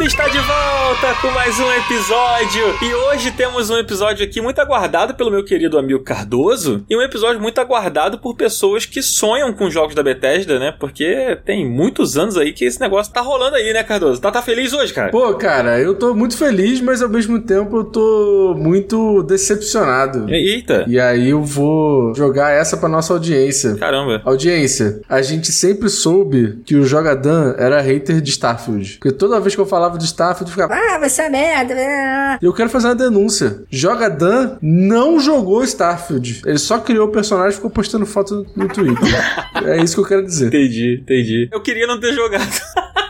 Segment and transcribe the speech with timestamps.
[0.00, 2.64] Está de volta com mais um episódio.
[2.82, 6.82] E hoje temos um episódio aqui muito aguardado pelo meu querido amigo Cardoso.
[6.88, 10.72] E um episódio muito aguardado por pessoas que sonham com jogos da Bethesda, né?
[10.80, 14.18] Porque tem muitos anos aí que esse negócio tá rolando aí, né, Cardoso?
[14.22, 15.10] Tá, tá feliz hoje, cara?
[15.10, 20.30] Pô, cara, eu tô muito feliz, mas ao mesmo tempo eu tô muito decepcionado.
[20.30, 20.86] Eita.
[20.88, 23.76] E aí eu vou jogar essa pra nossa audiência.
[23.76, 24.22] Caramba.
[24.24, 28.94] Audiência, a gente sempre soube que o Jogadan era hater de Starfield.
[28.98, 31.74] Porque toda vez que eu falava de Starfield, eu ficava, ah, vai ser merda.
[32.40, 33.62] E eu quero fazer uma denúncia.
[33.70, 36.42] Jogadan não jogou Starfield.
[36.44, 39.08] Ele só criou o personagem e ficou postando foto no Twitter.
[39.64, 40.48] é isso que eu quero dizer.
[40.48, 41.48] Entendi, entendi.
[41.52, 42.60] Eu queria não ter jogado.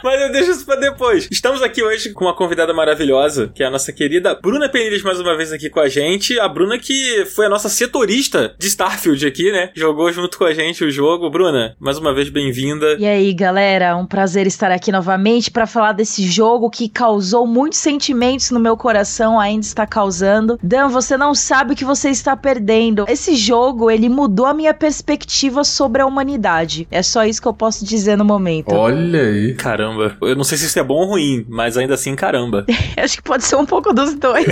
[0.02, 1.28] Mas eu deixo isso pra depois.
[1.30, 5.20] Estamos aqui hoje com uma convidada maravilhosa, que é a nossa querida Bruna Penilhas, mais
[5.20, 6.38] uma vez aqui com a gente.
[6.40, 9.70] A Bruna que foi a nossa setorista de Starfield aqui, né?
[9.74, 11.28] Jogou junto com a gente o jogo.
[11.28, 12.96] Bruna, mais uma vez bem-vinda.
[12.98, 17.78] E aí, galera, um prazer estar aqui novamente para falar desse jogo que causou muitos
[17.78, 20.58] sentimentos no meu coração, ainda está causando.
[20.62, 23.04] Dan, você não sabe o que você está perdendo.
[23.08, 26.88] Esse jogo, ele mudou a minha perspectiva sobre a humanidade.
[26.90, 28.72] É só isso que eu posso dizer no momento.
[28.72, 29.54] Olha aí.
[29.54, 29.89] Caramba.
[30.20, 32.64] Eu não sei se isso é bom ou ruim, mas ainda assim, caramba.
[32.96, 34.46] Acho que pode ser um pouco dos dois.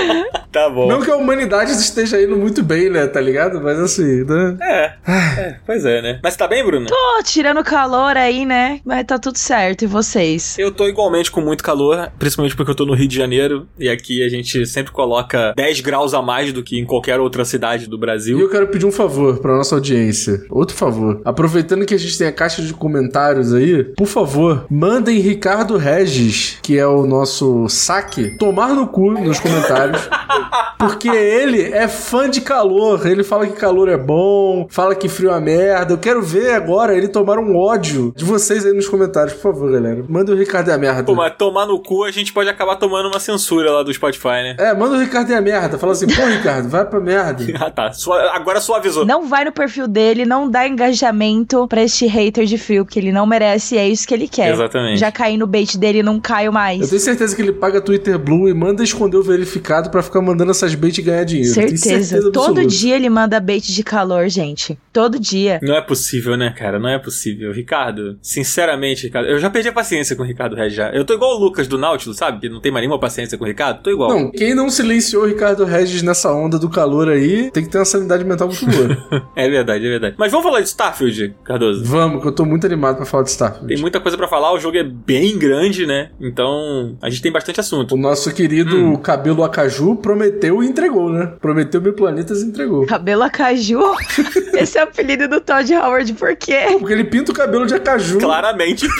[0.52, 0.88] tá bom.
[0.88, 3.06] Não que a humanidade esteja indo muito bem, né?
[3.06, 3.60] Tá ligado?
[3.60, 4.56] Mas assim, né?
[4.60, 4.92] É.
[5.08, 6.20] é pois é, né?
[6.22, 6.86] Mas tá bem, Bruno?
[6.86, 8.80] Tô tirando calor aí, né?
[8.84, 9.82] Mas tá tudo certo.
[9.82, 10.58] E vocês?
[10.58, 13.88] Eu tô igualmente com muito calor, principalmente porque eu tô no Rio de Janeiro e
[13.88, 17.86] aqui a gente sempre coloca 10 graus a mais do que em qualquer outra cidade
[17.86, 18.38] do Brasil.
[18.38, 20.44] E eu quero pedir um favor pra nossa audiência.
[20.50, 21.20] Outro favor.
[21.24, 26.58] Aproveitando que a gente tem a caixa de comentários aí, por favor, mandem Ricardo Regis,
[26.62, 30.06] que é o nosso saque, tomar no cu nos comentários.
[30.78, 33.06] porque ele é fã de calor.
[33.06, 35.94] Ele fala que calor é bom, fala que frio é merda.
[35.94, 39.72] Eu quero ver agora ele tomar um ódio de vocês aí nos comentários, por favor,
[39.72, 40.04] galera.
[40.08, 41.04] Manda o Ricardo é a merda.
[41.04, 44.42] Pô, mas tomar no cu a gente pode acabar tomando uma censura lá do Spotify,
[44.42, 44.56] né?
[44.58, 45.78] É, manda o Ricardo é a merda.
[45.78, 47.44] Fala assim, pô, Ricardo, vai pra merda.
[47.58, 47.92] ah, tá.
[47.92, 49.06] Sua, agora suavizou.
[49.06, 53.12] Não vai no perfil dele, não dá engajamento pra este hater de frio, que ele
[53.12, 54.52] não merece, é isso que ele quer.
[54.52, 54.65] Exatamente.
[54.96, 56.80] Já caí no bait dele e não caio mais.
[56.82, 60.20] Eu tenho certeza que ele paga Twitter Blue e manda esconder o verificado pra ficar
[60.20, 61.52] mandando essas bait e ganhar dinheiro.
[61.52, 62.02] Certeza.
[62.02, 64.78] certeza Todo dia ele manda bait de calor, gente.
[64.92, 65.60] Todo dia.
[65.62, 66.78] Não é possível, né, cara?
[66.78, 67.52] Não é possível.
[67.52, 70.90] Ricardo, sinceramente, Ricardo, eu já perdi a paciência com o Ricardo Regis já.
[70.90, 72.40] Eu tô igual o Lucas do Nautilus, sabe?
[72.40, 73.82] Que não tem mais nenhuma paciência com o Ricardo.
[73.82, 74.10] Tô igual.
[74.10, 77.78] Não, quem não silenciou o Ricardo Regis nessa onda do calor aí, tem que ter
[77.78, 79.26] uma sanidade mental muito boa.
[79.36, 80.14] é verdade, é verdade.
[80.18, 81.84] Mas vamos falar de Starfield, Cardoso?
[81.84, 83.68] Vamos, que eu tô muito animado pra falar de Starfield.
[83.68, 86.10] Tem muita coisa pra falar, o jogo é bem grande, né?
[86.20, 87.94] Então, a gente tem bastante assunto.
[87.94, 88.96] O nosso querido hum.
[88.96, 91.32] Cabelo Acaju prometeu e entregou, né?
[91.40, 92.86] Prometeu mil planetas e entregou.
[92.86, 93.80] Cabelo Acaju?
[94.54, 96.76] Esse é o apelido do Todd Howard, por quê?
[96.78, 98.18] Porque ele pinta o cabelo de acaju.
[98.18, 98.86] Claramente.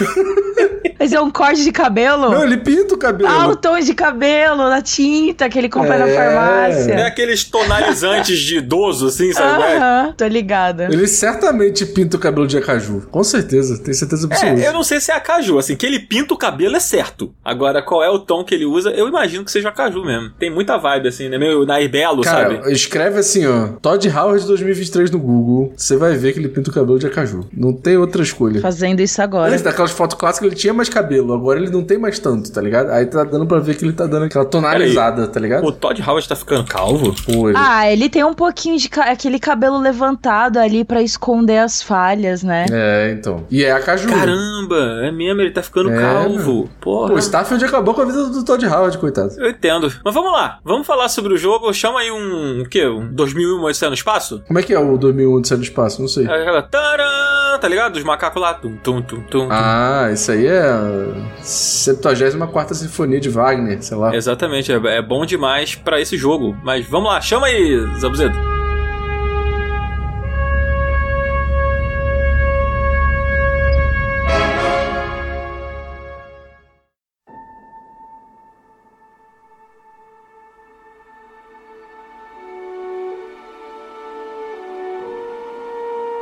[0.99, 2.31] Mas é um corte de cabelo?
[2.31, 3.31] Não, ele pinta o cabelo.
[3.31, 5.99] Ah, o tom de cabelo, na tinta que ele compra é...
[5.99, 6.93] na farmácia.
[6.93, 9.63] É aqueles tonalizantes de idoso, assim, sabe?
[9.63, 9.77] É?
[9.77, 10.89] Aham, uh -huh, tô ligada.
[10.91, 13.07] Ele certamente pinta o cabelo de acaju.
[13.11, 14.61] Com certeza, tenho certeza absoluta.
[14.61, 17.33] É, eu não sei se é acaju, assim, que ele pinta o cabelo é certo.
[17.45, 20.31] Agora, qual é o tom que ele usa, eu imagino que seja acaju mesmo.
[20.39, 21.39] Tem muita vibe, assim, né?
[21.39, 22.73] Meio Nair Belo, Cara, sabe?
[22.73, 26.75] escreve assim, ó, Todd Howard 2023 no Google, você vai ver que ele pinta o
[26.75, 27.47] cabelo de acaju.
[27.53, 28.61] Não tem outra escolha.
[28.61, 29.51] Fazendo isso agora.
[29.51, 32.61] Antes daquelas fotos clássicas, ele tinha mais cabelo, agora ele não tem mais tanto, tá
[32.61, 32.91] ligado?
[32.91, 35.67] Aí tá dando pra ver que ele tá dando aquela tonalizada, tá ligado?
[35.67, 37.15] O Todd Howard tá ficando calvo?
[37.25, 37.59] Pô, ele...
[37.59, 39.05] Ah, ele tem um pouquinho de ca...
[39.05, 42.67] aquele cabelo levantado ali pra esconder as falhas, né?
[42.71, 43.45] É, então.
[43.51, 44.09] E é acaju.
[44.09, 46.69] Caramba, é mesmo, ele tá ficando é, calvo.
[46.81, 47.13] Porra.
[47.13, 49.33] Pô, Starfield acabou com a vida do Todd Howard, coitado.
[49.39, 49.93] Eu entendo.
[50.05, 51.73] Mas vamos lá, vamos falar sobre o jogo.
[51.73, 52.87] Chama aí um, o quê?
[52.87, 54.43] Um 2001 Odisseia no Espaço?
[54.47, 56.01] Como é que é o 2001 Odisseia no Espaço?
[56.01, 56.27] Não sei.
[56.27, 56.63] É aquela...
[56.63, 57.93] Taran, tá ligado?
[57.95, 58.55] Dos macacos lá.
[58.55, 61.07] Tum, tum, tum, tum, ah, isso aí é a
[61.43, 64.15] 74 Sinfonia de Wagner, sei lá.
[64.15, 66.57] Exatamente, é, é bom demais para esse jogo.
[66.63, 68.56] Mas vamos lá, chama aí, Zabuzeto.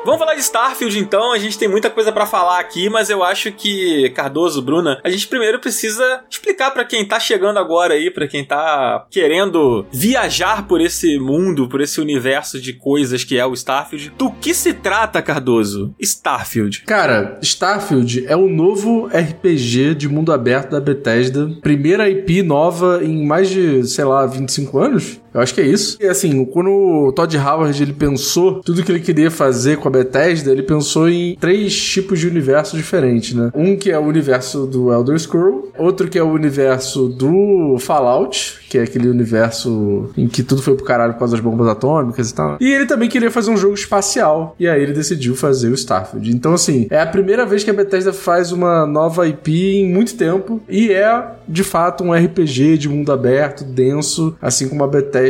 [0.05, 3.25] Vamos falar de Starfield então, a gente tem muita coisa para falar aqui, mas eu
[3.25, 8.11] acho que Cardoso, Bruna, a gente primeiro precisa explicar para quem tá chegando agora aí,
[8.11, 13.47] para quem tá querendo viajar por esse mundo, por esse universo de coisas que é
[13.47, 14.13] o Starfield.
[14.19, 15.95] Do que se trata, Cardoso?
[15.99, 16.83] Starfield.
[16.83, 21.51] Cara, Starfield é o novo RPG de mundo aberto da Bethesda.
[21.63, 25.24] Primeira IP nova em mais de, sei lá, 25 anos?
[25.35, 25.99] Eu acho que é isso.
[26.01, 29.91] E assim, quando o Todd Howard ele pensou tudo que ele queria fazer com a
[29.91, 33.51] Bethesda, ele pensou em três tipos de universo diferentes, né?
[33.53, 38.61] Um que é o universo do Elder Scroll, outro que é o universo do Fallout,
[38.71, 42.31] que é aquele universo em que tudo foi pro caralho por causa das bombas atômicas
[42.31, 42.57] e tal.
[42.61, 46.31] E ele também queria fazer um jogo espacial, e aí ele decidiu fazer o Starfield.
[46.31, 50.15] Então, assim, é a primeira vez que a Bethesda faz uma nova IP em muito
[50.15, 55.24] tempo, e é de fato um RPG de mundo aberto, denso, assim como a Bethesda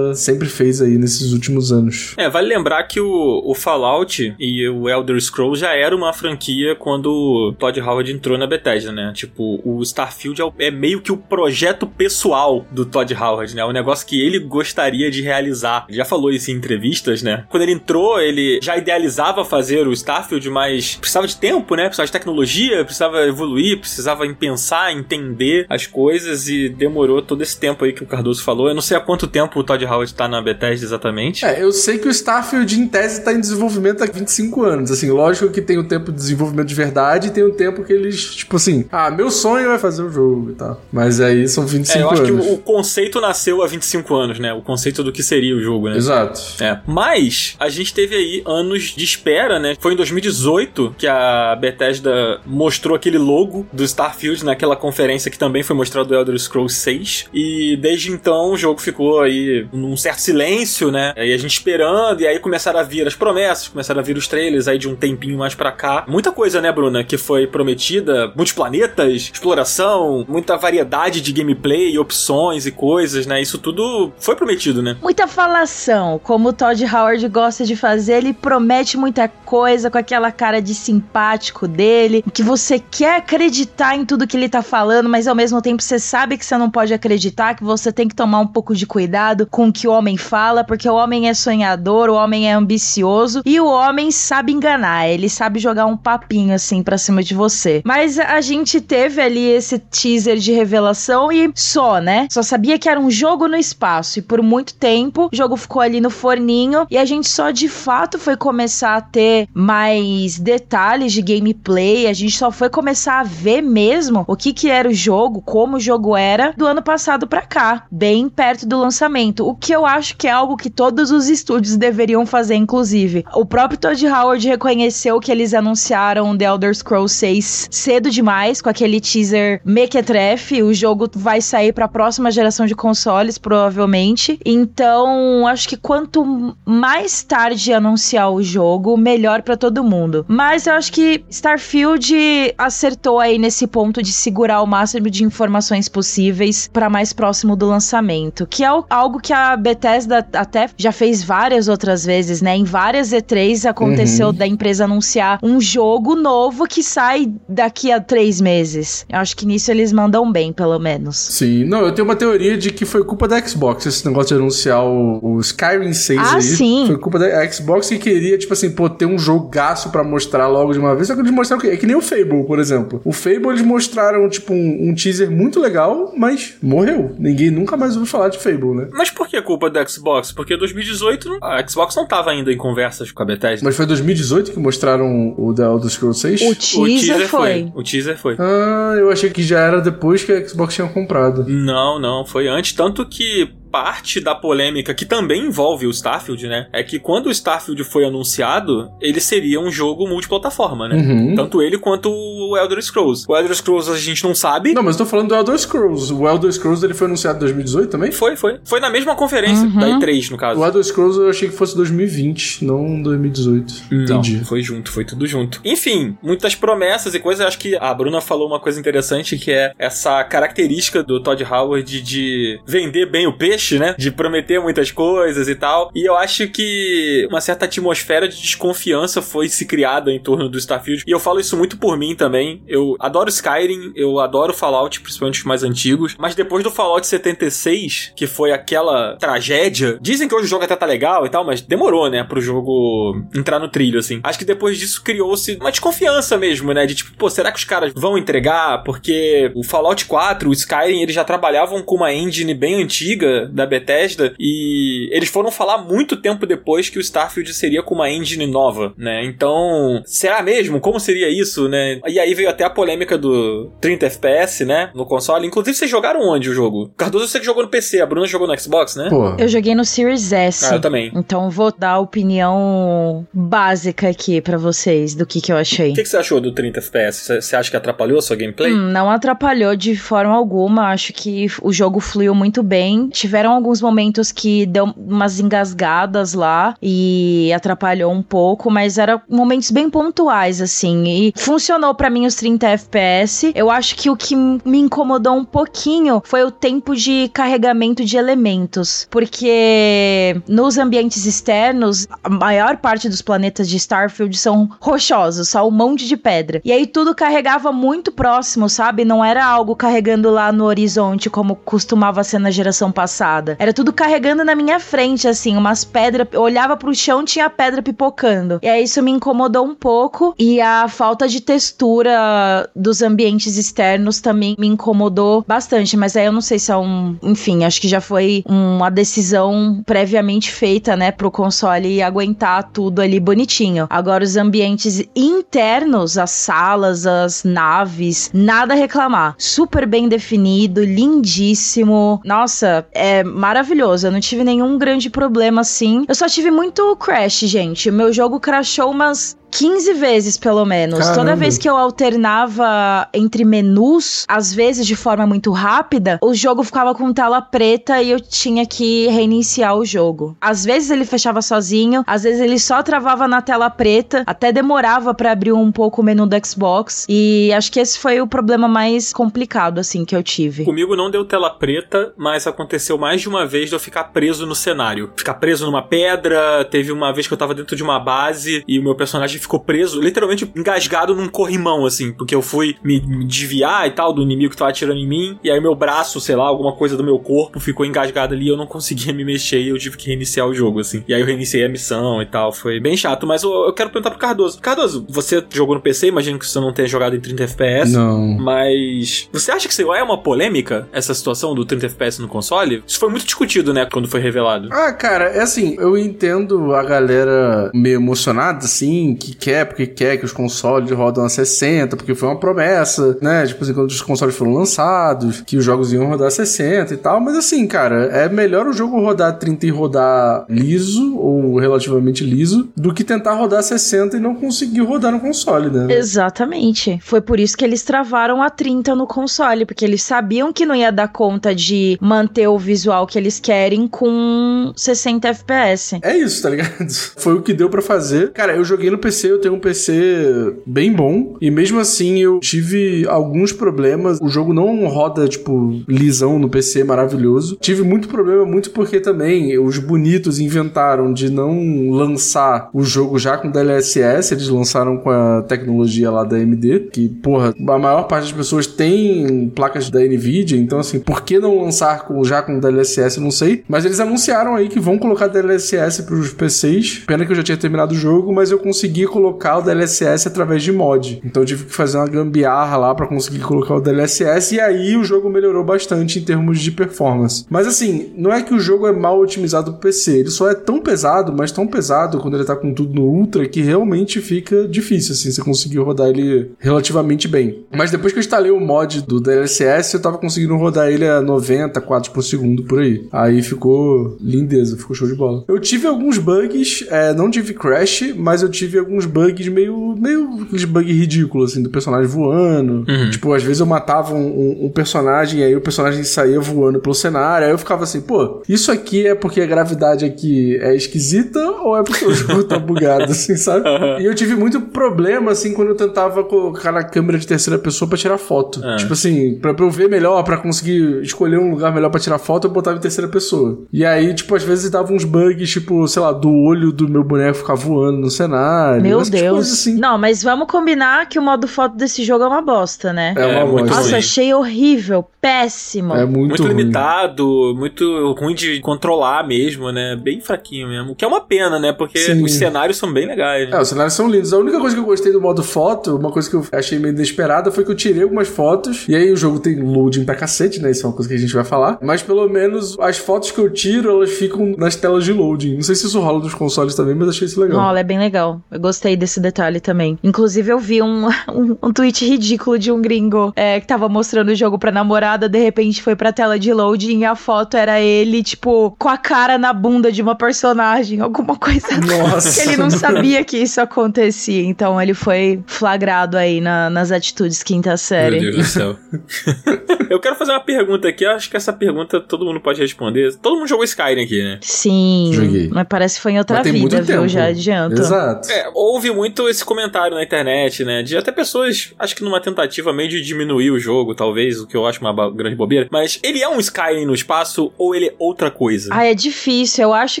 [0.14, 2.14] sempre fez aí nesses últimos anos.
[2.16, 6.74] É, vale lembrar que o, o Fallout e o Elder Scrolls já era uma franquia
[6.74, 9.12] quando o Todd Howard entrou na Bethesda, né?
[9.14, 13.64] Tipo, o Starfield é, é meio que o projeto pessoal do Todd Howard, né?
[13.64, 15.86] O negócio que ele gostaria de realizar.
[15.88, 17.44] Ele já falou isso em entrevistas, né?
[17.48, 21.84] Quando ele entrou, ele já idealizava fazer o Starfield, mas precisava de tempo, né?
[21.84, 27.58] Precisava de tecnologia, precisava evoluir, precisava em pensar, entender as coisas e demorou todo esse
[27.58, 28.68] tempo aí que o Cardoso falou.
[28.68, 31.44] Eu não sei há quanto tempo o Todd Howard tá na Bethesda exatamente.
[31.44, 34.90] É, eu sei que o Starfield em tese tá em desenvolvimento há 25 anos.
[34.90, 37.92] Assim, lógico que tem o tempo de desenvolvimento de verdade e tem o tempo que
[37.92, 40.80] eles, tipo assim, ah, meu sonho é fazer o jogo e tal.
[40.92, 42.46] Mas aí são 25 é, eu acho anos.
[42.46, 44.52] que o, o conceito nasceu há 25 anos, né?
[44.52, 45.96] O conceito do que seria o jogo, né?
[45.96, 46.40] Exato.
[46.60, 46.80] É.
[46.86, 49.76] Mas a gente teve aí anos de espera, né?
[49.78, 55.62] Foi em 2018 que a Bethesda mostrou aquele logo do Starfield naquela conferência que também
[55.62, 57.26] foi mostrado o Elder Scrolls 6.
[57.32, 61.12] E desde então o jogo ficou aí num certo silêncio, né?
[61.16, 64.28] E a gente esperando, e aí começaram a vir as promessas, começaram a vir os
[64.28, 66.04] trailers aí de um tempinho mais pra cá.
[66.06, 72.66] Muita coisa, né, Bruna, que foi prometida, muitos planetas, exploração, muita variedade de gameplay, opções
[72.66, 73.40] e coisas, né?
[73.40, 74.96] Isso tudo foi prometido, né?
[75.00, 80.30] Muita falação, como o Todd Howard gosta de fazer, ele promete muita coisa com aquela
[80.30, 85.26] cara de simpático dele, que você quer acreditar em tudo que ele tá falando, mas
[85.26, 88.40] ao mesmo tempo você sabe que você não pode acreditar, que você tem que tomar
[88.40, 92.10] um pouco de cuidado com o que o homem fala, porque o homem é sonhador,
[92.10, 96.82] o homem é ambicioso e o homem sabe enganar, ele sabe jogar um papinho assim
[96.82, 97.82] pra cima de você.
[97.84, 102.26] Mas a gente teve ali esse teaser de revelação e só, né?
[102.30, 105.80] Só sabia que era um jogo no espaço e por muito tempo o jogo ficou
[105.80, 111.12] ali no forninho e a gente só de fato foi começar a ter mais detalhes
[111.12, 114.94] de gameplay, a gente só foi começar a ver mesmo o que que era o
[114.94, 119.01] jogo, como o jogo era do ano passado para cá, bem perto do lançamento.
[119.46, 123.24] O que eu acho que é algo que todos os estúdios deveriam fazer, inclusive.
[123.34, 128.68] O próprio Todd Howard reconheceu que eles anunciaram The Elder Scrolls 6 cedo demais com
[128.68, 130.62] aquele teaser mequetrefe.
[130.62, 134.38] O jogo vai sair para a próxima geração de consoles, provavelmente.
[134.44, 140.24] Então, acho que quanto mais tarde anunciar o jogo, melhor para todo mundo.
[140.28, 142.14] Mas eu acho que Starfield
[142.56, 147.66] acertou aí nesse ponto de segurar o máximo de informações possíveis para mais próximo do
[147.66, 152.54] lançamento, que é algo que a Bethesda até já fez várias outras vezes, né?
[152.54, 154.34] Em várias E3 aconteceu uhum.
[154.34, 159.06] da empresa anunciar um jogo novo que sai daqui a três meses.
[159.08, 161.16] Eu acho que nisso eles mandam bem, pelo menos.
[161.16, 164.42] Sim, não, eu tenho uma teoria de que foi culpa da Xbox esse negócio de
[164.42, 166.42] anunciar o, o Skyrim 6 ah, aí.
[166.42, 166.84] sim.
[166.86, 170.72] Foi culpa da Xbox que queria, tipo assim, pô, ter um jogaço para mostrar logo
[170.72, 171.08] de uma vez.
[171.08, 173.00] Só que eles mostraram que é que nem o Fable, por exemplo.
[173.04, 177.14] O Fable eles mostraram, tipo, um, um teaser muito legal, mas morreu.
[177.18, 178.81] Ninguém nunca mais ouviu falar de Fable, né?
[178.92, 180.32] Mas por que culpa da Xbox?
[180.32, 183.64] Porque 2018 a Xbox não tava ainda em conversas com a Bethesda.
[183.64, 186.42] Mas foi 2018 que mostraram o The Elder Scrolls 6?
[186.42, 187.28] O teaser, o teaser foi.
[187.28, 187.72] foi.
[187.74, 188.36] O teaser foi.
[188.38, 191.44] Ah, eu achei que já era depois que a Xbox tinha comprado.
[191.48, 192.72] Não, não, foi antes.
[192.72, 196.66] Tanto que parte da polêmica que também envolve o Starfield, né?
[196.72, 200.96] É que quando o Starfield foi anunciado, ele seria um jogo multiplataforma, né?
[200.96, 201.34] Uhum.
[201.34, 203.24] Tanto ele quanto o Elder Scrolls.
[203.26, 204.74] O Elder Scrolls a gente não sabe.
[204.74, 206.12] Não, mas eu tô falando do Elder Scrolls.
[206.12, 208.12] O Elder Scrolls ele foi anunciado em 2018 também?
[208.12, 208.60] Foi, foi.
[208.64, 209.80] Foi na mesma conferência, uhum.
[209.80, 210.60] da E3, no caso.
[210.60, 213.74] O Elder Scrolls eu achei que fosse 2020, não 2018.
[213.90, 214.44] Não, Entendi.
[214.44, 215.60] foi junto, foi tudo junto.
[215.64, 217.40] Enfim, muitas promessas e coisas.
[217.40, 221.42] Eu acho que a Bruna falou uma coisa interessante que é essa característica do Todd
[221.42, 223.94] Howard de vender bem o peixe né?
[223.98, 225.90] De prometer muitas coisas e tal.
[225.94, 230.58] E eu acho que uma certa atmosfera de desconfiança foi se criada em torno do
[230.58, 231.04] Starfield.
[231.06, 232.62] E eu falo isso muito por mim também.
[232.66, 236.16] Eu adoro Skyrim, eu adoro Fallout, principalmente os mais antigos.
[236.18, 240.76] Mas depois do Fallout 76, que foi aquela tragédia, dizem que hoje o jogo até
[240.76, 242.24] tá legal e tal, mas demorou, né?
[242.24, 244.20] Pro jogo entrar no trilho, assim.
[244.22, 246.86] Acho que depois disso criou-se uma desconfiança mesmo, né?
[246.86, 248.82] De tipo, pô, será que os caras vão entregar?
[248.82, 253.66] Porque o Fallout 4, o Skyrim, eles já trabalhavam com uma engine bem antiga da
[253.66, 258.46] Bethesda e eles foram falar muito tempo depois que o Starfield seria com uma engine
[258.46, 259.24] nova, né?
[259.24, 260.80] Então, será mesmo?
[260.80, 262.00] Como seria isso, né?
[262.06, 264.90] E aí veio até a polêmica do 30 FPS, né?
[264.94, 265.46] No console.
[265.46, 266.90] Inclusive, vocês jogaram onde o jogo?
[266.96, 269.08] Cardoso, você que jogou no PC, a Bruna jogou no Xbox, né?
[269.10, 269.34] Pô.
[269.38, 270.66] Eu joguei no Series S.
[270.66, 271.10] Ah, eu também.
[271.14, 275.90] Então vou dar a opinião básica aqui para vocês do que, que eu achei.
[275.90, 277.40] O que, que, você achou do 30 FPS?
[277.40, 278.72] Você acha que atrapalhou a sua gameplay?
[278.72, 280.90] Hum, não atrapalhou de forma alguma.
[280.90, 283.08] Acho que o jogo fluiu muito bem.
[283.08, 289.70] Tiveram alguns momentos que deu umas engasgadas lá e atrapalhou um pouco, mas eram momentos
[289.70, 291.04] bem pontuais, assim.
[291.06, 293.52] E funcionou para mim os 30 FPS.
[293.54, 298.16] Eu acho que o que me incomodou um pouquinho foi o tempo de carregamento de
[298.16, 299.06] elementos.
[299.10, 305.70] Porque nos ambientes externos, a maior parte dos planetas de Starfield são rochosos, só um
[305.70, 306.60] monte de pedra.
[306.64, 309.04] E aí tudo carregava muito próximo, sabe?
[309.04, 313.31] Não era algo carregando lá no horizonte como costumava ser na geração passada.
[313.58, 316.28] Era tudo carregando na minha frente, assim, umas pedras.
[316.32, 318.58] Eu olhava pro chão, tinha pedra pipocando.
[318.62, 320.34] E aí isso me incomodou um pouco.
[320.38, 325.96] E a falta de textura dos ambientes externos também me incomodou bastante.
[325.96, 327.16] Mas aí eu não sei se é um.
[327.22, 333.18] Enfim, acho que já foi uma decisão previamente feita, né, pro console aguentar tudo ali
[333.18, 333.86] bonitinho.
[333.88, 339.34] Agora, os ambientes internos, as salas, as naves, nada a reclamar.
[339.38, 342.20] Super bem definido, lindíssimo.
[342.24, 344.06] Nossa, é maravilhoso.
[344.06, 346.04] Eu não tive nenhum grande problema assim.
[346.08, 347.90] Eu só tive muito crash, gente.
[347.90, 350.98] O meu jogo crashou umas 15 vezes, pelo menos.
[350.98, 351.16] Caramba.
[351.16, 356.62] Toda vez que eu alternava entre menus, às vezes de forma muito rápida, o jogo
[356.62, 360.34] ficava com tela preta e eu tinha que reiniciar o jogo.
[360.40, 365.12] Às vezes ele fechava sozinho, às vezes ele só travava na tela preta, até demorava
[365.12, 367.06] para abrir um pouco o menu do Xbox.
[367.08, 370.64] E acho que esse foi o problema mais complicado, assim, que eu tive.
[370.64, 374.46] Comigo não deu tela preta, mas aconteceu mais de uma vez de eu ficar preso
[374.46, 375.12] no cenário.
[375.14, 378.78] Ficar preso numa pedra, teve uma vez que eu tava dentro de uma base e
[378.78, 383.86] o meu personagem ficou preso, literalmente engasgado num corrimão, assim, porque eu fui me desviar
[383.86, 386.44] e tal do inimigo que tava atirando em mim, e aí meu braço, sei lá,
[386.44, 389.78] alguma coisa do meu corpo ficou engasgado ali, eu não conseguia me mexer e eu
[389.78, 391.02] tive que reiniciar o jogo, assim.
[391.06, 393.90] E aí eu reiniciei a missão e tal, foi bem chato, mas eu, eu quero
[393.90, 394.60] perguntar pro Cardoso.
[394.60, 397.92] Cardoso, você jogou no PC, imagino que você não tenha jogado em 30 FPS.
[397.92, 398.38] Não.
[398.38, 402.82] Mas você acha que isso é uma polêmica, essa situação do 30 FPS no console?
[402.86, 404.68] Isso foi muito discutido, né, quando foi revelado.
[404.70, 410.16] Ah, cara, é assim, eu entendo a galera meio emocionada, assim, que quer, porque quer
[410.16, 413.46] que os consoles rodam a 60, porque foi uma promessa, né?
[413.46, 416.96] Tipo assim, quando os consoles foram lançados, que os jogos iam rodar a 60 e
[416.96, 417.20] tal.
[417.20, 422.70] Mas assim, cara, é melhor o jogo rodar 30 e rodar liso, ou relativamente liso,
[422.76, 425.94] do que tentar rodar 60 e não conseguir rodar no console, né?
[425.94, 426.98] Exatamente.
[427.02, 430.74] Foi por isso que eles travaram a 30 no console, porque eles sabiam que não
[430.74, 435.98] ia dar conta de manter o visual que eles querem com 60 FPS.
[436.02, 436.88] É isso, tá ligado?
[437.16, 438.32] Foi o que deu para fazer.
[438.32, 441.36] Cara, eu joguei no PC, eu tenho um PC bem bom.
[441.40, 444.18] E mesmo assim eu tive alguns problemas.
[444.20, 447.56] O jogo não roda, tipo, lisão no PC maravilhoso.
[447.60, 453.36] Tive muito problema, muito porque também os bonitos inventaram de não lançar o jogo já
[453.36, 454.32] com DLSS.
[454.32, 456.88] Eles lançaram com a tecnologia lá da AMD.
[456.92, 460.58] Que, porra, a maior parte das pessoas tem placas da Nvidia.
[460.58, 463.20] Então, assim, por que não lançar com, já com DLSS?
[463.20, 463.64] Não sei.
[463.68, 467.02] Mas eles anunciaram aí que vão colocar DLSS pros PCs.
[467.06, 470.62] Pena que eu já tinha terminado o jogo, mas eu consegui colocar o DLSS através
[470.62, 471.20] de mod.
[471.24, 474.96] Então eu tive que fazer uma gambiarra lá para conseguir colocar o DLSS e aí
[474.96, 477.44] o jogo melhorou bastante em termos de performance.
[477.50, 480.54] Mas assim, não é que o jogo é mal otimizado pro PC, ele só é
[480.54, 484.66] tão pesado, mas tão pesado quando ele tá com tudo no ultra que realmente fica
[484.66, 487.64] difícil assim, você conseguir rodar ele relativamente bem.
[487.70, 491.20] Mas depois que eu instalei o mod do DLSS, eu tava conseguindo rodar ele a
[491.20, 493.06] 90 quadros por segundo por aí.
[493.12, 495.44] Aí ficou lindeza, ficou show de bola.
[495.48, 500.42] Eu tive alguns bugs, é, não tive crash, mas eu tive alguns bugs meio, meio
[500.42, 502.84] aqueles bugs ridículos, assim, do personagem voando.
[502.88, 503.10] Uhum.
[503.10, 506.80] Tipo, às vezes eu matava um, um, um, personagem e aí o personagem saía voando
[506.80, 507.46] pelo cenário.
[507.46, 511.76] Aí eu ficava assim, pô, isso aqui é porque a gravidade aqui é esquisita ou
[511.76, 513.68] é porque o jogo tá bugado, assim, sabe?
[513.68, 514.00] Uhum.
[514.00, 517.88] E eu tive muito problema, assim, quando eu tentava colocar na câmera de terceira pessoa
[517.88, 518.60] pra tirar foto.
[518.60, 518.76] Uhum.
[518.76, 522.18] Tipo assim, pra, pra eu ver melhor, pra conseguir escolher um lugar melhor pra tirar
[522.18, 523.60] foto, eu botava em terceira pessoa.
[523.72, 527.04] E aí, tipo, às vezes dava uns bugs, tipo, sei lá, do olho do meu
[527.04, 529.52] boneco ficar voando no cenário Meu Deus.
[529.52, 529.74] assim.
[529.76, 533.14] Não, mas vamos combinar que o modo foto desse jogo é uma bosta, né?
[533.16, 533.74] É uma É, muito bosta.
[533.76, 533.98] Nossa, ruim.
[533.98, 535.94] achei horrível, péssimo.
[535.94, 536.54] É muito, Muito ruim.
[536.54, 539.96] limitado, muito ruim de controlar mesmo, né?
[540.00, 540.94] Bem fraquinho mesmo.
[540.94, 541.72] Que é uma pena, né?
[541.72, 542.22] Porque Sim.
[542.24, 543.48] os cenários são bem legais.
[543.48, 543.60] É, Né?
[543.60, 544.32] os cenários são lindos.
[544.32, 546.94] A única coisa que eu gostei do modo foto, uma coisa que eu achei meio
[546.94, 548.86] inesperada, foi que eu tirei algumas fotos.
[548.88, 550.70] E aí o jogo tem loading pra cacete, né?
[550.70, 551.78] Isso é uma coisa que a gente vai falar.
[551.82, 555.54] Mas pelo menos as fotos que eu tiro, elas ficam nas telas de loading.
[555.54, 557.60] Não sei se isso rola nos consoles também, mas achei isso legal.
[557.68, 558.40] Olha, é bem legal.
[558.50, 559.98] Eu gostei desse detalhe também.
[560.02, 564.30] Inclusive, eu vi um, um, um tweet ridículo de um gringo é, que tava mostrando
[564.30, 567.80] o jogo pra namorada, de repente foi pra tela de loading e a foto era
[567.80, 571.68] ele, tipo, com a cara na bunda de uma personagem, alguma coisa.
[571.78, 572.42] Nossa.
[572.42, 574.42] que ele não sabia que isso acontecia.
[574.44, 578.20] Então ele foi flagrado aí na- nas atitudes quinta série.
[578.20, 578.76] Meu Deus do céu.
[579.90, 581.04] eu quero fazer uma pergunta aqui.
[581.04, 583.14] Acho que essa pergunta todo mundo pode responder.
[583.20, 584.38] Todo mundo jogou Skyrim aqui, né?
[584.40, 585.10] Sim.
[585.12, 585.48] Joguei.
[585.52, 586.84] Mas parece que foi em outra vida, muito viu?
[586.86, 587.08] tempo.
[587.08, 587.80] Já adianto.
[587.80, 588.30] Exato.
[588.30, 590.82] É, houve muito esse comentário na internet, né?
[590.82, 594.56] De até pessoas, acho que numa tentativa meio de diminuir o jogo, talvez, o que
[594.56, 595.68] eu acho uma grande bobeira.
[595.70, 598.70] Mas ele é um Skyrim no espaço ou ele é outra coisa?
[598.72, 599.64] Ah, é difícil.
[599.64, 600.00] Eu acho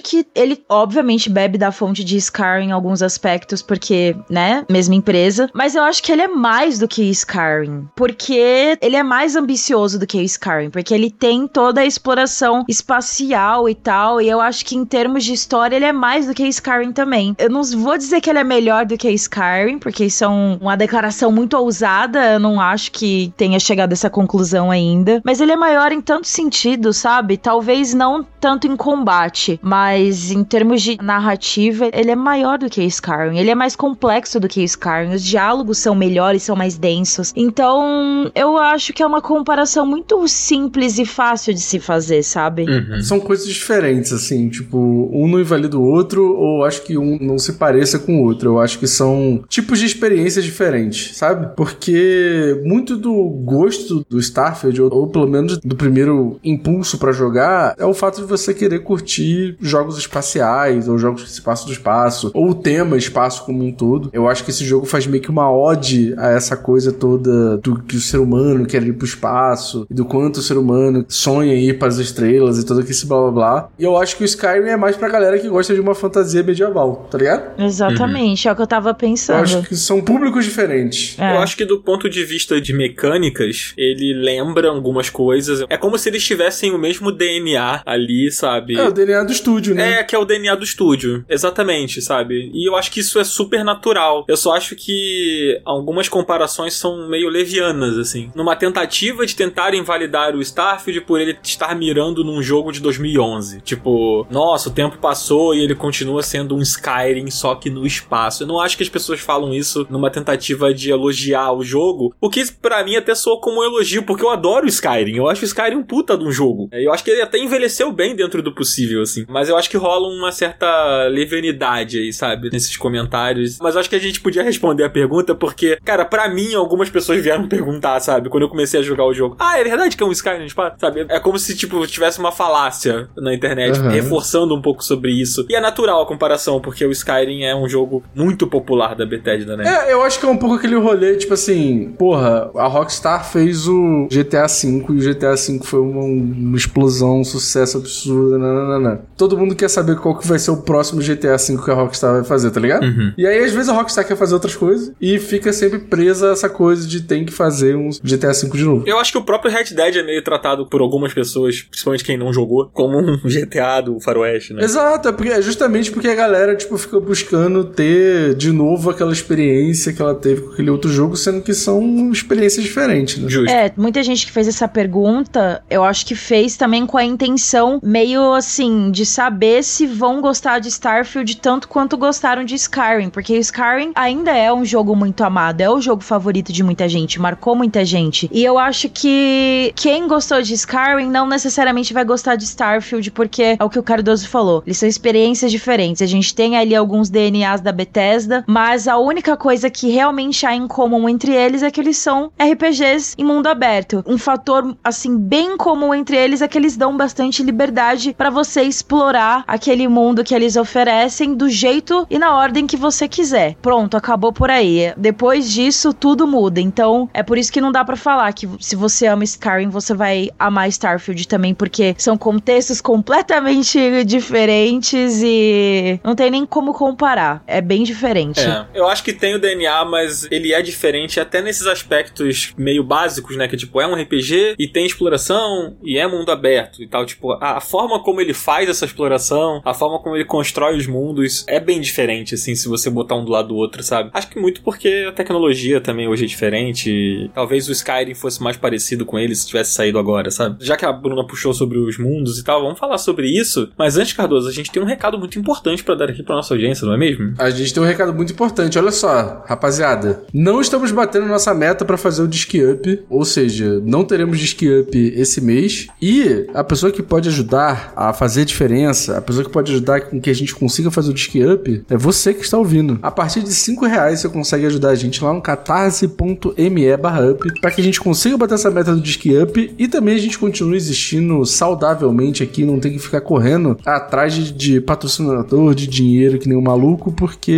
[0.00, 5.50] que ele, obviamente, bebe da fonte de Skyrim em alguns aspectos, porque, né, mesma empresa.
[5.52, 7.88] Mas eu acho que ele é mais do que Skyrim.
[7.96, 10.70] Porque ele é mais ambicioso do que o Skyrim.
[10.70, 14.20] Porque ele tem toda a exploração espacial e tal.
[14.20, 17.34] E eu acho que em termos de história, ele é mais do que Skyrim também.
[17.38, 20.56] Eu não vou dizer que ele é melhor do que Skyrim, porque isso é um-
[20.60, 22.34] uma declaração muito ousada.
[22.34, 25.20] Eu não acho que tenha chegado a essa conclusão ainda.
[25.24, 27.36] Mas ele é maior em tantos sentidos, sabe?
[27.36, 32.82] Talvez não tanto em combate, mas em termos de narrativa, ele é maior do que
[32.82, 33.38] Skyrim.
[33.38, 35.14] Ele é mais complexo do que Skyrim.
[35.14, 37.32] Os diálogos são melhores, são mais densos.
[37.36, 42.64] Então, eu acho que é uma comparação muito simples e fácil de se fazer, sabe?
[42.68, 43.00] Uhum.
[43.02, 44.76] São coisas diferentes, assim, tipo,
[45.12, 48.41] um não invalida o outro, ou acho que um não se pareça com o outro.
[48.46, 51.54] Eu acho que são tipos de experiências diferentes, sabe?
[51.56, 57.74] Porque muito do gosto do Starfield, ou, ou pelo menos do primeiro impulso pra jogar,
[57.78, 61.72] é o fato de você querer curtir jogos espaciais, ou jogos que se passam do
[61.72, 64.10] espaço, ou o tema espaço como um todo.
[64.12, 67.82] Eu acho que esse jogo faz meio que uma ode a essa coisa toda do
[67.82, 71.54] que o ser humano quer ir pro espaço, e do quanto o ser humano sonha
[71.54, 73.68] ir para as estrelas e todo esse blá blá blá.
[73.78, 76.42] E eu acho que o Skyrim é mais pra galera que gosta de uma fantasia
[76.42, 77.60] medieval, tá ligado?
[77.60, 79.42] Exatamente, é o que eu tava Eu pensando.
[79.42, 81.18] acho que são públicos diferentes.
[81.18, 81.32] É.
[81.36, 85.64] Eu acho que do ponto de vista de mecânicas, ele lembra algumas coisas.
[85.68, 88.76] É como se eles tivessem o mesmo DNA ali, sabe?
[88.76, 90.00] É o DNA do estúdio, né?
[90.00, 91.24] É, que é o DNA do estúdio.
[91.28, 92.50] Exatamente, sabe?
[92.54, 94.24] E eu acho que isso é super natural.
[94.28, 98.30] Eu só acho que algumas comparações são meio levianas, assim.
[98.34, 103.60] Numa tentativa de tentar invalidar o Starfield por ele estar mirando num jogo de 2011.
[103.60, 108.21] Tipo, nossa, o tempo passou e ele continua sendo um Skyrim, só que no espaço.
[108.42, 112.28] Eu não acho que as pessoas falam isso numa tentativa de elogiar o jogo, o
[112.30, 115.16] que pra mim até soa como um elogio, porque eu adoro o Skyrim.
[115.16, 116.68] Eu acho o Skyrim um puta de um jogo.
[116.72, 119.24] Eu acho que ele até envelheceu bem dentro do possível, assim.
[119.28, 122.50] Mas eu acho que rola uma certa levianidade aí, sabe?
[122.52, 123.58] Nesses comentários.
[123.60, 126.90] Mas eu acho que a gente podia responder a pergunta, porque, cara, pra mim, algumas
[126.90, 128.28] pessoas vieram perguntar, sabe?
[128.28, 129.36] Quando eu comecei a jogar o jogo.
[129.38, 130.76] Ah, é verdade que é um Skyrim espaço?
[130.78, 131.06] Sabe?
[131.08, 133.88] É como se, tipo, tivesse uma falácia na internet, Uhum.
[133.88, 135.46] reforçando um pouco sobre isso.
[135.48, 139.56] E é natural a comparação, porque o Skyrim é um jogo muito popular da Bethesda,
[139.56, 139.64] né?
[139.66, 143.66] É, eu acho que é um pouco aquele rolê, tipo assim, porra, a Rockstar fez
[143.66, 149.02] o GTA V e o GTA V foi uma, uma explosão, um sucesso absurdo, nananana.
[149.16, 152.14] Todo mundo quer saber qual que vai ser o próximo GTA V que a Rockstar
[152.14, 152.84] vai fazer, tá ligado?
[152.84, 153.12] Uhum.
[153.16, 156.32] E aí, às vezes, a Rockstar quer fazer outras coisas e fica sempre presa a
[156.32, 158.84] essa coisa de tem que fazer um GTA V de novo.
[158.86, 162.16] Eu acho que o próprio Red Dead é meio tratado por algumas pessoas, principalmente quem
[162.16, 164.64] não jogou, como um GTA do Faroeste, né?
[164.64, 167.91] Exato, é, porque, é justamente porque a galera, tipo, fica buscando ter
[168.36, 172.64] de novo aquela experiência que ela teve com aquele outro jogo, sendo que são experiências
[172.64, 173.28] diferentes, né?
[173.28, 173.50] Justo.
[173.50, 177.80] É, muita gente que fez essa pergunta, eu acho que fez também com a intenção
[177.82, 183.36] meio assim de saber se vão gostar de Starfield tanto quanto gostaram de Skyrim, porque
[183.38, 187.54] Skyrim ainda é um jogo muito amado, é o jogo favorito de muita gente, marcou
[187.54, 188.28] muita gente.
[188.32, 193.56] E eu acho que quem gostou de Skyrim não necessariamente vai gostar de Starfield, porque
[193.58, 196.02] é o que o Cardoso falou, eles são experiências diferentes.
[196.02, 200.54] A gente tem ali alguns DNAs da Bethesda, mas a única coisa que realmente há
[200.54, 204.04] em comum entre eles é que eles são RPGs em mundo aberto.
[204.06, 208.62] Um fator assim bem comum entre eles é que eles dão bastante liberdade para você
[208.62, 213.56] explorar aquele mundo que eles oferecem do jeito e na ordem que você quiser.
[213.60, 214.92] Pronto, acabou por aí.
[214.96, 216.60] Depois disso tudo muda.
[216.60, 219.92] Então, é por isso que não dá para falar que se você ama Skyrim, você
[219.92, 227.42] vai amar Starfield também, porque são contextos completamente diferentes e não tem nem como comparar.
[227.46, 228.40] É bem diferente.
[228.40, 232.82] É, eu acho que tem o DNA, mas ele é diferente até nesses aspectos meio
[232.82, 233.46] básicos, né?
[233.46, 237.06] Que tipo, é um RPG e tem exploração e é mundo aberto e tal.
[237.06, 240.86] Tipo, a, a forma como ele faz essa exploração, a forma como ele constrói os
[240.88, 244.10] mundos é bem diferente, assim, se você botar um do lado do outro, sabe?
[244.12, 247.30] Acho que muito porque a tecnologia também hoje é diferente.
[247.34, 250.64] Talvez o Skyrim fosse mais parecido com ele se tivesse saído agora, sabe?
[250.64, 253.70] Já que a Bruna puxou sobre os mundos e tal, vamos falar sobre isso.
[253.78, 256.54] Mas antes, Cardoso, a gente tem um recado muito importante para dar aqui pra nossa
[256.54, 257.34] audiência, não é mesmo?
[257.38, 258.78] A gente tem um recado muito importante.
[258.78, 260.22] Olha só, rapaziada.
[260.32, 264.60] Não estamos batendo nossa meta para fazer o Disc Up, ou seja, não teremos Disc
[264.62, 265.88] Up esse mês.
[266.00, 270.00] E a pessoa que pode ajudar a fazer a diferença, a pessoa que pode ajudar
[270.02, 272.98] com que a gente consiga fazer o Disc Up, é você que está ouvindo.
[273.02, 277.60] A partir de 5 reais você consegue ajudar a gente lá no catarse.me barra up
[277.60, 280.38] para que a gente consiga bater essa meta do Disc Up e também a gente
[280.38, 286.38] continue existindo saudavelmente aqui, não tem que ficar correndo atrás de, de patrocinador, de dinheiro
[286.38, 287.51] que nem um maluco, porque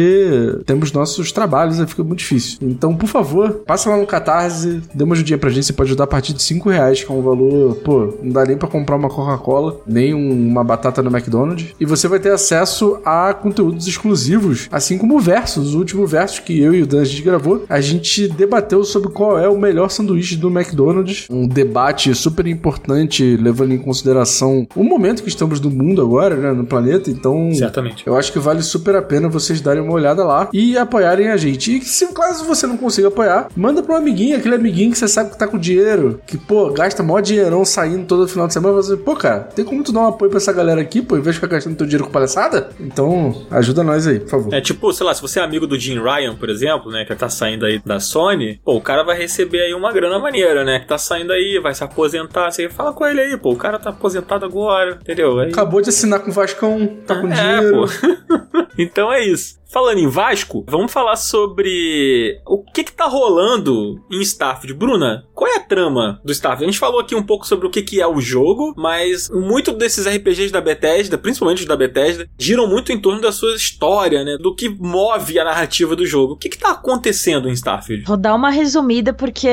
[0.66, 2.58] temos nossos trabalhos e fica muito difícil.
[2.62, 6.04] Então, por favor, passa lá no Catarse, dê uma ajudinha pra gente, você pode ajudar
[6.04, 8.96] a partir de 5 reais, que é um valor, pô, não dá nem pra comprar
[8.96, 11.74] uma Coca-Cola, nem um, uma batata no McDonald's.
[11.78, 16.38] E você vai ter acesso a conteúdos exclusivos, assim como o Versus, o último Versus
[16.38, 19.58] que eu e o Dan a gente gravou, a gente debateu sobre qual é o
[19.58, 25.60] melhor sanduíche do McDonald's, um debate super importante, levando em consideração o momento que estamos
[25.60, 27.52] no mundo agora, né, no planeta, então...
[27.54, 28.06] Certamente.
[28.06, 31.36] Eu acho que vale super a pena vocês darem uma olhada lá e apoiarem a
[31.36, 31.78] gente.
[31.78, 35.08] E se caso você não consiga apoiar, manda pra um amiguinho, aquele amiguinho que você
[35.08, 38.74] sabe que tá com dinheiro, que, pô, gasta mó dinheirão saindo todo final de semana,
[38.74, 41.20] você, pô, cara, tem como tu dar um apoio pra essa galera aqui, pô, em
[41.20, 42.68] vez de ficar gastando teu dinheiro com palhaçada?
[42.80, 44.54] Então, ajuda nós aí, por favor.
[44.54, 47.14] É tipo, sei lá, se você é amigo do Jim Ryan, por exemplo, né, que
[47.14, 50.78] tá saindo aí da Sony, pô, o cara vai receber aí uma grana maneira, né,
[50.80, 53.78] que tá saindo aí, vai se aposentar, você fala com ele aí, pô, o cara
[53.78, 55.38] tá aposentado agora, entendeu?
[55.40, 55.50] Aí...
[55.50, 57.76] Acabou de assinar com o Vascão, tá com É, dinheiro.
[57.76, 58.66] pô.
[58.78, 59.56] então é isso.
[59.74, 64.72] Falando em Vasco, vamos falar sobre o que que tá rolando em Starfield.
[64.72, 66.66] Bruna, qual é a trama do Starfield?
[66.66, 69.72] A gente falou aqui um pouco sobre o que que é o jogo, mas muito
[69.72, 74.22] desses RPGs da Bethesda, principalmente os da Bethesda, giram muito em torno da sua história,
[74.22, 74.36] né?
[74.40, 76.34] Do que move a narrativa do jogo.
[76.34, 78.04] O que que tá acontecendo em Starfield?
[78.04, 79.48] Vou dar uma resumida porque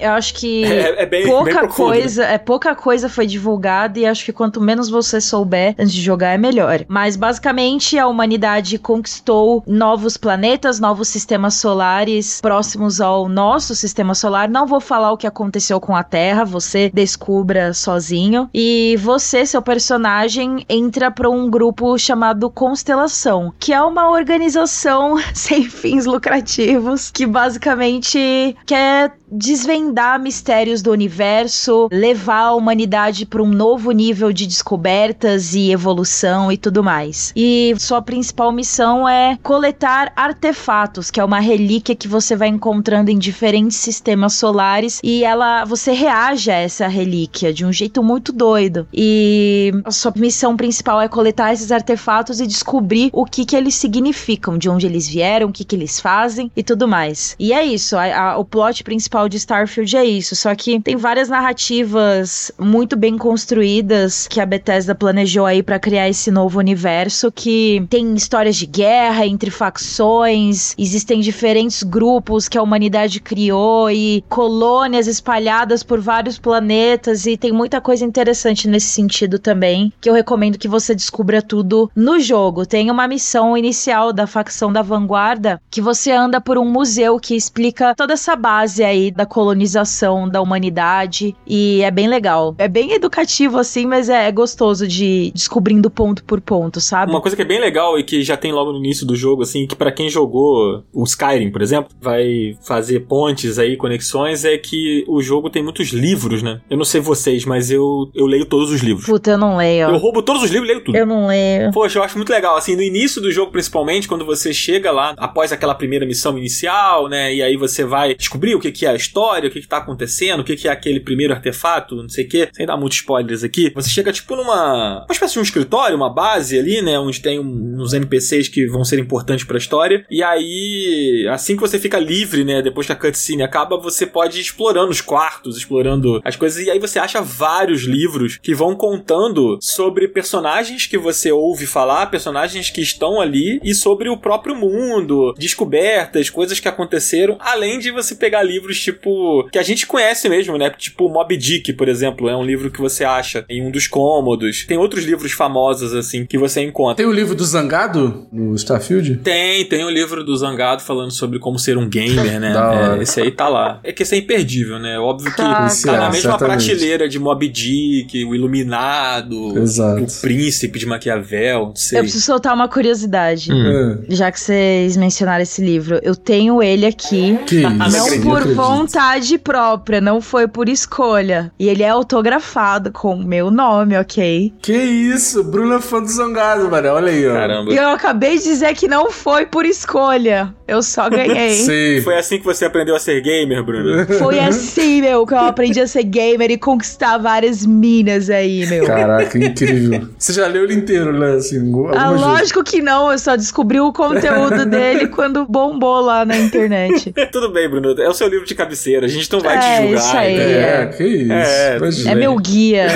[0.00, 1.96] eu acho que É, é bem, bem pouca profundo, né?
[1.98, 6.00] coisa, é pouca coisa foi divulgada e acho que quanto menos você souber antes de
[6.00, 6.86] jogar é melhor.
[6.88, 14.48] Mas basicamente a humanidade conquistou novos planetas, novos sistemas solares próximos ao nosso sistema solar.
[14.48, 18.48] Não vou falar o que aconteceu com a Terra, você descubra sozinho.
[18.54, 25.64] E você, seu personagem, entra para um grupo chamado Constelação, que é uma organização sem
[25.64, 33.90] fins lucrativos que basicamente quer desvendar mistérios do universo, levar a humanidade para um novo
[33.90, 37.32] nível de descobertas e evolução e tudo mais.
[37.34, 43.10] E sua principal missão é coletar artefatos, que é uma relíquia que você vai encontrando
[43.10, 48.32] em diferentes sistemas solares e ela você reage a essa relíquia de um jeito muito
[48.32, 48.86] doido.
[48.92, 53.74] E a sua missão principal é coletar esses artefatos e descobrir o que que eles
[53.74, 57.34] significam, de onde eles vieram, o que que eles fazem e tudo mais.
[57.38, 60.96] E é isso, a- a- o plot principal de Starfield é isso, só que tem
[60.96, 67.30] várias narrativas muito bem construídas que a Bethesda planejou aí pra criar esse novo universo
[67.32, 74.24] que tem histórias de guerra entre facções, existem diferentes grupos que a humanidade criou e
[74.28, 80.14] colônias espalhadas por vários planetas e tem muita coisa interessante nesse sentido também, que eu
[80.14, 82.66] recomendo que você descubra tudo no jogo.
[82.66, 87.34] Tem uma missão inicial da facção da vanguarda que você anda por um museu que
[87.34, 92.54] explica toda essa base aí da colonização da humanidade e é bem legal.
[92.58, 97.10] É bem educativo assim, mas é, é gostoso de descobrindo ponto por ponto, sabe?
[97.10, 99.42] Uma coisa que é bem legal e que já tem logo no início do jogo,
[99.42, 104.56] assim, que pra quem jogou o Skyrim, por exemplo, vai fazer pontes aí, conexões, é
[104.58, 106.60] que o jogo tem muitos livros, né?
[106.70, 109.06] Eu não sei vocês, mas eu, eu leio todos os livros.
[109.06, 109.88] Puta, eu não leio.
[109.88, 110.96] Eu roubo todos os livros e leio tudo.
[110.96, 111.70] Eu não leio.
[111.72, 115.14] Poxa, eu acho muito legal, assim, no início do jogo, principalmente, quando você chega lá,
[115.16, 118.90] após aquela primeira missão inicial, né, e aí você vai descobrir o que que é
[118.90, 122.08] a história, o que que tá acontecendo, o que que é aquele primeiro artefato, não
[122.08, 125.38] sei o que, sem dar muitos spoilers aqui, você chega, tipo, numa uma espécie de
[125.40, 129.44] um escritório, uma base ali, né, onde tem um- uns NPCs que vão ser importantes
[129.44, 133.76] pra história, e aí, assim que você fica livre, né, depois que a cutscene acaba,
[133.76, 136.64] você pode ir explorando pequenos quartos, explorando as coisas.
[136.64, 142.06] E aí você acha vários livros que vão contando sobre personagens que você ouve falar,
[142.06, 147.90] personagens que estão ali e sobre o próprio mundo, descobertas, coisas que aconteceram, além de
[147.90, 150.70] você pegar livros tipo que a gente conhece mesmo, né?
[150.70, 154.66] Tipo Moby Dick, por exemplo, é um livro que você acha em um dos cômodos.
[154.66, 156.96] Tem outros livros famosos assim que você encontra.
[156.96, 159.16] Tem o livro do Zangado no Starfield?
[159.22, 162.52] Tem, tem o livro do Zangado falando sobre como ser um gamer, né?
[162.62, 162.98] Da hora.
[162.98, 163.80] É, esse aí tá lá.
[163.82, 164.98] É que esse é imperdível, né?
[164.98, 166.66] Óbvio que Tá, Esse tá é, na mesma certamente.
[166.66, 170.02] prateleira de Moby Dick, o Iluminado, Exato.
[170.04, 171.98] o Príncipe de Maquiavel, não sei.
[171.98, 173.52] Eu preciso soltar uma curiosidade.
[173.52, 173.98] Hum.
[174.08, 174.14] É.
[174.14, 177.38] Já que vocês mencionaram esse livro, eu tenho ele aqui.
[177.46, 177.70] Que isso?
[177.70, 178.56] Não Não acredito, por acredito.
[178.56, 181.50] vontade própria, não foi por escolha.
[181.58, 184.52] E ele é autografado com o meu nome, ok?
[184.62, 185.42] Que isso?
[185.44, 186.88] Bruna é fã do Zangado, mano.
[186.88, 187.32] Olha aí, ó.
[187.34, 187.72] Caramba.
[187.72, 190.54] E eu acabei de dizer que não foi por escolha.
[190.66, 191.50] Eu só ganhei.
[191.64, 192.00] Sei.
[192.00, 194.06] Foi assim que você aprendeu a ser gamer, Bruno?
[194.18, 198.86] Foi assim, meu, que eu aprendi a ser gamer e conquistar várias minas aí, meu.
[198.86, 200.08] Caraca, incrível.
[200.18, 201.32] Você já leu ele inteiro, né?
[201.34, 202.26] Assim, Ah, algumas vezes.
[202.26, 207.12] lógico que não, eu só descobri o conteúdo dele quando bombou lá na internet.
[207.32, 208.00] Tudo bem, Bruno.
[208.00, 209.06] É o seu livro de cabeceira.
[209.06, 209.98] A gente não vai É, te julgar.
[210.00, 210.34] isso aí.
[210.34, 210.60] entendeu?
[210.60, 211.32] É, que isso.
[211.32, 212.10] É, Imagina.
[212.10, 212.86] É meu guia.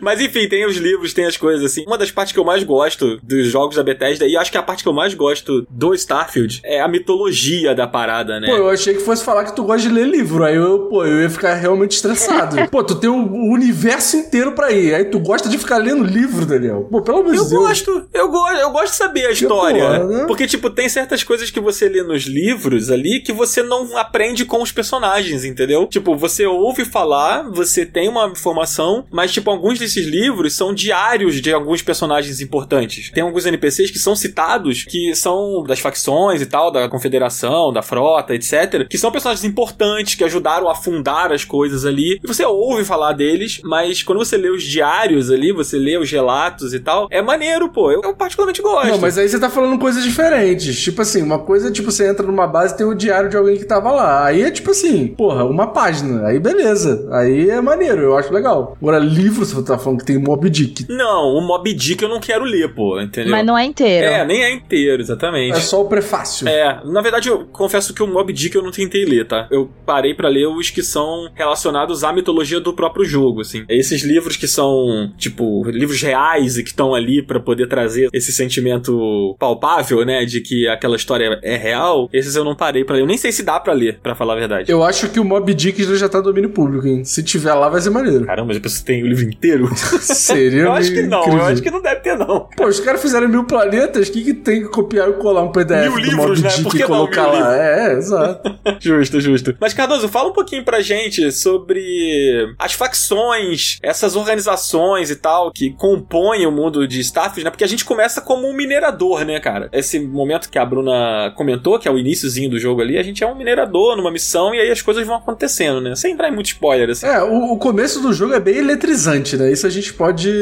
[0.00, 1.84] Mas enfim, tem os livros, tem as coisas assim.
[1.86, 4.62] Uma das partes que eu mais gosto dos jogos da Bethesda, e acho que a
[4.62, 8.48] parte que eu mais gosto do Starfield, é a mitologia da parada, né?
[8.48, 10.44] Pô, eu achei que fosse falar que tu gosta de ler livro.
[10.44, 12.56] Aí eu, pô, eu ia ficar realmente estressado.
[12.70, 14.94] pô, tu tem o o universo inteiro pra ir.
[14.94, 16.86] Aí tu gosta de ficar lendo livro, Daniel.
[16.90, 17.62] Pô, pelo amor de Eu Deus.
[17.62, 19.82] gosto, eu gosto, eu gosto de saber a história.
[19.82, 20.24] porra, né?
[20.26, 24.44] Porque, tipo, tem certas coisas que você lê nos livros ali que você não aprende
[24.44, 25.86] com os personagens, entendeu?
[25.86, 31.40] Tipo, você ouve falar, você tem uma informação, mas, tipo, alguns desses livros são diários
[31.40, 33.10] de alguns personagens importantes.
[33.10, 34.47] Tem alguns NPCs que são citados,
[34.84, 38.86] que são das facções e tal, da confederação, da frota, etc.
[38.88, 42.18] Que são personagens importantes, que ajudaram a fundar as coisas ali.
[42.22, 46.10] E você ouve falar deles, mas quando você lê os diários ali, você lê os
[46.10, 47.90] relatos e tal, é maneiro, pô.
[47.90, 48.88] Eu, eu particularmente gosto.
[48.88, 50.80] Não, mas aí você tá falando coisas diferentes.
[50.80, 53.36] Tipo assim, uma coisa é tipo, você entra numa base e tem o diário de
[53.36, 54.26] alguém que tava lá.
[54.26, 56.26] Aí é tipo assim, porra, uma página.
[56.26, 57.08] Aí beleza.
[57.12, 58.76] Aí é maneiro, eu acho legal.
[58.80, 60.86] Agora, livro, você tá falando que tem Mob Dick.
[60.88, 63.30] Não, o Mob Dick eu não quero ler, pô, entendeu?
[63.30, 64.06] Mas não é inteiro.
[64.06, 65.56] É, nem é inteiro, exatamente.
[65.56, 66.46] É só o prefácio.
[66.46, 69.48] É, na verdade eu confesso que o Mob Dick eu não tentei ler, tá?
[69.50, 73.64] Eu parei pra ler os que são relacionados à mitologia do próprio jogo, assim.
[73.68, 78.32] Esses livros que são, tipo, livros reais e que estão ali pra poder trazer esse
[78.32, 83.02] sentimento palpável, né, de que aquela história é real, esses eu não parei pra ler.
[83.02, 84.70] Eu nem sei se dá pra ler, pra falar a verdade.
[84.70, 87.04] Eu acho que o Mob Dick já tá no domínio público, hein?
[87.04, 88.26] Se tiver lá, vai ser maneiro.
[88.26, 89.68] Caramba, pensou que tem o livro inteiro?
[90.00, 91.40] Seria eu acho que não, incrível.
[91.40, 92.48] eu acho que não deve ter, não.
[92.56, 95.52] Pô, os caras fizeram mil planetas, o que, que tem que copiar e colar um
[95.52, 96.48] PDF Mil do livros, Mob né?
[96.48, 97.56] Dick Por que e não colocar mil lá?
[97.56, 98.58] É, é, exato.
[98.80, 99.56] Justo, justo.
[99.60, 105.70] Mas, Cardoso, fala um pouquinho pra gente sobre as facções, essas organizações e tal que
[105.72, 107.50] compõem o mundo de Starfield, né?
[107.50, 109.68] Porque a gente começa como um minerador, né, cara?
[109.72, 113.22] Esse momento que a Bruna comentou, que é o iníciozinho do jogo ali, a gente
[113.22, 115.94] é um minerador numa missão e aí as coisas vão acontecendo, né?
[115.94, 117.06] Sem entrar em muito spoiler, assim.
[117.06, 119.50] É, o, o começo do jogo é bem eletrizante, né?
[119.50, 120.32] Isso a gente pode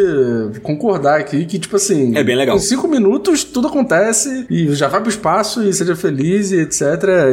[0.63, 2.17] concordar aqui, que tipo assim...
[2.17, 2.57] É bem legal.
[2.57, 6.83] Em cinco minutos tudo acontece e já vai pro espaço e seja feliz e etc.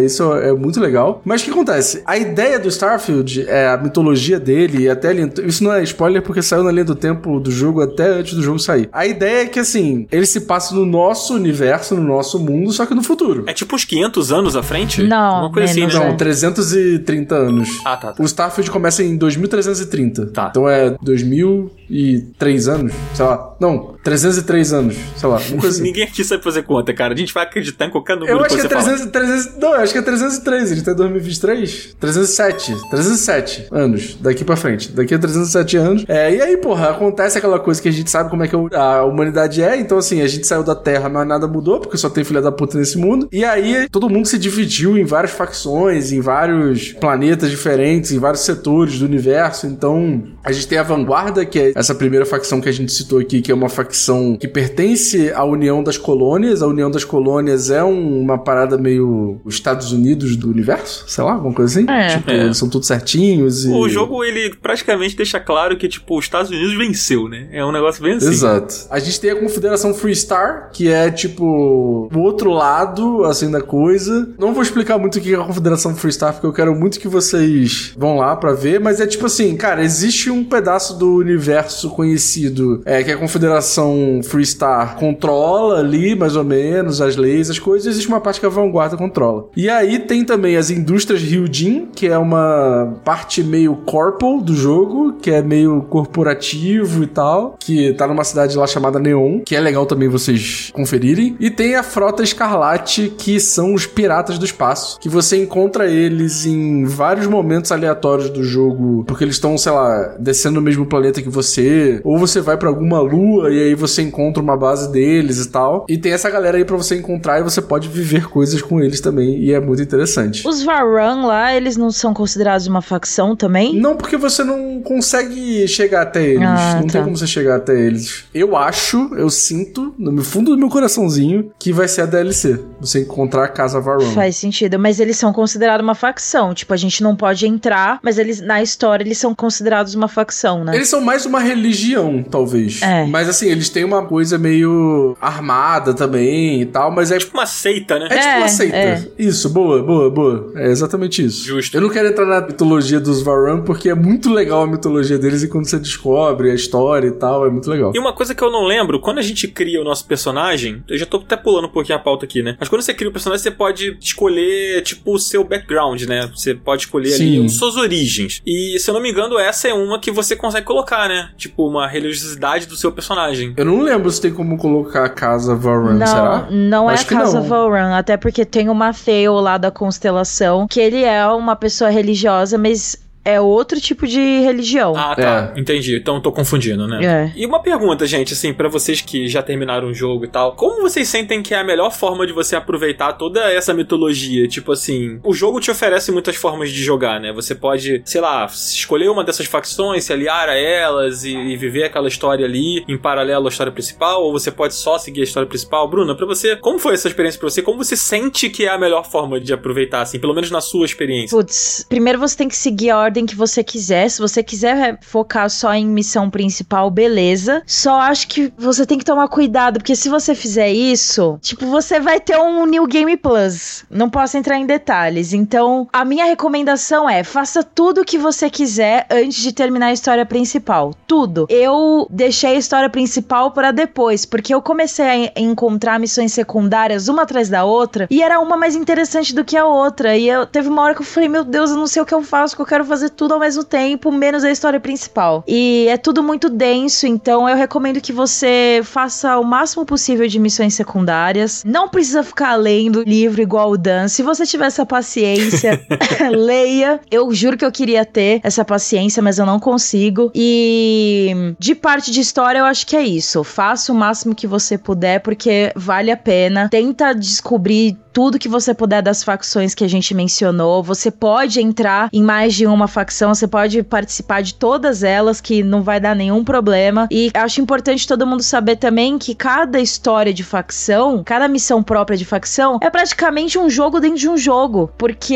[0.03, 1.21] Isso é muito legal.
[1.25, 2.01] Mas o que acontece?
[2.05, 5.31] A ideia do Starfield, é a mitologia dele e até linha...
[5.43, 8.41] Isso não é spoiler porque saiu na linha do tempo do jogo até antes do
[8.41, 8.89] jogo sair.
[8.91, 12.85] A ideia é que assim, ele se passa no nosso universo, no nosso mundo, só
[12.85, 13.43] que no futuro.
[13.47, 15.03] É tipo uns 500 anos à frente?
[15.03, 15.93] Não, Uma coisa assim, né?
[15.93, 17.69] Não, 330 anos.
[17.85, 18.21] Ah, tá, tá.
[18.21, 20.27] O Starfield começa em 2330.
[20.27, 20.47] Tá.
[20.49, 23.55] Então é 2003 anos, sei lá.
[23.59, 25.37] Não, 303 anos, sei lá.
[25.37, 25.81] Assim.
[25.81, 27.13] Ninguém aqui sabe fazer conta, cara.
[27.13, 28.97] A gente vai acreditar em qualquer número Eu acho que que é você fala.
[28.97, 29.57] 300, 300.
[29.57, 30.71] Não, eu acho que é 303.
[30.71, 31.95] Ele tá em 2023.
[31.99, 32.75] 307.
[32.89, 34.17] 307 anos.
[34.19, 34.91] Daqui pra frente.
[34.91, 36.05] Daqui a 307 anos.
[36.07, 39.05] É, e aí, porra, acontece aquela coisa que a gente sabe como é que a
[39.05, 39.77] humanidade é.
[39.77, 42.51] Então, assim, a gente saiu da Terra, mas nada mudou, porque só tem filha da
[42.51, 43.29] puta nesse mundo.
[43.31, 48.41] E aí, todo mundo se dividiu em várias facções, em vários planetas diferentes, em vários
[48.41, 49.65] setores do universo.
[49.65, 53.19] Então, a gente tem a Vanguarda, que é essa primeira facção que a gente citou
[53.19, 53.92] aqui, que é uma facção
[54.39, 56.61] que pertence à União das Colônias.
[56.61, 61.23] A União das Colônias é um- uma parada meio os Estados Unidos do universo, sei
[61.23, 61.89] lá, alguma coisa assim.
[61.89, 62.07] É.
[62.17, 62.43] Tipo, É.
[62.45, 63.69] eles são todos certinhos e...
[63.71, 67.47] O jogo, ele praticamente deixa claro que, tipo, os Estados Unidos venceu, né?
[67.51, 68.27] É um negócio bem assim.
[68.29, 68.73] Exato.
[68.89, 74.29] A gente tem a Confederação Freestar, que é tipo o outro lado, assim, da coisa.
[74.39, 77.07] Não vou explicar muito o que é a Confederação Freestar, porque eu quero muito que
[77.07, 81.89] vocês vão lá pra ver, mas é tipo assim, cara, existe um pedaço do universo
[81.89, 87.49] conhecido, é, que é a Confederação facção Freestar controla ali, mais ou menos, as leis,
[87.49, 89.47] as coisas, existe uma parte que a vanguarda controla.
[89.55, 95.13] E aí tem também as indústrias Ryujin, que é uma parte meio corpo do jogo,
[95.21, 99.59] que é meio corporativo e tal, que tá numa cidade lá chamada Neon, que é
[99.59, 101.35] legal também vocês conferirem.
[101.39, 106.45] E tem a Frota Escarlate, que são os piratas do espaço, que você encontra eles
[106.45, 111.21] em vários momentos aleatórios do jogo, porque eles estão, sei lá, descendo no mesmo planeta
[111.21, 115.43] que você, ou você vai para alguma lua e aí você encontra uma base deles
[115.43, 115.85] e tal.
[115.89, 119.01] E tem essa galera aí para você encontrar e você pode viver coisas com eles
[119.01, 120.47] também, e é muito interessante.
[120.47, 123.75] Os Varan lá, eles não são considerados uma facção também?
[123.75, 126.43] Não, porque você não consegue chegar até eles.
[126.43, 126.93] Ah, não tá.
[126.93, 128.25] tem como você chegar até eles.
[128.33, 132.59] Eu acho, eu sinto, no fundo do meu coraçãozinho, que vai ser a DLC.
[132.79, 134.11] Você encontrar a Casa Varan.
[134.11, 136.53] Faz sentido, mas eles são considerados uma facção.
[136.53, 140.63] Tipo, a gente não pode entrar, mas eles, na história, eles são considerados uma facção,
[140.63, 140.75] né?
[140.75, 142.81] Eles são mais uma religião, talvez.
[142.81, 143.05] É.
[143.05, 147.17] Mas assim, eles têm uma coisa meio armada também e tal, mas é.
[147.17, 148.07] Tipo uma seita, né?
[148.09, 148.75] É, tipo uma é, seita.
[148.75, 149.07] É.
[149.17, 150.51] Isso, boa, boa, boa.
[150.55, 151.45] É exatamente isso.
[151.45, 151.75] Justo.
[151.75, 155.43] Eu não quero entrar na mitologia dos Varan porque é muito legal a mitologia deles
[155.43, 157.91] e quando você descobre a história e tal, é muito legal.
[157.95, 160.97] E uma coisa que eu não lembro, quando a gente cria o nosso personagem, eu
[160.97, 162.55] já tô até pulando um pouquinho a pauta aqui, né?
[162.59, 166.29] Mas quando você cria o personagem, você pode escolher, tipo, o seu background, né?
[166.35, 167.39] Você pode escolher Sim.
[167.39, 168.41] ali suas origens.
[168.45, 171.31] E, se eu não me engano, essa é uma que você consegue colocar, né?
[171.37, 173.52] Tipo, uma religiosidade do seu personagem.
[173.55, 176.47] Eu não lembro se tem como colocar a casa Varan, não, será?
[176.49, 181.03] Não é a casa Varan, até porque tem o Matheo lá da constelação, que ele
[181.03, 184.93] é uma pessoa religiosa, mas é outro tipo de religião.
[184.95, 185.53] Ah, tá.
[185.55, 185.59] É.
[185.59, 185.95] Entendi.
[185.95, 187.03] Então tô confundindo, né?
[187.03, 187.31] É.
[187.35, 190.53] E uma pergunta, gente, assim, para vocês que já terminaram o jogo e tal.
[190.55, 194.47] Como vocês sentem que é a melhor forma de você aproveitar toda essa mitologia?
[194.47, 197.31] Tipo assim, o jogo te oferece muitas formas de jogar, né?
[197.31, 201.83] Você pode, sei lá, escolher uma dessas facções, se aliar a elas e, e viver
[201.83, 205.47] aquela história ali em paralelo à história principal, ou você pode só seguir a história
[205.47, 205.87] principal.
[205.87, 207.61] Bruna, para você, como foi essa experiência para você?
[207.61, 210.85] Como você sente que é a melhor forma de aproveitar, assim, pelo menos na sua
[210.85, 211.37] experiência?
[211.37, 214.09] Putz, primeiro você tem que seguir a ordem ordem que você quiser.
[214.09, 217.61] Se você quiser focar só em missão principal, beleza.
[217.67, 221.99] Só acho que você tem que tomar cuidado, porque se você fizer isso, tipo, você
[221.99, 223.85] vai ter um New Game Plus.
[223.89, 225.31] Não posso entrar em detalhes.
[225.31, 229.93] Então, a minha recomendação é: faça tudo o que você quiser antes de terminar a
[229.93, 230.95] história principal.
[231.05, 231.45] Tudo.
[231.49, 237.23] Eu deixei a história principal para depois, porque eu comecei a encontrar missões secundárias uma
[237.23, 240.17] atrás da outra e era uma mais interessante do que a outra.
[240.17, 242.13] E eu teve uma hora que eu falei: Meu Deus, eu não sei o que
[242.13, 245.43] eu faço, que eu quero fazer fazer tudo ao mesmo tempo, menos a história principal.
[245.47, 250.39] E é tudo muito denso, então eu recomendo que você faça o máximo possível de
[250.39, 251.63] missões secundárias.
[251.65, 254.07] Não precisa ficar lendo livro igual o Dan.
[254.07, 255.81] Se você tiver essa paciência,
[256.31, 256.99] leia.
[257.11, 260.31] Eu juro que eu queria ter essa paciência, mas eu não consigo.
[260.33, 263.43] E de parte de história, eu acho que é isso.
[263.43, 266.69] Faça o máximo que você puder, porque vale a pena.
[266.69, 270.83] Tenta descobrir tudo que você puder das facções que a gente mencionou.
[270.83, 275.63] Você pode entrar em mais de uma facção, você pode participar de todas elas, que
[275.63, 277.07] não vai dar nenhum problema.
[277.09, 282.15] E acho importante todo mundo saber também que cada história de facção, cada missão própria
[282.15, 284.91] de facção, é praticamente um jogo dentro de um jogo.
[284.97, 285.35] Porque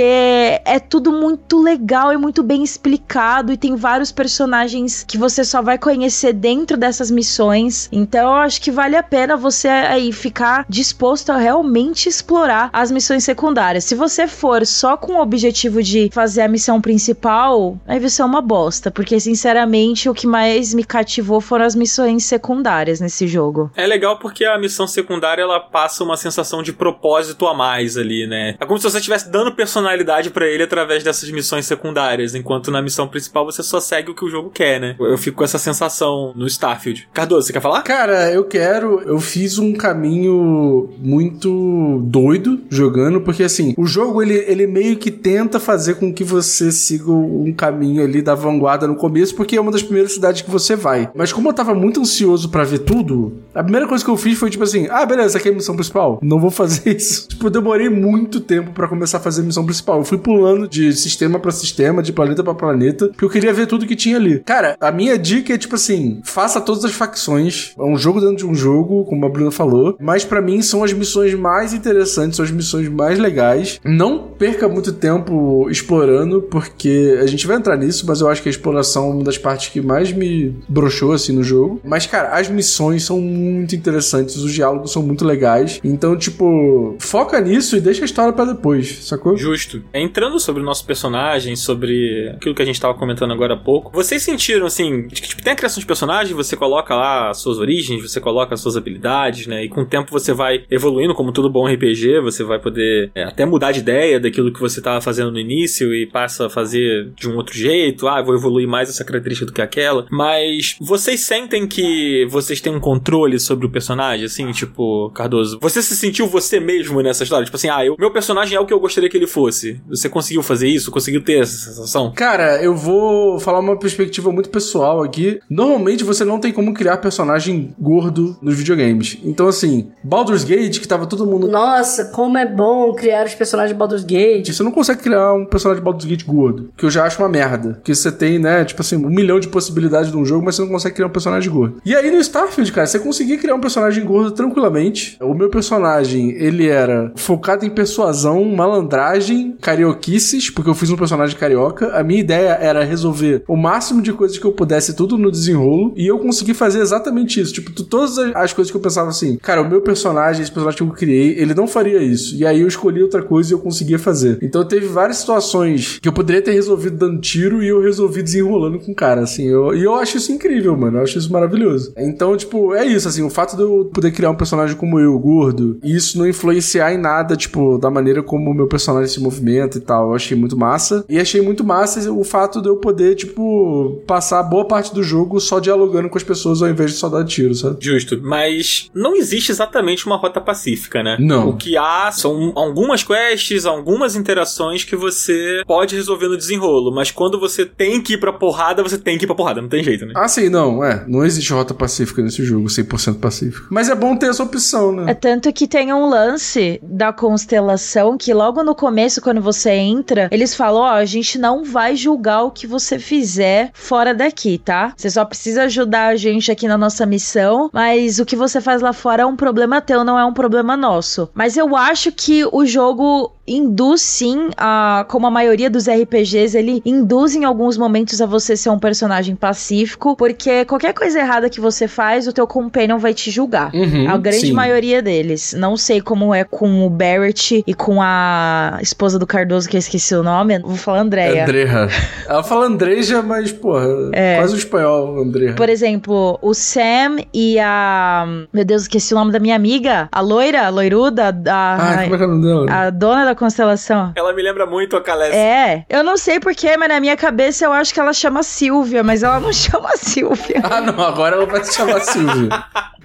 [0.64, 3.52] é tudo muito legal e muito bem explicado.
[3.52, 7.90] E tem vários personagens que você só vai conhecer dentro dessas missões.
[7.92, 12.92] Então eu acho que vale a pena você aí ficar disposto a realmente explorar as
[12.92, 13.84] missões secundárias.
[13.84, 18.24] Se você for só com o objetivo de fazer a missão principal, aí vai ser
[18.24, 23.72] uma bosta, porque sinceramente o que mais me cativou foram as missões secundárias nesse jogo.
[23.76, 28.28] É legal porque a missão secundária ela passa uma sensação de propósito a mais ali,
[28.28, 28.56] né?
[28.60, 32.82] É como se você estivesse dando personalidade para ele através dessas missões secundárias, enquanto na
[32.82, 34.96] missão principal você só segue o que o jogo quer, né?
[35.00, 37.10] Eu fico com essa sensação no Starfield.
[37.14, 37.82] Cardoso, você quer falar?
[37.84, 39.02] Cara, eu quero.
[39.02, 45.12] Eu fiz um caminho muito doido jogando, porque assim, o jogo ele, ele meio que
[45.12, 49.62] tenta fazer com que você siga um caminho ali da vanguarda no começo, porque é
[49.62, 51.10] uma das primeiras cidades que você vai.
[51.16, 54.38] Mas como eu tava muito ansioso para ver tudo, a primeira coisa que eu fiz
[54.38, 56.20] foi tipo assim: ah, beleza, aqui é a missão principal.
[56.22, 57.28] Não vou fazer isso.
[57.28, 60.00] Tipo, eu demorei muito tempo para começar a fazer a missão principal.
[60.00, 63.68] Eu fui pulando de sistema para sistema, de planeta para planeta, porque eu queria ver
[63.68, 64.40] tudo que tinha ali.
[64.40, 67.74] Cara, a minha dica é tipo assim: faça todas as facções.
[67.78, 70.84] É um jogo dentro de um jogo, como a Bruna falou, mas para mim são
[70.84, 73.80] as missões mais interessantes, são as missões mais legais.
[73.84, 78.50] Não perca muito tempo explorando, porque a gente vai entrar nisso, mas eu acho que
[78.50, 81.80] a exploração é uma das partes que mais me broxou assim no jogo.
[81.84, 85.80] Mas, cara, as missões são muito interessantes, os diálogos são muito legais.
[85.84, 89.36] Então, tipo, foca nisso e deixa a história para depois, sacou?
[89.36, 89.82] Justo.
[89.94, 93.92] Entrando sobre o nosso personagem, sobre aquilo que a gente tava comentando agora há pouco,
[93.94, 97.58] vocês sentiram assim, que tipo, tem a criação de personagem, você coloca lá as suas
[97.58, 99.64] origens, você coloca as suas habilidades, né?
[99.64, 103.24] E com o tempo você vai evoluindo, como todo bom RPG, você vai poder é,
[103.24, 107.12] até mudar de ideia daquilo que você tava fazendo no início e passa a fazer
[107.16, 108.08] de um outro jeito.
[108.08, 110.06] Ah, vou evoluir mais essa característica do que aquela.
[110.12, 115.60] Mas vocês sentem que vocês têm um controle sobre o personagem, assim, tipo, Cardoso?
[115.62, 117.46] Você se sentiu você mesmo nessa história?
[117.46, 119.82] Tipo assim, ah, eu, meu personagem é o que eu gostaria que ele fosse.
[119.90, 120.92] Você conseguiu fazer isso?
[120.92, 122.12] Conseguiu ter essa sensação?
[122.16, 125.40] Cara, eu vou falar uma perspectiva muito pessoal aqui.
[125.50, 129.18] Normalmente você não tem como criar personagem gordo nos videogames.
[129.24, 131.48] Então, assim, Baldur's Gate, que tava todo mundo.
[131.48, 134.50] Nossa, como é bom criar os personagens de Baldur's Gate.
[134.50, 136.70] Você não consegue criar um personagem de Baldur's Gate gordo.
[136.76, 137.76] Que eu já acho uma merda.
[137.76, 140.62] Porque você tem, né, tipo assim, um milhão de possibilidades de um jogo, mas você
[140.62, 141.82] não consegue criar um personagem gordo.
[141.86, 145.18] E aí no Starfield, cara, você conseguia criar um personagem gordo tranquilamente.
[145.22, 151.38] O meu personagem, ele era focado em persuasão, malandragem, carioquices, porque eu fiz um personagem
[151.38, 151.98] carioca.
[151.98, 155.94] A minha ideia era resolver o máximo de coisas que eu pudesse, tudo no desenrolo.
[155.96, 157.54] E eu consegui fazer exatamente isso.
[157.54, 160.84] Tipo, todas as coisas que eu pensava assim, cara, o meu personagem, esse personagem que
[160.84, 162.17] eu criei, ele não faria isso.
[162.34, 164.40] E aí eu escolhi outra coisa e eu conseguia fazer.
[164.42, 168.80] Então teve várias situações que eu poderia ter resolvido dando tiro e eu resolvi desenrolando
[168.80, 169.48] com o cara, assim.
[169.48, 170.98] Eu, e eu acho isso incrível, mano.
[170.98, 171.94] Eu acho isso maravilhoso.
[171.98, 173.24] Então, tipo, é isso, assim.
[173.24, 176.94] O fato de eu poder criar um personagem como eu, gordo, e isso não influenciar
[176.94, 180.10] em nada, tipo, da maneira como o meu personagem se movimenta e tal.
[180.10, 181.06] Eu achei muito massa.
[181.10, 185.40] E achei muito massa o fato de eu poder, tipo, passar boa parte do jogo
[185.40, 187.78] só dialogando com as pessoas ao invés de só dar tiro, sabe?
[187.80, 188.20] Justo.
[188.22, 191.18] Mas não existe exatamente uma rota pacífica, né?
[191.20, 191.50] Não.
[191.50, 196.94] O que há são algumas quests, algumas interações que você pode resolver no desenrolo.
[196.94, 199.62] Mas quando você tem que ir pra porrada, você tem que ir pra porrada.
[199.62, 200.14] Não tem jeito, né?
[200.16, 200.84] Ah, sim, não.
[200.84, 201.06] É.
[201.08, 203.68] Não existe rota pacífica nesse jogo, 100% pacífico.
[203.70, 205.12] Mas é bom ter essa opção, né?
[205.12, 210.28] É tanto que tem um lance da constelação que logo no começo, quando você entra,
[210.32, 214.58] eles falam: Ó, oh, a gente não vai julgar o que você fizer fora daqui,
[214.58, 214.94] tá?
[214.96, 218.82] Você só precisa ajudar a gente aqui na nossa missão, mas o que você faz
[218.82, 221.30] lá fora é um problema teu, não é um problema nosso.
[221.34, 226.82] Mas eu acho que o jogo induz sim a como a maioria dos RPGs ele
[226.86, 231.60] induz em alguns momentos a você ser um personagem pacífico porque qualquer coisa errada que
[231.62, 234.52] você faz o teu companion vai te julgar Uhum, a grande sim.
[234.54, 239.70] maioria deles não sei como é com o Barrett e com a esposa do Cardoso
[239.70, 241.88] que eu esqueci o nome vou falar Andréia Andreja.
[242.28, 244.38] Ela fala Andreja, mas, porra, É.
[244.38, 245.54] quase o espanhol, Andreja.
[245.54, 248.26] por exemplo, o Sam e a.
[248.52, 250.10] Meu Deus, esqueci o nome da minha amiga.
[250.12, 252.66] A loira, a loiruda, a, Ah, como é que é o nome dela?
[252.72, 254.12] a dona da constelação.
[254.16, 255.34] Ela me lembra muito a Calés.
[255.34, 259.04] É, eu não sei porquê, mas na minha cabeça eu acho que ela chama Silvia,
[259.04, 260.62] mas ela não chama Silvia.
[260.64, 262.50] Ah, não, agora ela vai se chamar Silvia.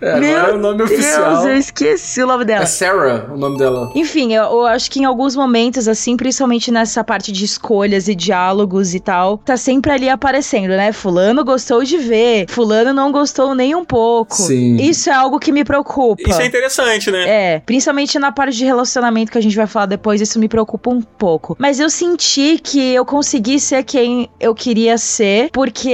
[0.02, 1.30] É, Meu agora é o nome oficial.
[1.30, 2.64] Deus, eu esqueci o nome dela.
[2.64, 3.92] É Sarah o nome dela.
[3.94, 8.14] Enfim, eu, eu acho que em alguns momentos, assim, principalmente nessa parte de escolhas e
[8.14, 10.92] diálogos e tal, tá sempre ali aparecendo, né?
[10.92, 14.34] Fulano gostou de ver, Fulano não gostou nem um pouco.
[14.34, 14.76] Sim.
[14.76, 16.22] Isso é algo que me preocupa.
[16.28, 17.28] Isso é interessante, né?
[17.28, 20.90] É, principalmente na parte de relacionamento que a gente vai falar depois, isso me preocupa
[20.90, 21.56] um pouco.
[21.58, 25.92] Mas eu senti que eu consegui ser quem eu queria ser, porque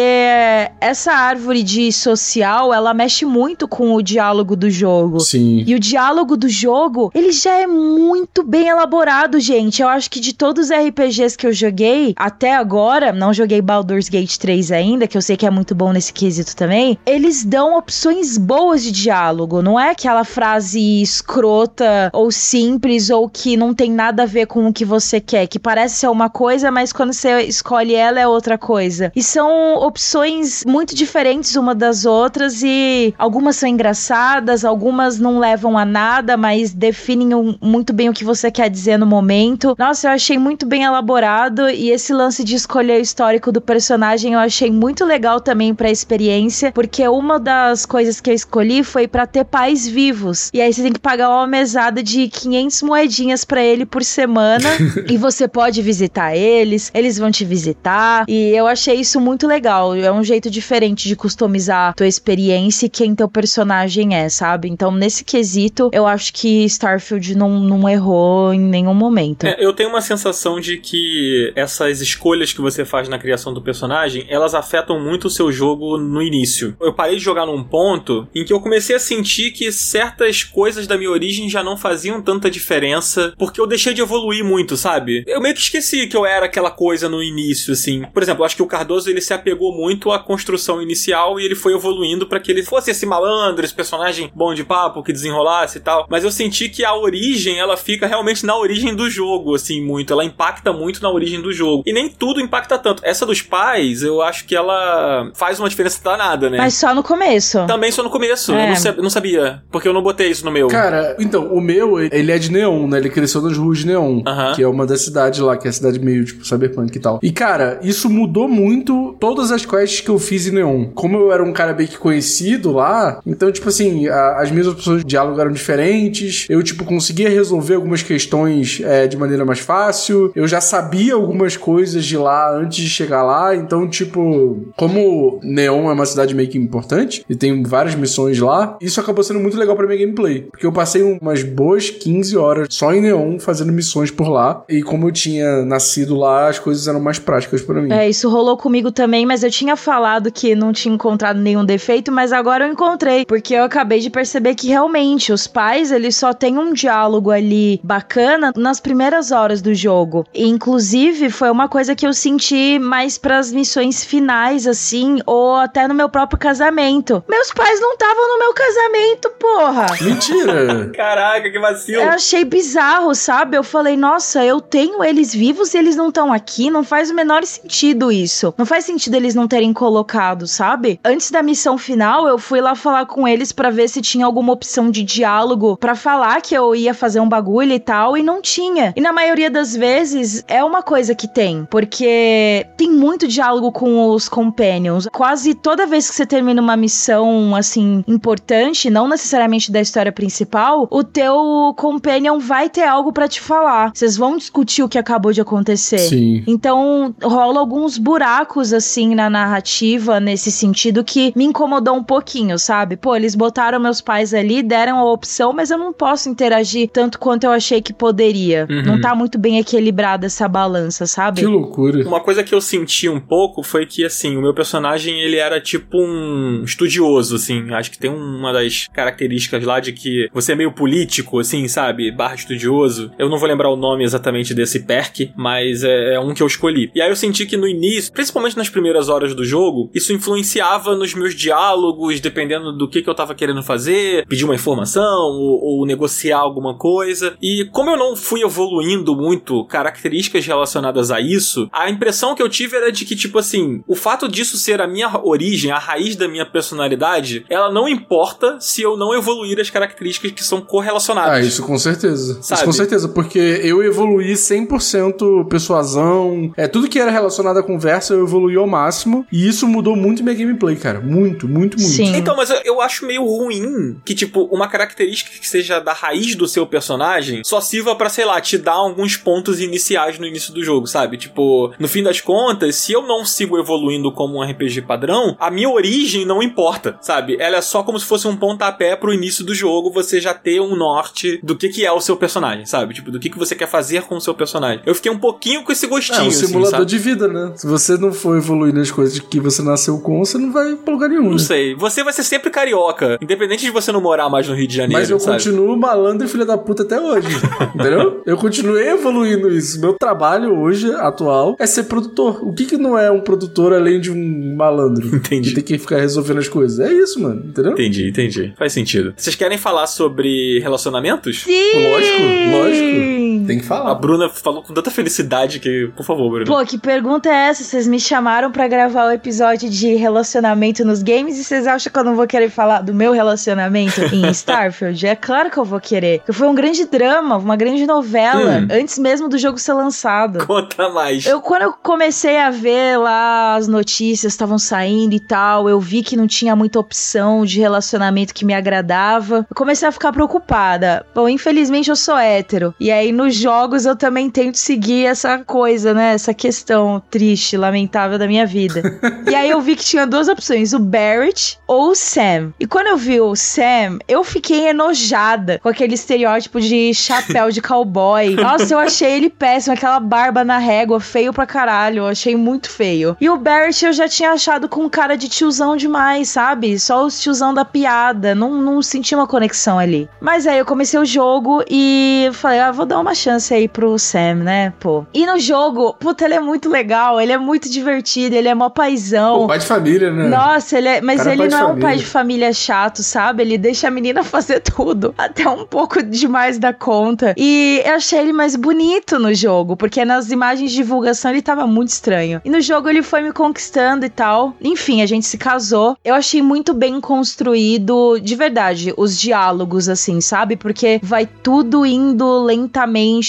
[0.81, 5.21] essa árvore de social, ela mexe muito com o diálogo do jogo.
[5.21, 5.65] Sim.
[5.67, 9.83] E o diálogo do jogo, ele já é muito bem elaborado, gente.
[9.83, 14.09] Eu acho que de todos os RPGs que eu joguei até agora, não joguei Baldur's
[14.09, 17.77] Gate 3 ainda, que eu sei que é muito bom nesse quesito também, eles dão
[17.77, 19.63] opções boas de diálogo.
[19.63, 24.67] Não é aquela frase escrota ou simples ou que não tem nada a ver com
[24.67, 28.27] o que você quer, que parece ser uma coisa, mas quando você escolhe ela é
[28.27, 29.13] outra coisa.
[29.15, 35.77] E são opções muito diferentes uma das outras e algumas são engraçadas, algumas não levam
[35.77, 39.75] a nada, mas definem um- muito bem o que você quer dizer no momento.
[39.79, 44.33] Nossa, eu achei muito bem elaborado e esse lance de escolher o histórico do personagem
[44.35, 49.07] eu achei muito legal também pra experiência, porque uma das coisas que eu escolhi foi
[49.09, 50.51] pra ter pais vivos.
[50.53, 54.69] E aí você tem que pagar uma mesada de 500 moedinhas pra ele por semana
[55.09, 58.25] e você pode visitar eles, eles vão te visitar.
[58.29, 59.95] E eu achei isso muito legal.
[59.95, 64.29] É um jeito diferente de customizar a tua experiência e quem teu personagem personagem é,
[64.29, 64.69] sabe?
[64.69, 69.47] Então, nesse quesito, eu acho que Starfield não, não errou em nenhum momento.
[69.47, 73.63] É, eu tenho uma sensação de que essas escolhas que você faz na criação do
[73.63, 76.77] personagem, elas afetam muito o seu jogo no início.
[76.81, 80.87] Eu parei de jogar num ponto em que eu comecei a sentir que certas coisas
[80.87, 85.25] da minha origem já não faziam tanta diferença, porque eu deixei de evoluir muito, sabe?
[85.27, 88.03] Eu meio que esqueci que eu era aquela coisa no início, assim.
[88.13, 91.45] Por exemplo, eu acho que o Cardoso ele se apegou muito à construção inicial e
[91.45, 95.13] ele foi evoluindo para que ele fosse esse malandro, esse personagem bom de papo, que
[95.13, 96.07] desenrolasse e tal.
[96.09, 100.13] Mas eu senti que a origem, ela fica realmente na origem do jogo, assim, muito.
[100.13, 101.83] Ela impacta muito na origem do jogo.
[101.87, 103.03] E nem tudo impacta tanto.
[103.05, 106.59] Essa dos pais, eu acho que ela faz uma diferença danada, né?
[106.59, 107.67] Mas só no começo.
[107.67, 108.53] Também só no começo.
[108.53, 108.75] É.
[108.97, 109.63] Eu não sabia.
[109.71, 110.69] Porque eu não botei isso no meu.
[110.69, 112.99] Cara, então, o meu, ele é de Neon, né?
[112.99, 114.23] Ele cresceu nas ruas de Neon,
[114.55, 117.19] que é uma das cidades lá, que é a cidade meio, tipo, cyberpunk e tal.
[117.23, 120.87] E, cara, isso mudou muito todas as quests que eu fiz em Neon.
[120.95, 124.67] Como eu era um cara bem que conhecido lá, então, tipo assim, a- as minhas
[124.67, 129.59] opções de diálogo eram diferentes, eu, tipo, conseguia resolver algumas questões é, de maneira mais
[129.61, 135.39] fácil, eu já sabia algumas coisas de lá antes de chegar lá, então, tipo, como
[135.43, 139.41] Neon é uma cidade meio que importante, e tem várias missões lá, isso acabou sendo
[139.41, 140.43] muito legal pra minha gameplay.
[140.51, 144.63] Porque eu passei umas boas 15 horas só em Neon fazendo missões por lá.
[144.69, 147.93] E como eu tinha nascido lá, as coisas eram mais práticas pra mim.
[147.93, 152.11] É, isso rolou comigo também, mas eu tinha falado que não tinha encontrado nenhum defeito,
[152.11, 156.33] mas agora eu encontrei, porque eu acabei de perceber que realmente os pais, eles só
[156.33, 160.27] têm um diálogo ali bacana nas primeiras horas do jogo.
[160.35, 165.87] E, inclusive, foi uma coisa que eu senti mais pras missões finais, assim, ou até
[165.87, 167.23] no meu próprio casamento.
[167.29, 169.87] Meus pais não estavam no meu casamento, porra!
[170.01, 170.91] Mentira!
[170.95, 172.03] Caraca, que vacilo.
[172.03, 173.58] Eu achei bizarro, sabe?
[173.59, 176.71] Eu falei, nossa, eu tenho eles vivos e eles não estão aqui.
[176.71, 178.55] Não faz o menor sentido isso.
[178.57, 181.01] Não faz sentido eles não terem colocado, sabe?
[181.05, 184.53] Antes da missão final, eu fui lá falar com eles pra ver se tinha alguma
[184.53, 188.41] opção de diálogo pra falar que eu ia fazer um bagulho e tal, e não
[188.41, 188.93] tinha.
[188.95, 194.09] E na maioria das vezes é uma coisa que tem, porque tem muito diálogo com
[194.11, 195.09] os companions.
[195.13, 200.87] Quase toda vez que você termina uma missão assim importante, não necessariamente da história principal,
[200.93, 203.91] o teu companion vai ter algo pra te falar.
[203.95, 205.99] Vocês vão discutir o que acabou de acontecer.
[205.99, 206.45] Sim.
[206.47, 212.97] Então, rola alguns buracos, assim, na narrativa, nesse sentido, que me incomodou um pouquinho, sabe?
[212.97, 217.19] Pô, eles botaram meus pais ali, deram a opção, mas eu não posso interagir tanto
[217.19, 218.67] quanto eu achei que poderia.
[218.69, 218.83] Uhum.
[218.83, 221.41] Não tá muito bem equilibrada essa balança, sabe?
[221.41, 222.07] Que loucura.
[222.07, 225.61] Uma coisa que eu senti um pouco foi que, assim, o meu personagem, ele era
[225.61, 227.73] tipo um estudioso, assim.
[227.73, 232.11] Acho que tem uma das características lá de que você é meio político, assim, sabe?
[232.11, 233.11] Barra estudioso.
[233.19, 236.47] Eu não vou lembrar o nome exatamente desse perk, mas é, é um que eu
[236.47, 236.91] escolhi.
[236.95, 240.95] E aí eu senti que no início, principalmente nas primeiras horas do jogo, isso influenciava
[240.95, 245.81] nos meus diálogos, dependendo do que, que eu tava querendo fazer, pedir uma informação ou,
[245.81, 247.37] ou negociar alguma coisa.
[247.43, 252.49] E como eu não fui evoluindo muito características relacionadas a isso, a impressão que eu
[252.49, 256.17] tive era de que, tipo assim, o fato disso ser a minha origem, a raiz
[256.17, 261.39] da minha personalidade, ela não importa se eu não evoluir as características que são correlacionadas.
[261.39, 262.39] Ah, isso com certeza.
[262.43, 262.61] Sabe?
[262.61, 266.53] Isso com certeza, porque eu evoluí 100% persuasão.
[266.57, 269.27] É, tudo que era relacionado à conversa eu evoluí ao máximo.
[269.33, 271.01] E isso mudou muito minha gameplay, cara.
[271.01, 271.93] Muito, muito, muito.
[271.93, 272.17] Sim.
[272.17, 276.35] Então, mas eu, eu acho meio ruim que, tipo, uma característica que seja da raiz
[276.35, 280.53] do seu personagem só sirva pra, sei lá, te dar alguns pontos iniciais no início
[280.53, 281.17] do jogo, sabe?
[281.17, 285.51] Tipo, no fim das contas, se eu não sigo evoluindo como um RPG padrão, a
[285.51, 287.37] minha origem não importa, sabe?
[287.39, 290.61] Ela é só como se fosse um pontapé pro início do jogo, você já ter
[290.61, 292.95] um norte do que que é o seu personagem, sabe?
[292.95, 294.81] Tipo, do que que você quer fazer com o seu personagem.
[294.87, 296.87] Eu fiquei um pouquinho com esse gostinho, É um assim, simulador sabe?
[296.87, 297.53] de vida, né?
[297.57, 300.93] Se você não for evoluir nas coisas que você nasceu com, você não vai pra
[300.95, 301.25] lugar nenhum.
[301.25, 301.39] Não né?
[301.39, 301.75] sei.
[301.75, 305.01] Você vai ser sempre carioca, independente de você não morar mais no Rio de Janeiro,
[305.01, 305.37] Mas eu sabe?
[305.37, 307.29] continuo malandro e filha da puta até hoje.
[307.75, 308.23] entendeu?
[308.25, 309.81] Eu continuei evoluindo isso.
[309.81, 312.39] Meu trabalho hoje, atual, é ser produtor.
[312.43, 315.09] O que que não é um produtor além de um malandro?
[315.17, 315.51] Entendi.
[315.51, 316.79] Que tem que ficar resolvendo as coisas.
[316.79, 317.43] É isso, mano.
[317.47, 317.73] Entendeu?
[317.73, 318.53] Entendi, entendi.
[318.57, 319.13] Faz sentido.
[319.17, 321.43] Vocês querem falar sobre relacionamentos?
[321.43, 321.53] Sim!
[321.75, 322.98] Lógico, lógico.
[323.47, 323.95] Tem que A falar.
[323.95, 326.45] Bruna falou com tanta felicidade que, por favor, Bruna.
[326.47, 327.65] Pô, que pergunta é essa?
[327.65, 331.99] Vocês me chamaram pra gravar o episódio de relacionamento nos games e vocês acham que
[331.99, 335.07] eu não vou querer falar do meu relacionamento em Starfield?
[335.07, 336.19] É claro que eu vou querer.
[336.19, 338.69] Porque foi um grande drama, uma grande novela, Hum.
[338.71, 340.47] antes mesmo do jogo ser lançado.
[340.47, 341.27] Conta mais.
[341.27, 346.03] Eu, quando eu comecei a ver lá as notícias estavam saindo e tal, eu vi
[346.03, 349.47] que não tinha muita opção de relacionamento que me agradava.
[349.49, 351.05] Eu comecei a ficar preocupada.
[351.15, 352.75] Bom, infelizmente eu sou hétero.
[352.81, 356.15] E aí no jogos eu também tento seguir essa coisa, né?
[356.15, 358.83] Essa questão triste, lamentável da minha vida.
[359.31, 362.53] e aí eu vi que tinha duas opções, o Barrett ou o Sam.
[362.59, 367.61] E quando eu vi o Sam, eu fiquei enojada com aquele estereótipo de chapéu de
[367.61, 368.35] cowboy.
[368.37, 371.99] Nossa, eu achei ele péssimo, aquela barba na régua, feio pra caralho.
[371.99, 373.17] Eu achei muito feio.
[373.21, 376.79] E o Barrett eu já tinha achado com cara de tiozão demais, sabe?
[376.79, 378.35] Só os tiozão da piada.
[378.35, 380.09] Não, não senti uma conexão ali.
[380.21, 383.99] Mas aí eu comecei o jogo e falei, ah, vou dar uma chance aí pro
[383.99, 384.73] Sam, né?
[384.79, 385.05] Pô.
[385.13, 388.69] E no jogo, puta, ele é muito legal, ele é muito divertido, ele é mó
[388.69, 389.41] paizão.
[389.41, 390.29] Pô, pai de família, né?
[390.29, 391.89] Nossa, ele é, mas Cara, ele não é um família.
[391.89, 393.43] pai de família chato, sabe?
[393.43, 397.35] Ele deixa a menina fazer tudo, até um pouco demais da conta.
[397.37, 401.67] E eu achei ele mais bonito no jogo, porque nas imagens de divulgação ele tava
[401.67, 402.41] muito estranho.
[402.45, 404.55] E no jogo ele foi me conquistando e tal.
[404.61, 405.97] Enfim, a gente se casou.
[406.05, 410.55] Eu achei muito bem construído, de verdade, os diálogos, assim, sabe?
[410.55, 412.68] Porque vai tudo indo lentamente.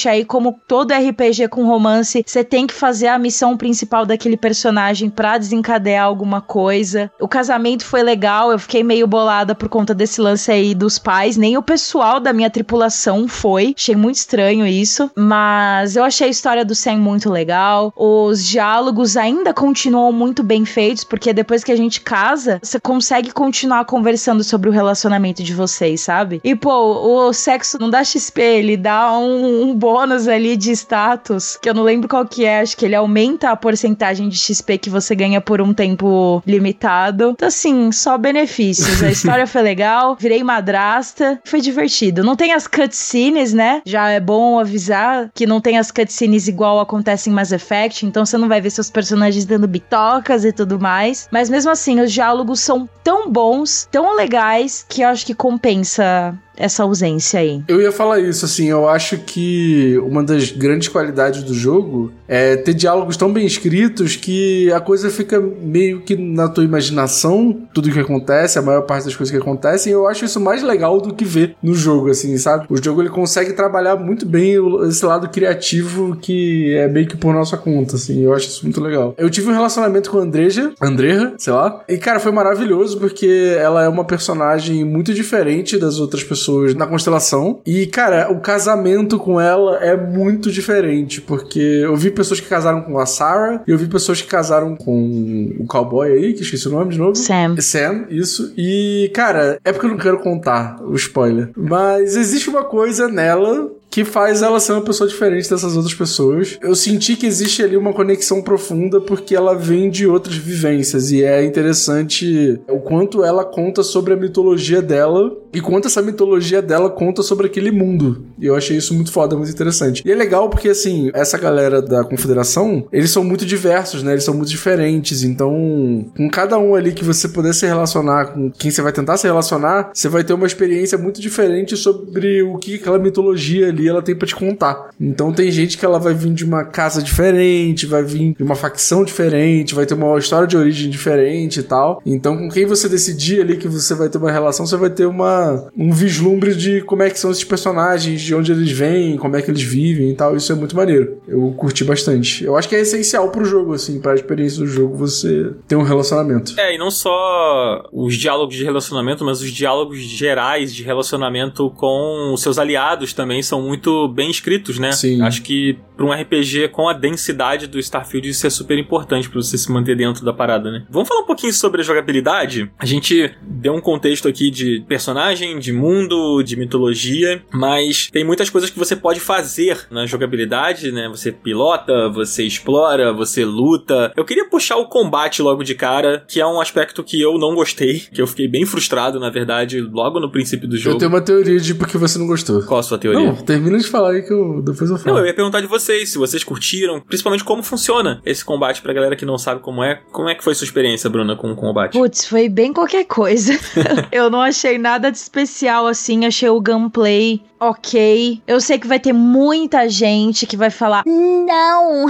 [0.10, 5.10] Aí, como todo RPG com romance, você tem que fazer a missão principal daquele personagem
[5.10, 7.12] pra desencadear alguma coisa.
[7.20, 11.38] O casamento foi legal, eu fiquei meio bolada por conta desse lance aí dos pais.
[11.38, 13.74] Nem o pessoal da minha tripulação foi.
[13.78, 15.10] Achei muito estranho isso.
[15.16, 17.94] Mas eu achei a história do Sam muito legal.
[17.96, 23.32] Os diálogos ainda continuam muito bem feitos, porque depois que a gente casa, você consegue
[23.32, 26.42] continuar conversando sobre o relacionamento de vocês, sabe?
[26.44, 31.58] E, pô, o sexo não dá XP, ele dá um, um bônus ali de status,
[31.62, 34.78] que eu não lembro qual que é, acho que ele aumenta a porcentagem de XP
[34.78, 37.32] que você ganha por um tempo limitado.
[37.32, 39.02] Então, assim, só benefícios.
[39.04, 42.24] A história foi legal, virei madrasta, foi divertido.
[42.24, 43.82] Não tem as cutscenes, né?
[43.86, 48.26] Já é bom avisar que não tem as cutscenes igual acontece em Mass Effect, então
[48.26, 51.28] você não vai ver seus personagens dando bitocas e tudo mais.
[51.32, 56.38] Mas mesmo assim, os diálogos são tão bons, tão legais, que eu acho que compensa
[56.60, 57.64] essa ausência aí.
[57.68, 62.58] Eu ia falar isso, assim, eu acho que uma das grandes qualidades do jogo é
[62.58, 67.90] ter diálogos tão bem escritos que a coisa fica meio que na tua imaginação, tudo
[67.90, 71.14] que acontece, a maior parte das coisas que acontecem, eu acho isso mais legal do
[71.14, 72.66] que ver no jogo, assim, sabe?
[72.70, 74.56] O jogo ele consegue trabalhar muito bem
[74.88, 78.82] esse lado criativo que é meio que por nossa conta, assim, eu acho isso muito
[78.82, 79.16] legal.
[79.18, 83.56] Eu tive um relacionamento com a Andreja, Andreja, sei lá, e cara, foi maravilhoso porque
[83.58, 87.62] ela é uma personagem muito diferente das outras pessoas na constelação.
[87.66, 92.82] E, cara, o casamento com ela é muito diferente, porque eu vi pessoas que casaram
[92.82, 96.68] com a Sarah e eu vi pessoas que casaram com o cowboy aí, que esqueci
[96.68, 97.16] o nome de novo.
[97.16, 97.56] Sam.
[97.60, 98.54] Sam, isso.
[98.58, 101.50] E, cara, é porque eu não quero contar o spoiler.
[101.56, 106.58] Mas existe uma coisa nela que faz ela ser uma pessoa diferente dessas outras pessoas.
[106.62, 111.24] Eu senti que existe ali uma conexão profunda porque ela vem de outras vivências e
[111.24, 116.90] é interessante o quanto ela conta sobre a mitologia dela e quanto essa mitologia dela
[116.90, 118.26] conta sobre aquele mundo.
[118.40, 120.04] E eu achei isso muito foda, muito interessante.
[120.06, 124.12] E é legal porque, assim, essa galera da Confederação, eles são muito diversos, né?
[124.12, 125.24] Eles são muito diferentes.
[125.24, 129.18] Então, com cada um ali que você puder se relacionar, com quem você vai tentar
[129.18, 133.88] se relacionar, você vai ter uma experiência muito diferente sobre o que aquela mitologia ali
[133.88, 134.90] ela tem pra te contar.
[135.00, 138.56] Então, tem gente que ela vai vir de uma casa diferente, vai vir de uma
[138.56, 142.02] facção diferente, vai ter uma história de origem diferente e tal.
[142.06, 145.06] Então, com quem você decidir ali que você vai ter uma relação, você vai ter
[145.06, 149.36] uma, um vislumbre de como é que são esses personagens, de onde eles vêm, como
[149.36, 150.36] é que eles vivem e tal.
[150.36, 151.18] Isso é muito maneiro.
[151.28, 152.44] Eu curti bastante.
[152.44, 155.84] Eu acho que é essencial pro jogo, assim, pra experiência do jogo, você ter um
[155.84, 156.60] relacionamento.
[156.60, 162.34] É, e não só os diálogos de relacionamento, mas os diálogos gerais de relacionamento com
[162.34, 164.92] os seus aliados também são muito bem escritos, né?
[164.92, 165.22] Sim.
[165.22, 169.42] Acho que pra um RPG com a densidade do Starfield isso é super importante pra
[169.42, 170.86] você se manter dentro da parada, né?
[170.90, 172.72] Vamos falar um pouquinho sobre a jogabilidade.
[172.80, 178.50] A gente deu um contexto aqui de personagem, de mundo, de mitologia, mas tem muitas
[178.50, 181.08] coisas que você pode fazer na jogabilidade, né?
[181.10, 184.12] Você pilota, você explora, você luta.
[184.16, 187.54] Eu queria puxar o combate logo de cara, que é um aspecto que eu não
[187.54, 190.96] gostei, que eu fiquei bem frustrado, na verdade, logo no princípio do jogo.
[190.96, 192.64] Eu tenho uma teoria de porque você não gostou.
[192.64, 193.28] Qual a sua teoria?
[193.28, 195.16] Não, termina de falar aí que eu depois eu falo.
[195.16, 198.94] Não, eu ia perguntar de vocês, se vocês curtiram, principalmente como funciona esse combate pra
[198.94, 200.02] galera que não sabe como é.
[200.12, 201.94] Como é que foi sua experiência, Bruna, com o combate?
[201.94, 203.54] Putz, foi bem qualquer coisa.
[204.12, 208.42] eu não achei nada de especial assim, achei o gameplay ok.
[208.48, 212.06] Eu sei que vai ter muita gente que vai falar: Não,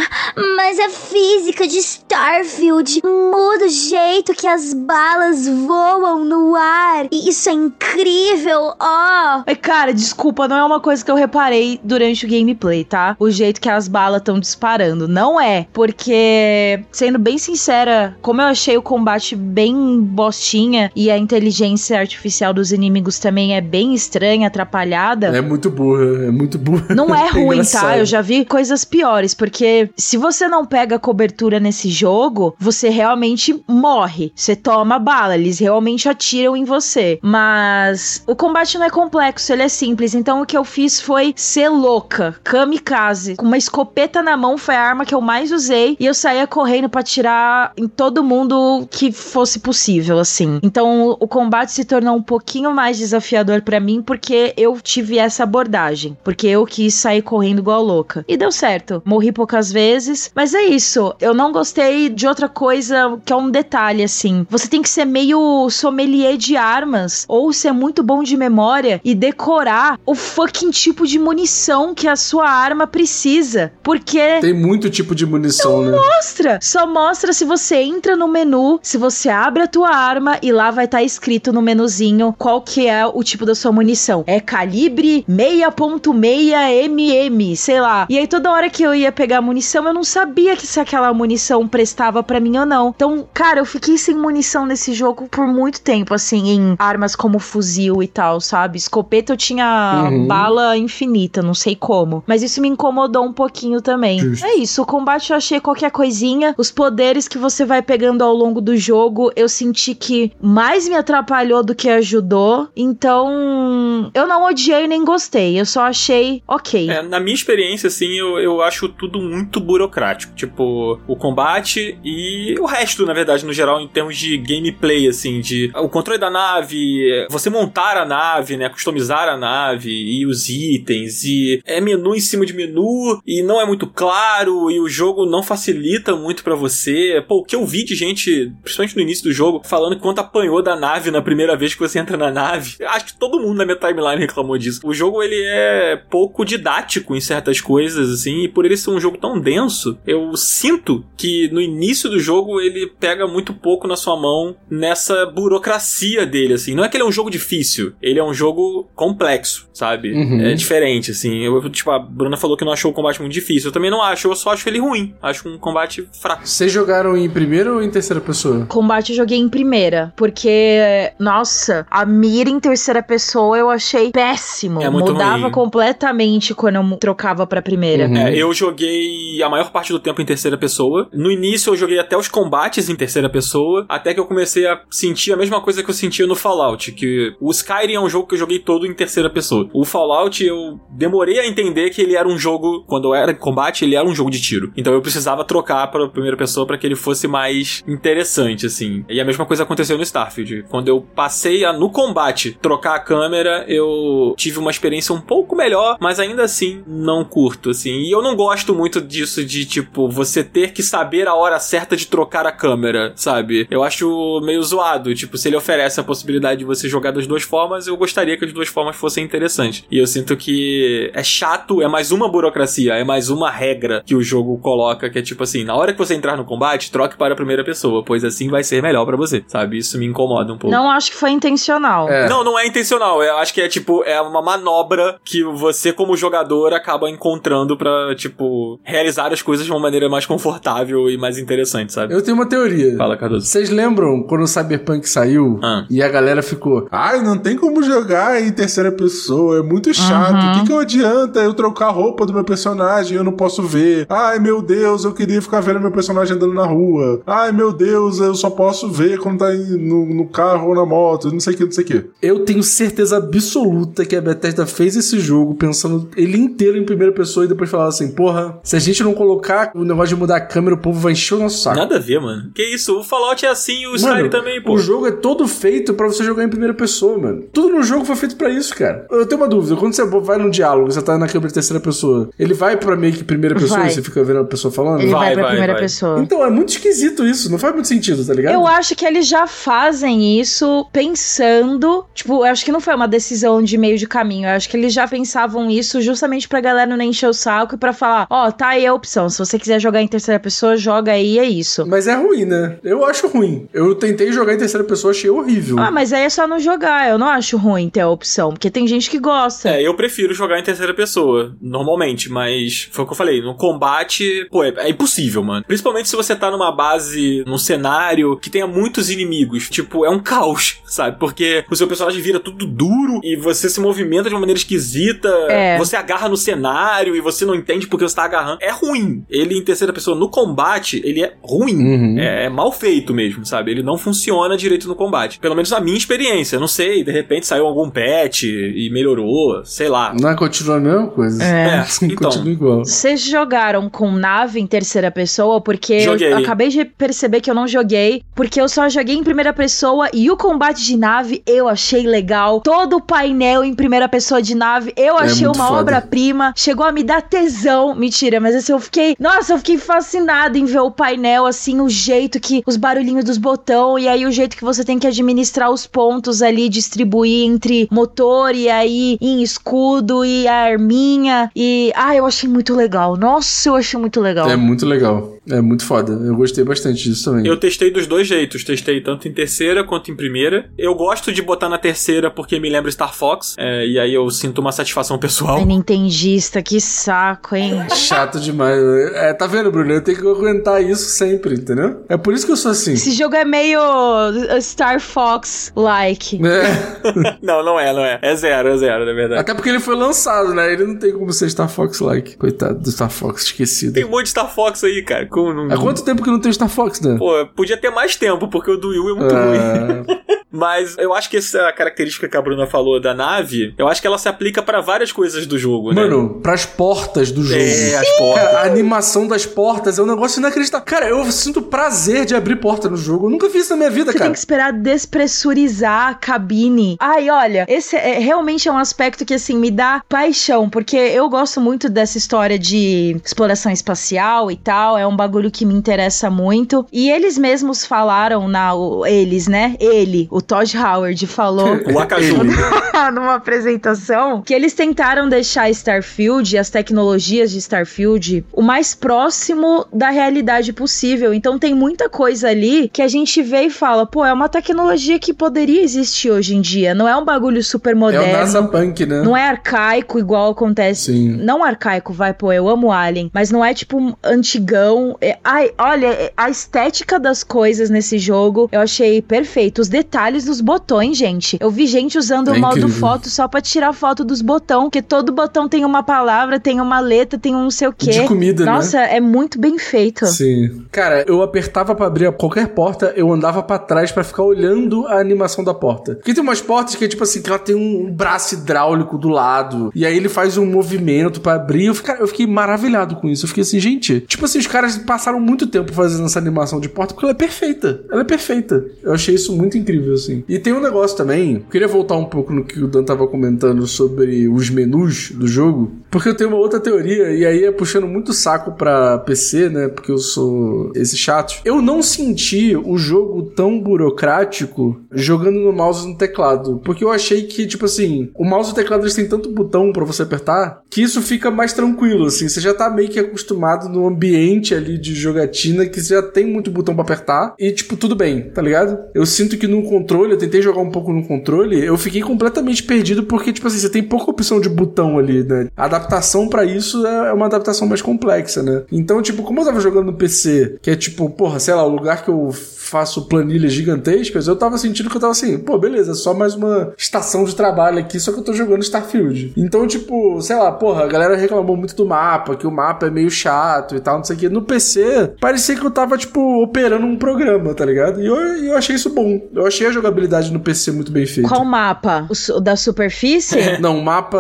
[0.56, 7.08] mas a física de Starfield muda o jeito que as balas voam no ar.
[7.12, 9.44] Isso é incrível, ó.
[9.46, 13.16] Mas, cara, desculpa, não é uma coisa que eu reparei durante o gameplay, tá?
[13.20, 15.08] O jeito que as balas estão disparando.
[15.08, 15.68] Não é.
[15.74, 22.54] Porque, sendo bem sincera, como eu achei o combate bem bostinha e a inteligência artificial
[22.54, 25.28] dos inimigos também é bem estranha, atrapalhada.
[25.28, 26.94] é muito burra, é muito burra.
[26.94, 27.98] Não é ruim, tá?
[27.98, 33.64] Eu já vi coisas piores, porque se você não pega cobertura nesse jogo, você realmente
[33.68, 34.32] morre.
[34.36, 37.20] Você toma bala, eles realmente atiram em você.
[37.22, 40.14] Mas o combate não é complexo, ele é simples.
[40.16, 43.36] Então o que eu fiz foi ser louca, kamikaze.
[43.36, 46.48] Com uma escopeta na mão foi a arma que eu mais usei e eu saía
[46.48, 50.60] correndo pra atirar em todo mundo que fosse possível, assim.
[50.64, 55.29] Então o combate se tornou um pouquinho mais desafiador pra mim porque eu tive essa
[55.44, 58.24] abordagem, porque eu quis sair correndo igual louca.
[58.28, 59.02] E deu certo.
[59.06, 61.14] Morri poucas vezes, mas é isso.
[61.20, 64.46] Eu não gostei de outra coisa que é um detalhe assim.
[64.50, 69.14] Você tem que ser meio sommelier de armas ou ser muito bom de memória e
[69.16, 75.14] decorar o fucking tipo de munição que a sua arma precisa, porque Tem muito tipo
[75.16, 75.98] de munição, né?
[75.98, 76.60] mostra.
[76.62, 80.72] Só mostra se você entra no menu, se você abre a tua arma e lá
[80.72, 84.24] vai estar escrito no menuzinho qual que é o tipo da sua munição.
[84.28, 88.06] É calibre 6.6 mm, sei lá.
[88.10, 91.14] E aí toda hora que eu ia pegar munição, eu não sabia que se aquela
[91.14, 92.90] munição prestava pra mim ou não.
[92.96, 97.40] Então, cara, eu fiquei sem munição nesse jogo por muito tempo, assim, em armas como
[97.40, 98.78] fuzil e tal, sabe?
[98.78, 99.70] Escopeta eu tinha
[100.10, 100.28] Uhum.
[100.28, 102.24] bala infinita, não sei como.
[102.28, 104.20] Mas isso me incomodou um pouquinho também.
[104.44, 106.54] É isso, o combate eu achei qualquer coisinha.
[106.58, 110.96] Os poderes que você vai pegando ao longo do jogo, eu senti que mais me
[110.96, 112.68] atrapalhou do que ajudou.
[112.76, 115.60] Então, eu não odiei nem gostei.
[115.60, 116.90] Eu só achei ok.
[116.90, 120.34] É, na minha experiência, assim, eu, eu acho tudo muito burocrático.
[120.36, 125.42] Tipo, o combate e o resto, na verdade, no geral, em termos de gameplay, assim,
[125.42, 130.50] de o controle da nave, você montar a nave, né, customizar a nave e os
[130.50, 134.88] itens, e é menu em cima de menu, e não é muito claro, e o
[134.88, 137.24] jogo não facilita muito pra você.
[137.28, 140.62] Pô, o que eu vi de gente, principalmente no início do jogo, falando quanto apanhou
[140.62, 142.76] da nave na primeira vez que você entra na nave.
[142.86, 144.82] Acho que todo mundo na minha timeline reclamou disso.
[144.84, 149.00] O jogo, ele é pouco didático em certas coisas, assim, e por ele ser um
[149.00, 153.96] jogo tão denso, eu sinto que no início do jogo ele pega muito pouco na
[153.96, 156.76] sua mão nessa burocracia dele, assim.
[156.76, 160.12] Não é que ele é um jogo difícil, ele é um jogo complexo, sabe?
[160.12, 160.42] Uhum.
[160.42, 161.40] É diferente, assim.
[161.44, 163.70] Eu, tipo, a Bruna falou que não achou o combate muito difícil.
[163.70, 165.16] Eu também não acho, eu só acho ele ruim.
[165.22, 166.48] Acho um combate fraco.
[166.48, 168.66] Vocês jogaram em primeira ou em terceira pessoa?
[168.66, 174.82] Combate eu joguei em primeira, porque, nossa, a mira em terceira pessoa eu achei péssimo.
[174.82, 175.52] É muito Mudava ruim.
[175.52, 178.08] completamente quando eu trocava pra primeira.
[178.08, 178.18] Uhum.
[178.18, 181.10] É, eu joguei a maior parte do tempo em terceira pessoa.
[181.14, 184.82] No início eu joguei até os combates em terceira pessoa, até que eu comecei a
[184.90, 188.28] sentir a mesma coisa que eu sentia no Fallout, que o Skyrim é um jogo
[188.28, 189.70] que eu joguei todo em terceira pessoa.
[189.74, 193.36] O Fallout eu demorei a entender que ele era um jogo, quando eu era em
[193.36, 194.72] combate, ele era um jogo de tiro.
[194.76, 199.06] Então eu precisava trocar para primeira pessoa para que ele fosse mais interessante assim.
[199.10, 200.66] E a mesma coisa aconteceu no Starfield.
[200.70, 205.56] Quando eu passei a no combate trocar a câmera, eu tive uma experiência um pouco
[205.56, 207.92] melhor, mas ainda assim não curto assim.
[207.92, 211.96] E eu não gosto muito disso de tipo você ter que saber a hora certa
[211.96, 213.68] de trocar a câmera, sabe?
[213.70, 217.44] Eu acho meio zoado, tipo, se ele oferece a possibilidade de você jogar das duas
[217.44, 219.84] formas, eu gostaria que as duas formas fossem interessantes.
[219.90, 224.16] E eu sinto que é chato, é mais uma burocracia, é mais uma regra que
[224.16, 227.18] o jogo coloca, que é tipo assim, na hora que você entrar no combate, troque
[227.18, 229.78] para a primeira pessoa, pois assim vai ser melhor pra você, sabe?
[229.78, 230.76] Isso me incomoda um pouco.
[230.76, 232.10] Não acho que foi intencional.
[232.10, 232.28] É.
[232.30, 233.22] Não, não é intencional.
[233.24, 238.14] Eu acho que é tipo, é uma manobra que você, como jogador, acaba encontrando pra,
[238.16, 242.14] tipo, realizar as coisas de uma maneira mais confortável e mais interessante, sabe?
[242.14, 242.96] Eu tenho uma teoria.
[242.98, 243.46] Fala, Cardoso.
[243.46, 245.86] Vocês lembram quando o Cyberpunk saiu Ah.
[245.90, 246.88] e a galera ficou.
[246.92, 250.34] Ai, não tem como jogar em terceira pessoa, é muito chato.
[250.34, 250.54] O Uhum.
[250.64, 254.06] que, que adianta eu trocar a roupa do meu personagem e eu não posso ver?
[254.10, 257.22] Ai, meu Deus, eu queria ficar vendo meu personagem andando na rua.
[257.26, 261.32] Ai, meu Deus, eu só posso ver quando tá no, no carro ou na moto,
[261.32, 262.06] não sei o que, não sei o que.
[262.22, 267.14] Eu tenho certeza absoluta que a Bethesda fez esse jogo pensando ele inteiro em primeira
[267.14, 270.38] pessoa e depois falava assim: porra, se a gente não colocar o negócio de mudar
[270.38, 271.78] a câmera, o povo vai encher o nosso saco.
[271.78, 272.52] Nada a ver, mano.
[272.54, 273.00] Que isso?
[273.00, 274.74] O Fallout é assim e o Skyrim também, pô.
[274.74, 277.44] o jogo é todo feito pra você jogar em primeira pessoa, mano.
[277.54, 279.06] Tudo no jogo foi feito pra isso, cara.
[279.12, 279.76] Eu tenho uma dúvida.
[279.76, 282.96] Quando você vai num diálogo, você tá na câmera de terceira pessoa, ele vai pra
[282.96, 283.90] meio que primeira pessoa Vai.
[283.90, 285.02] e você fica vendo a pessoa falando?
[285.02, 285.82] Ele vai, Vai, pra vai, primeira vai.
[285.82, 286.20] pessoa.
[286.20, 287.52] Então, é muito esquisito isso.
[287.52, 288.54] Não faz muito sentido, tá ligado?
[288.54, 292.06] Eu acho que eles já fazem isso pensando.
[292.14, 294.39] Tipo, eu acho que não foi uma decisão de meio de caminho.
[294.46, 297.78] Eu acho que eles já pensavam isso justamente pra galera não encher o saco e
[297.78, 299.30] pra falar: ó, tá aí a opção.
[299.30, 301.86] Se você quiser jogar em terceira pessoa, joga aí, é isso.
[301.86, 302.78] Mas é ruim, né?
[302.84, 303.68] Eu acho ruim.
[303.74, 305.80] Eu tentei jogar em terceira pessoa, achei horrível.
[305.80, 307.10] Ah, mas aí é só não jogar.
[307.10, 309.70] Eu não acho ruim ter a opção, porque tem gente que gosta.
[309.70, 313.56] É, eu prefiro jogar em terceira pessoa, normalmente, mas foi o que eu falei, no
[313.56, 315.66] combate, pô, é, é impossível, mano.
[315.66, 319.70] Principalmente se você tá numa base, num cenário que tenha muitos inimigos.
[319.70, 321.18] Tipo, é um caos, sabe?
[321.20, 325.30] Porque o seu personagem vira tudo duro e você se movimenta de uma maneira esquisita.
[325.50, 325.78] É.
[325.78, 328.60] Você agarra no cenário e você não entende porque você tá agarrando.
[328.62, 329.24] É ruim.
[329.30, 331.76] Ele em terceira pessoa no combate, ele é ruim.
[331.76, 332.20] Uhum.
[332.20, 333.72] É, é mal feito mesmo, sabe?
[333.72, 335.40] Ele não funciona direito no combate.
[335.40, 336.56] Pelo menos na minha experiência.
[336.56, 340.14] Eu não sei, de repente saiu algum patch e melhorou, sei lá.
[340.20, 341.44] Não continua a mesma coisa.
[341.44, 342.30] É, então.
[342.30, 342.86] continua igual.
[342.86, 345.62] Vocês jogaram com nave em terceira pessoa?
[345.62, 346.32] Porque Joguei.
[346.32, 350.10] eu acabei de perceber que eu não joguei, porque eu só joguei em primeira pessoa
[350.14, 352.62] e o combate de nave eu achei legal.
[352.62, 356.54] Todo o painel em primeira pessoa de nave eu achei É uma obra-prima.
[356.56, 357.96] Chegou a me dar tesão.
[357.96, 359.16] Mentira, mas assim, eu fiquei.
[359.20, 362.62] Nossa, eu fiquei fascinada em ver o painel, assim, o jeito que.
[362.66, 366.42] Os barulhinhos dos botões, e aí o jeito que você tem que administrar os pontos
[366.42, 371.50] ali, distribuir entre motor e aí em escudo e a arminha.
[371.56, 371.92] E.
[371.96, 373.16] Ah, eu achei muito legal.
[373.16, 374.50] Nossa, eu achei muito legal.
[374.50, 375.38] É muito legal.
[375.50, 376.14] É muito foda.
[376.14, 377.46] Eu gostei bastante disso também.
[377.46, 378.64] Eu testei dos dois jeitos.
[378.64, 380.70] Testei tanto em terceira quanto em primeira.
[380.78, 383.56] Eu gosto de botar na terceira porque me lembra Star Fox.
[383.58, 385.58] é, e aí eu sinto uma satisfação pessoal.
[385.58, 387.86] Ai, Nintendista, que saco, hein?
[387.96, 388.80] Chato demais.
[389.14, 389.92] É, tá vendo, Bruno?
[389.92, 392.04] Eu tenho que aguentar isso sempre, entendeu?
[392.10, 392.94] É por isso que eu sou assim.
[392.94, 396.40] Esse jogo é meio uh, Star Fox-like.
[396.46, 397.40] É.
[397.42, 398.20] Não, não é, não é.
[398.22, 399.42] É zero, é zero, na verdade.
[399.42, 400.72] Até porque ele foi lançado, né?
[400.72, 402.38] Ele não tem como ser Star Fox-like.
[402.38, 403.94] Coitado do Star Fox, esquecido.
[403.94, 405.26] Tem um monte de Star Fox aí, cara.
[405.28, 405.74] Como não...
[405.74, 407.18] Há quanto tempo que não tem Star Fox, né?
[407.18, 410.39] Pô, podia ter mais tempo, porque o do Wii U é muito ruim.
[410.52, 414.08] Mas eu acho que essa característica que a Bruna falou da nave, eu acho que
[414.08, 416.02] ela se aplica pra várias coisas do jogo, né?
[416.02, 417.60] mano, pras portas do jogo.
[417.62, 418.44] É, as portas.
[418.44, 420.86] Cara, a animação das portas é um negócio inacreditável.
[420.86, 423.28] Cara, eu sinto prazer de abrir porta no jogo.
[423.28, 424.32] Eu nunca fiz isso na minha vida, Você tem cara.
[424.32, 426.98] que esperar despressurizar a cabine.
[427.00, 431.30] Ai, olha, esse é, realmente é um aspecto que, assim, me dá paixão, porque eu
[431.30, 436.30] gosto muito dessa história de exploração espacial e tal, é um bagulho que me interessa
[436.30, 436.86] muito.
[436.92, 438.72] E eles mesmos falaram, na,
[439.08, 439.76] eles, né?
[439.80, 442.38] Ele, o Todd Howard, falou O Akaju.
[443.14, 450.10] numa apresentação que eles tentaram deixar Starfield, as tecnologias de Starfield, o mais próximo da
[450.10, 451.34] realidade possível.
[451.34, 455.18] Então tem muita coisa ali que a gente vê e fala, pô, é uma tecnologia
[455.18, 456.94] que poderia existir hoje em dia.
[456.94, 458.34] Não é um bagulho super É o moderno.
[458.34, 459.22] NASA Punk, né?
[459.22, 461.14] Não é arcaico igual acontece.
[461.14, 461.30] Sim.
[461.38, 463.32] Não arcaico, vai, pô, eu amo Alien.
[463.34, 465.18] Mas não é tipo um antigão.
[465.22, 469.80] É- ai, olha, é- a estética das coisas nesse jogo eu achei perfeito.
[469.82, 471.58] Os detalhes dos botões, gente.
[471.60, 473.00] Eu vi gente usando É o modo incrível.
[473.00, 474.84] foto só pra tirar foto dos botões.
[474.84, 478.12] Porque todo botão tem uma palavra, tem uma letra, tem um não sei o quê.
[478.12, 478.72] De comida, né?
[478.72, 480.26] Nossa, é muito bem feito.
[480.28, 480.84] Sim.
[480.92, 485.20] Cara, eu apertava pra abrir qualquer porta, eu andava pra trás pra ficar olhando a
[485.20, 486.16] animação da porta.
[486.16, 489.30] Porque tem umas portas que é tipo assim, que ela tem um braço hidráulico do
[489.30, 491.86] lado, e aí ele faz um movimento pra abrir.
[491.86, 493.46] Eu fiquei, eu fiquei maravilhado com isso.
[493.46, 496.90] Eu fiquei assim, gente, tipo assim, os caras passaram muito tempo fazendo essa animação de
[496.90, 498.02] porta porque ela é perfeita.
[498.12, 498.86] Ela é perfeita.
[499.04, 500.44] Eu achei isso muito incrível, assim.
[500.48, 503.86] E tem um negócio também, queria voltar um pouco no que o Dan tava comentando
[503.88, 508.08] sobre os menus do jogo, porque eu tenho uma outra teoria, e aí é puxando
[508.08, 509.88] muito saco pra PC, né?
[509.88, 511.62] Porque eu sou esse chato.
[511.64, 516.82] Eu não senti o jogo tão burocrático jogando no mouse e no teclado.
[516.84, 519.92] Porque eu achei que, tipo assim, o mouse e o teclado eles têm tanto botão
[519.92, 522.50] pra você apertar que isso fica mais tranquilo, assim.
[522.50, 526.46] Você já tá meio que acostumado no ambiente ali de jogatina que você já tem
[526.46, 528.98] muito botão pra apertar e, tipo, tudo bem, tá ligado?
[529.14, 532.84] Eu sinto que no controle, eu tentei jogar um pouco no controle, eu fiquei completamente
[532.84, 535.68] perdido porque, tipo assim, você tem pouca opção de botão ali, né?
[535.76, 538.84] A adaptação pra isso é uma adaptação mais complexa, né?
[538.92, 541.90] Então, tipo, como eu tava jogando no PC, que é tipo, porra, sei lá, o
[541.90, 546.16] lugar que eu faço planilhas gigantescas, eu tava sentindo que eu tava assim, pô, beleza,
[546.16, 549.54] só mais uma estação de trabalho aqui, só que eu tô jogando Starfield.
[549.56, 553.12] Então, tipo, sei lá, porra, a galera reclamou muito do mapa, que o mapa é
[553.12, 554.50] meio chato e tal, não sei o que.
[554.50, 558.22] No PC, parecia que eu tava, tipo, operando um programa, tá ligado?
[558.22, 559.48] E eu, eu achei isso bom.
[559.54, 561.50] Eu achei a jogabilidade no PC muito bem feita.
[561.50, 562.28] Qual mapa?
[562.30, 563.58] O, da superfície?
[563.80, 564.40] Não, mapa.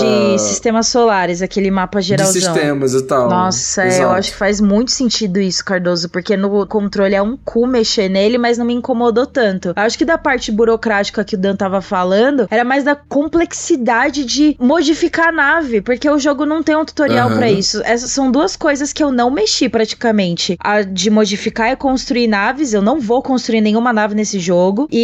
[0.00, 2.32] De sistemas solares, aquele mapa de geralzão.
[2.40, 3.28] sistemas e tal.
[3.28, 7.36] Nossa, é, eu acho que faz muito sentido isso, Cardoso, porque no controle é um
[7.36, 9.68] cu mexer nele, mas não me incomodou tanto.
[9.68, 14.24] Eu acho que da parte burocrática que o Dan tava falando, era mais da complexidade
[14.24, 17.36] de modificar a nave, porque o jogo não tem um tutorial Aham.
[17.36, 17.80] pra isso.
[17.84, 20.56] Essas são duas coisas que eu não mexi praticamente.
[20.60, 24.88] A de modificar e construir naves, eu não vou construir nenhuma nave nesse jogo.
[24.90, 24.97] E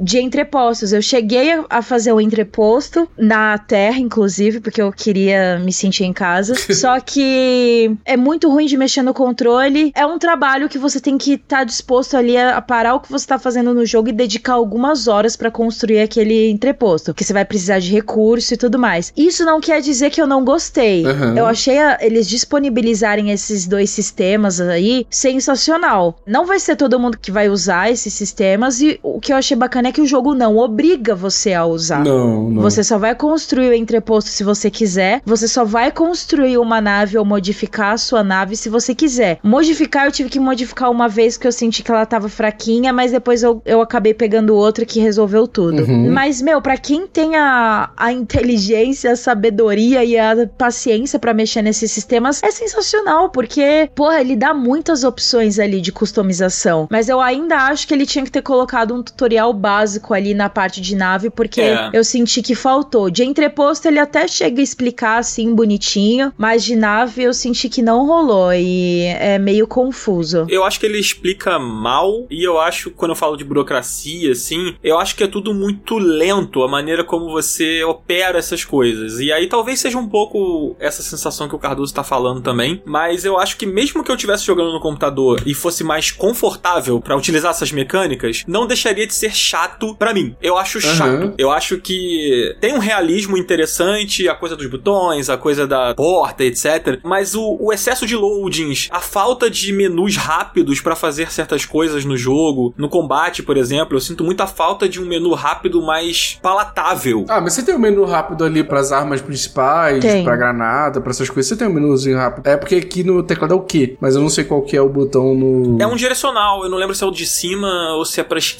[0.00, 5.72] de entrepostos, eu cheguei a- fazer o entreposto na Terra, inclusive, porque eu queria me
[5.72, 6.54] sentir em casa.
[6.74, 9.92] Só que é muito ruim de mexer no controle.
[9.94, 13.26] É um trabalho que você tem que estar disposto ali a, parar o que você
[13.26, 17.44] tá fazendo no jogo e dedicar algumas horas pra construir aquele entreposto, que você vai
[17.44, 19.12] precisar de recurso e tudo mais.
[19.16, 21.04] Isso não quer dizer que eu não gostei.
[21.06, 21.34] Aham.
[21.36, 26.18] Eu achei a- eles disponibilizarem esses dois sistemas aí sensacional.
[26.26, 29.56] Não vai ser todo mundo que vai usar esses sistemas e o que eu achei
[29.56, 32.04] bacana é que o jogo não obriga você a usar.
[32.04, 32.62] Não, não.
[32.62, 35.22] Você só vai construir o entreposto se você quiser.
[35.24, 39.38] Você só vai construir uma nave ou modificar a sua nave se você quiser.
[39.42, 43.12] Modificar, eu tive que modificar uma vez que eu senti que ela tava fraquinha, mas
[43.12, 45.82] depois eu, eu acabei pegando outra que resolveu tudo.
[45.82, 46.10] Uhum.
[46.10, 51.62] Mas, meu, pra quem tem a, a inteligência, a sabedoria e a paciência pra mexer
[51.62, 56.88] nesses sistemas, é sensacional, porque, porra, ele dá muitas opções ali de customização.
[56.90, 58.42] Mas eu ainda acho que ele tinha que ter
[58.74, 61.90] colocado um tutorial básico ali na parte de nave, porque É.
[61.92, 63.08] eu senti que faltou.
[63.08, 67.80] De entreposto ele até chega a explicar assim bonitinho, mas de nave eu senti que
[67.80, 70.46] não rolou e é meio confuso.
[70.48, 74.74] Eu acho que ele explica mal, e eu acho, quando eu falo de burocracia, assim,
[74.82, 79.20] eu acho que é tudo muito lento, a maneira como você opera essas coisas.
[79.20, 83.24] E aí talvez seja um pouco essa sensação que o Cardoso tá falando também, mas
[83.24, 87.16] eu acho que mesmo que eu estivesse jogando no computador e fosse mais confortável pra
[87.16, 90.36] utilizar essas mecânicas, não deixaria de ser chato pra mim.
[90.40, 91.34] Eu acho chato.
[91.38, 96.44] Eu acho que tem um realismo interessante, a coisa dos botões, a coisa da porta,
[96.44, 96.98] etc.
[97.02, 102.04] Mas o, o excesso de loadings, a falta de menus rápidos pra fazer certas coisas
[102.04, 106.38] no jogo, no combate, por exemplo, eu sinto muita falta de um menu rápido mais
[106.42, 107.24] palatável.
[107.28, 110.24] Ah, mas você tem um menu rápido ali pras armas principais, Tem.
[110.24, 111.48] pra granada, pra essas coisas.
[111.48, 112.46] Você tem um menuzinho rápido.
[112.46, 113.96] É porque aqui no teclado é o quê?
[114.00, 115.80] Mas eu não sei qual que é o botão no.
[115.80, 118.38] É um direcional, eu não lembro se é o de cima ou se é pra
[118.38, 118.53] esquerda.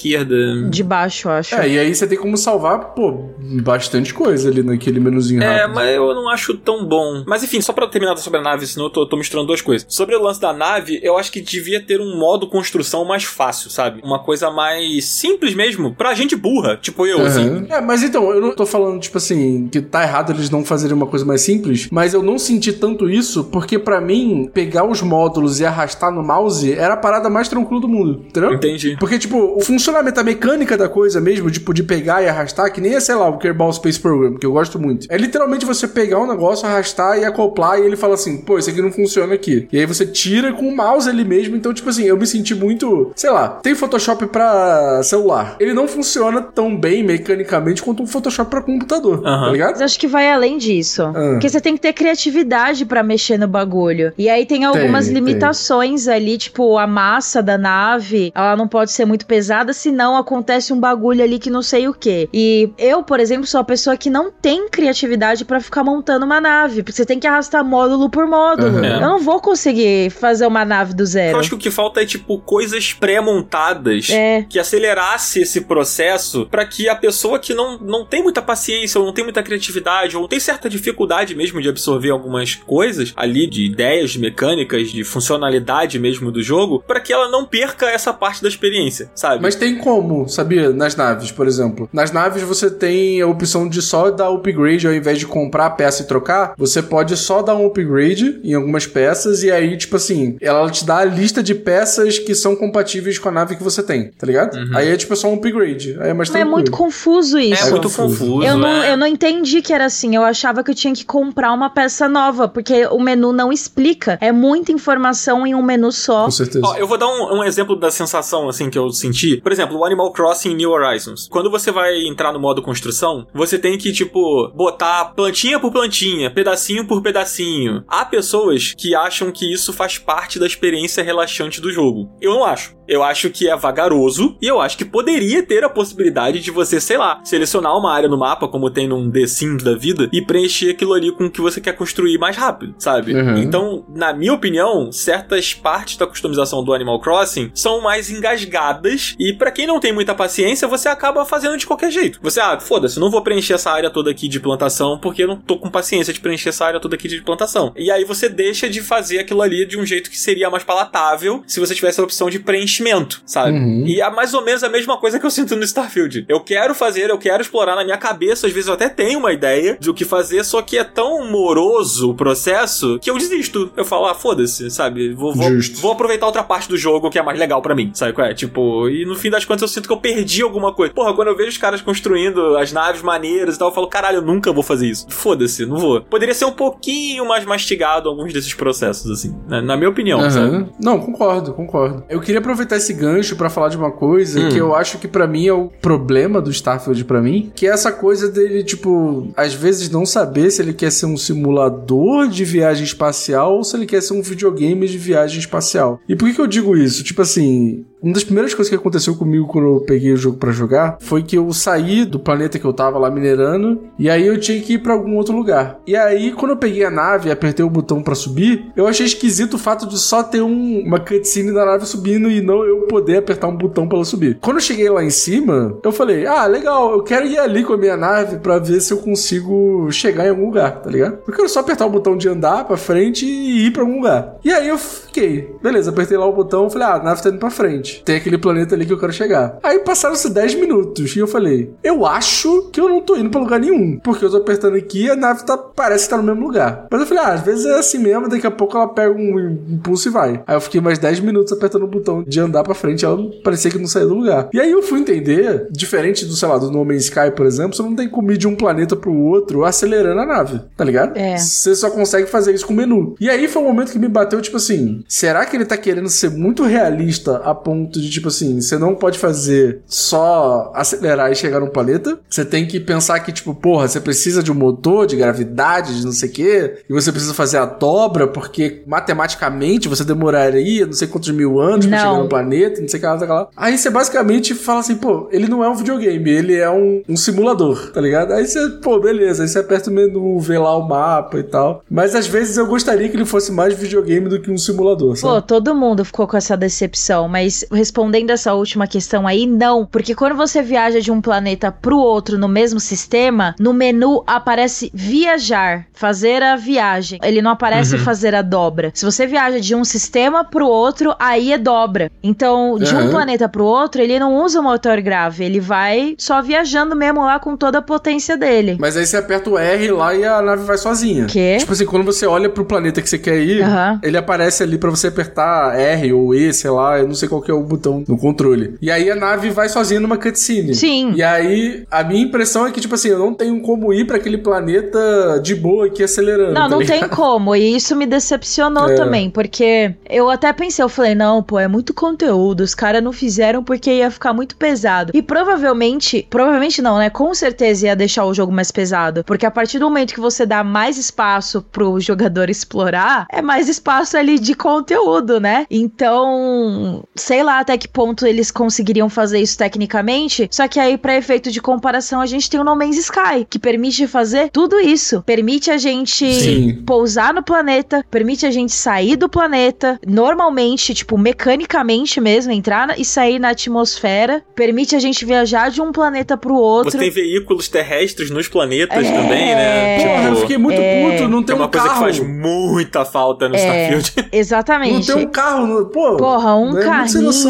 [0.69, 1.55] De baixo, acho.
[1.55, 3.29] É, e aí você tem como salvar, pô,
[3.61, 5.75] bastante coisa ali naquele menuzinho É, rápido.
[5.75, 7.23] mas eu não acho tão bom.
[7.27, 9.85] Mas enfim, só pra terminar sobre a nave, senão eu tô, tô misturando duas coisas.
[9.89, 13.69] Sobre o lance da nave, eu acho que devia ter um modo construção mais fácil,
[13.69, 14.01] sabe?
[14.03, 17.47] Uma coisa mais simples mesmo, pra gente burra, tipo eu, assim.
[17.47, 17.65] Aham.
[17.69, 20.95] É, mas então, eu não tô falando, tipo assim, que tá errado eles não fazerem
[20.95, 25.01] uma coisa mais simples, mas eu não senti tanto isso, porque pra mim, pegar os
[25.01, 28.53] módulos e arrastar no mouse era a parada mais tranquila do mundo, entendeu?
[28.53, 28.95] Entendi.
[28.99, 32.81] Porque, tipo, o funcionamento, a mecânica da coisa mesmo, tipo, de pegar e arrastar, que
[32.81, 35.07] nem é, sei lá, o Kerbal Space Program, que eu gosto muito.
[35.09, 38.69] É literalmente você pegar um negócio, arrastar e acoplar, e ele fala assim, pô, isso
[38.69, 39.67] aqui não funciona aqui.
[39.71, 41.55] E aí você tira com o mouse ali mesmo.
[41.55, 45.57] Então, tipo assim, eu me senti muito, sei lá, tem Photoshop pra celular.
[45.59, 49.45] Ele não funciona tão bem mecanicamente quanto um Photoshop pra computador, Aham.
[49.45, 49.71] tá ligado?
[49.71, 51.03] Mas acho que vai além disso.
[51.03, 51.13] Ah.
[51.33, 54.13] Porque você tem que ter criatividade pra mexer no bagulho.
[54.17, 58.91] E aí tem algumas Tem, limitações ali, tipo a massa da nave, ela não pode
[58.91, 62.29] ser muito pesada, senão acontece um bagulho ali que não sei o que.
[62.33, 66.39] E eu, por exemplo, sou a pessoa que não tem criatividade pra ficar montando uma
[66.41, 68.77] nave, porque você tem que arrastar módulo por módulo.
[68.79, 68.85] Aham.
[68.85, 71.39] Eu não vou conseguir fazer uma nave do Eu zero.
[71.39, 74.43] acho que o que falta é, tipo, coisas pré-montadas É.
[74.43, 79.05] que acelerasse esse processo pra que a pessoa que não, não tem muita paciência, ou
[79.05, 83.65] não tem muita criatividade, ou tem certa dificuldade mesmo de absorver algumas coisas ali, de
[83.65, 88.41] ideias, de mecânicas, de funcionalidade mesmo do jogo, pra que ela não perca essa parte
[88.41, 89.41] da experiência, sabe?
[89.41, 90.69] Mas tem como, sabia?
[90.69, 91.89] Nas naves, por exemplo.
[91.91, 95.69] Nas naves você tem a opção de só dar upgrade ao invés de comprar a
[95.71, 96.53] peça e trocar.
[96.57, 100.85] Você pode só dar um upgrade em algumas peças e aí, tipo assim, ela te
[100.85, 104.27] dá a lista de peças que são compatíveis com a nave que você tem, tá
[104.27, 104.57] ligado?
[104.75, 105.97] Aí é tipo só um upgrade.
[105.99, 107.65] Aí é mais É muito confuso isso.
[107.65, 108.25] é muito confuso.
[108.25, 108.43] confuso.
[108.43, 108.91] Eu não, é.
[108.91, 110.15] eu não entendi que era assim.
[110.15, 114.17] Eu achava que eu tinha que comprar uma peça nova, porque o menu não explica.
[114.21, 116.25] É muita informação em um menu só.
[116.25, 116.65] Com certeza.
[116.65, 119.37] Ó, eu vou dar um, um exemplo da sensação, assim, que eu senti.
[119.37, 121.27] Por exemplo, o Animal Crossing New Horizons.
[121.29, 126.29] Quando você vai entrar no modo construção, você tem que, tipo, botar plantinha por plantinha,
[126.29, 127.83] pedacinho por pedacinho.
[127.87, 132.09] Há pessoas que acham que isso faz parte da experiência relaxante do jogo.
[132.21, 132.75] Eu não acho.
[132.87, 136.79] Eu acho que é vagaroso e eu acho que poderia ter a possibilidade de você,
[136.79, 140.21] sei lá, selecionar uma área no mapa, como tem num The Sims da vida, e
[140.21, 143.13] preencher aquilo ali com o que você quer construir mais rápido, sabe?
[143.13, 143.37] Uhum.
[143.37, 149.33] Então, na minha opinião, certas partes da customização do Animal Crossing são mais engasgadas e
[149.45, 152.19] pra quem não tem muita paciência, você acaba fazendo de qualquer jeito.
[152.23, 155.35] Você, ah, foda-se, não vou preencher essa área toda aqui de plantação porque eu não
[155.35, 157.71] tô com paciência de preencher essa área toda aqui de plantação.
[157.77, 161.43] E aí você deixa de fazer aquilo ali de um jeito que seria mais palatável
[161.45, 163.51] se você tivesse a opção de preenchimento, sabe?
[163.51, 163.83] Uhum.
[163.85, 166.25] E é mais ou menos a mesma coisa que eu sinto no Starfield.
[166.27, 169.31] Eu quero fazer, eu quero explorar na minha cabeça, às vezes eu até tenho uma
[169.31, 173.71] ideia de o que fazer, só que é tão moroso o processo que eu desisto.
[173.77, 175.13] Eu falo, ah, foda-se, sabe?
[175.13, 178.15] Vou, vou, vou aproveitar outra parte do jogo que é mais legal pra mim, sabe
[178.23, 178.33] é?
[178.33, 180.93] Tipo, e no fim das contas eu sinto que eu perdi alguma coisa.
[180.93, 184.17] Porra, quando eu vejo os caras construindo as naves maneiras e tal, eu falo, caralho,
[184.17, 185.07] eu nunca vou fazer isso.
[185.09, 186.01] Foda-se, não vou.
[186.01, 189.61] Poderia ser um pouquinho mais mastigado alguns desses processos, assim, né?
[189.61, 190.45] na minha opinião, sabe?
[190.55, 190.69] Aham.
[190.79, 192.03] Não, concordo, concordo.
[192.07, 194.49] Eu queria aproveitar esse gancho pra falar de uma coisa Hum.
[194.49, 197.71] que eu acho que pra mim é o problema do Starfield pra mim, que é
[197.71, 202.43] essa coisa dele, tipo, às vezes não saber se ele quer ser um simulador de
[202.45, 205.99] viagem espacial ou se ele quer ser um videogame de viagem espacial.
[206.07, 207.03] E por que, que eu digo isso?
[207.03, 210.51] Tipo assim, uma das primeiras coisas que aconteceu comigo quando eu peguei o jogo pra
[210.51, 214.39] jogar foi que eu saí do planeta que eu tava lá minerando e aí eu
[214.39, 215.79] tinha que ir pra algum outro lugar.
[215.87, 219.05] E aí, quando eu peguei a nave e apertei o botão pra subir, eu achei
[219.05, 222.81] esquisito o fato de só ter um- uma cutscene da nave subindo e não eu
[222.81, 224.37] poder apertar um botão pra ela subir.
[224.39, 227.73] Quando eu cheguei lá em cima, eu falei: Ah, legal, eu quero ir ali com
[227.73, 231.17] a minha nave pra ver se eu consigo chegar em algum lugar, tá ligado?
[231.27, 234.35] Eu quero só apertar o botão de andar pra frente e ir pra algum lugar.
[234.43, 237.39] E aí eu fiquei, beleza, apertei lá o botão, falei: Ah, a nave tá indo
[237.39, 237.94] pra frente.
[238.03, 239.57] Tem aquele planeta ali que eu quero chegar.
[239.63, 243.39] Aí passaram-se 10 minutos e eu falei: Eu acho que eu não tô indo pra
[243.39, 243.99] lugar nenhum.
[244.03, 246.87] Porque eu tô apertando aqui e a nave tá, parece que tá no mesmo lugar.
[246.89, 249.39] Mas eu falei: Ah, às vezes é assim mesmo, daqui a pouco ela pega um
[249.69, 250.43] impulso e vai.
[250.45, 253.71] Aí eu fiquei mais 10 minutos apertando o botão de andar pra frente, ela parecia
[253.71, 254.49] que não saía do lugar.
[254.53, 257.75] E aí eu fui entender, diferente do, sei lá, do No Man's Sky, por exemplo,
[257.75, 261.17] você não tem como ir de um planeta pro outro acelerando a nave, tá ligado?
[261.17, 261.37] É.
[261.37, 263.15] Você só consegue fazer isso com o menu.
[263.19, 266.09] E aí foi um momento que me bateu, tipo assim, será que ele tá querendo
[266.09, 271.35] ser muito realista a ponto de, tipo assim, você não pode fazer só acelerar e
[271.35, 272.19] chegar num planeta?
[272.29, 276.05] Você tem que pensar que, tipo, porra, você precisa de um motor, de gravidade, de
[276.05, 280.93] não sei o quê, e você precisa fazer a dobra, porque matematicamente você demoraria não
[280.93, 282.03] sei quantos mil anos pra Não.
[282.11, 283.47] chegar no planeta, não sei o que lá, sei lá.
[283.55, 287.15] Aí você basicamente fala assim, pô, ele não é um videogame, ele é um, um
[287.17, 288.33] simulador, tá ligado?
[288.33, 291.83] Aí você, pô, beleza, aí você aperta o menu, vê lá o mapa e tal.
[291.89, 295.15] Mas às vezes eu gostaria que ele fosse mais videogame do que um simulador, Pô,
[295.15, 295.47] sabe?
[295.47, 299.85] todo mundo ficou com essa decepção, mas respondendo essa última questão aí, não.
[299.85, 304.91] Porque quando você viaja de um planeta pro outro no mesmo sistema, no menu aparece
[304.93, 307.19] viajar, fazer a viagem.
[307.23, 308.91] Ele não aparece fazer a dobra.
[308.93, 312.11] Se você viaja de um sistema pro outro, aí é dobra.
[312.23, 313.09] Então, de um Aham.
[313.09, 317.39] planeta pro outro, ele não usa o motor grave, ele vai só viajando mesmo lá
[317.39, 318.77] com toda a potência dele.
[318.79, 321.25] Mas aí você aperta o R lá e a nave vai sozinha.
[321.25, 321.57] Quê?
[321.59, 323.99] Tipo assim, quando você olha pro planeta que você quer ir, Aham.
[324.03, 327.41] ele aparece ali pra você apertar R ou E, sei lá, eu não sei qual
[327.41, 328.75] que é o botão no controle.
[328.81, 330.75] E aí a nave vai sozinha numa cutscene.
[330.75, 331.13] Sim.
[331.15, 334.17] E aí a minha impressão é que, tipo assim, eu não tenho como ir pra
[334.17, 336.53] aquele planeta de boa aqui acelerando.
[336.53, 336.99] Não, tá não ligado?
[336.99, 337.55] tem como.
[337.55, 338.95] E isso me decepcionou É.
[338.95, 342.61] também, porque eu até pensei, eu falei, não, pô, é muito conteúdo.
[342.61, 345.11] Os caras não fizeram porque ia ficar muito pesado.
[345.13, 347.09] E provavelmente, provavelmente não, né?
[347.09, 349.23] Com certeza ia deixar o jogo mais pesado.
[349.23, 353.69] Porque a partir do momento que você dá mais espaço pro jogador explorar, é mais
[353.69, 355.65] espaço ali de conteúdo, né?
[355.69, 360.47] Então, sei lá até que ponto eles conseguiriam fazer isso tecnicamente.
[360.51, 363.57] Só que aí, pra efeito de comparação, a gente tem o No Man's Sky, que
[363.59, 365.21] permite fazer tudo isso.
[365.25, 366.83] Permite a gente Sim.
[366.85, 373.05] pousar no planeta, permite a gente sair do planeta, normalmente, tipo, mecanicamente mesmo, entrar e
[373.05, 376.91] sair na atmosfera, permite a gente viajar de um planeta pro outro.
[376.91, 379.11] Você tem veículos terrestres nos planetas É.
[379.11, 379.97] também, né?
[379.99, 381.11] Porra, eu Tipo, fiquei muito É.
[381.11, 382.05] puto, não é tem uma um coisa carro.
[382.05, 383.59] que faz muita falta no É.
[383.59, 384.13] Starfield.
[384.25, 385.13] Não Exatamente.
[385.13, 386.17] tem um carro, no- pô.
[386.17, 387.03] Porra, um é carrinho,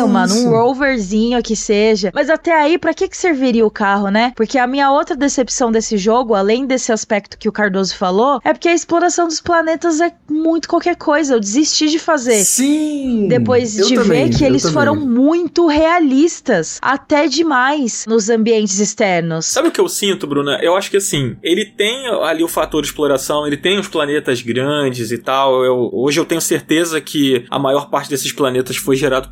[0.07, 0.47] mano, isso.
[0.47, 2.11] um roverzinho que seja.
[2.13, 4.33] Mas até aí, pra que que serviria o carro, né?
[4.35, 8.53] Porque a minha outra decepção desse jogo, além desse aspecto que o Cardoso falou, é
[8.53, 11.33] porque a exploração dos planetas é muito qualquer coisa.
[11.35, 12.43] Eu desisti de fazer.
[12.43, 13.27] Sim.
[13.27, 14.73] Depois de também, ver que eles também.
[14.73, 19.45] foram muito realistas, até demais, nos ambientes externos.
[19.45, 20.59] Sabe o que eu sinto, Bruna?
[20.61, 24.41] Eu acho que assim, ele tem ali o fator de exploração, ele tem os planetas
[24.41, 25.63] grandes e tal.
[25.63, 29.29] Eu- hoje eu tenho certeza que a maior parte desses planetas foi gerado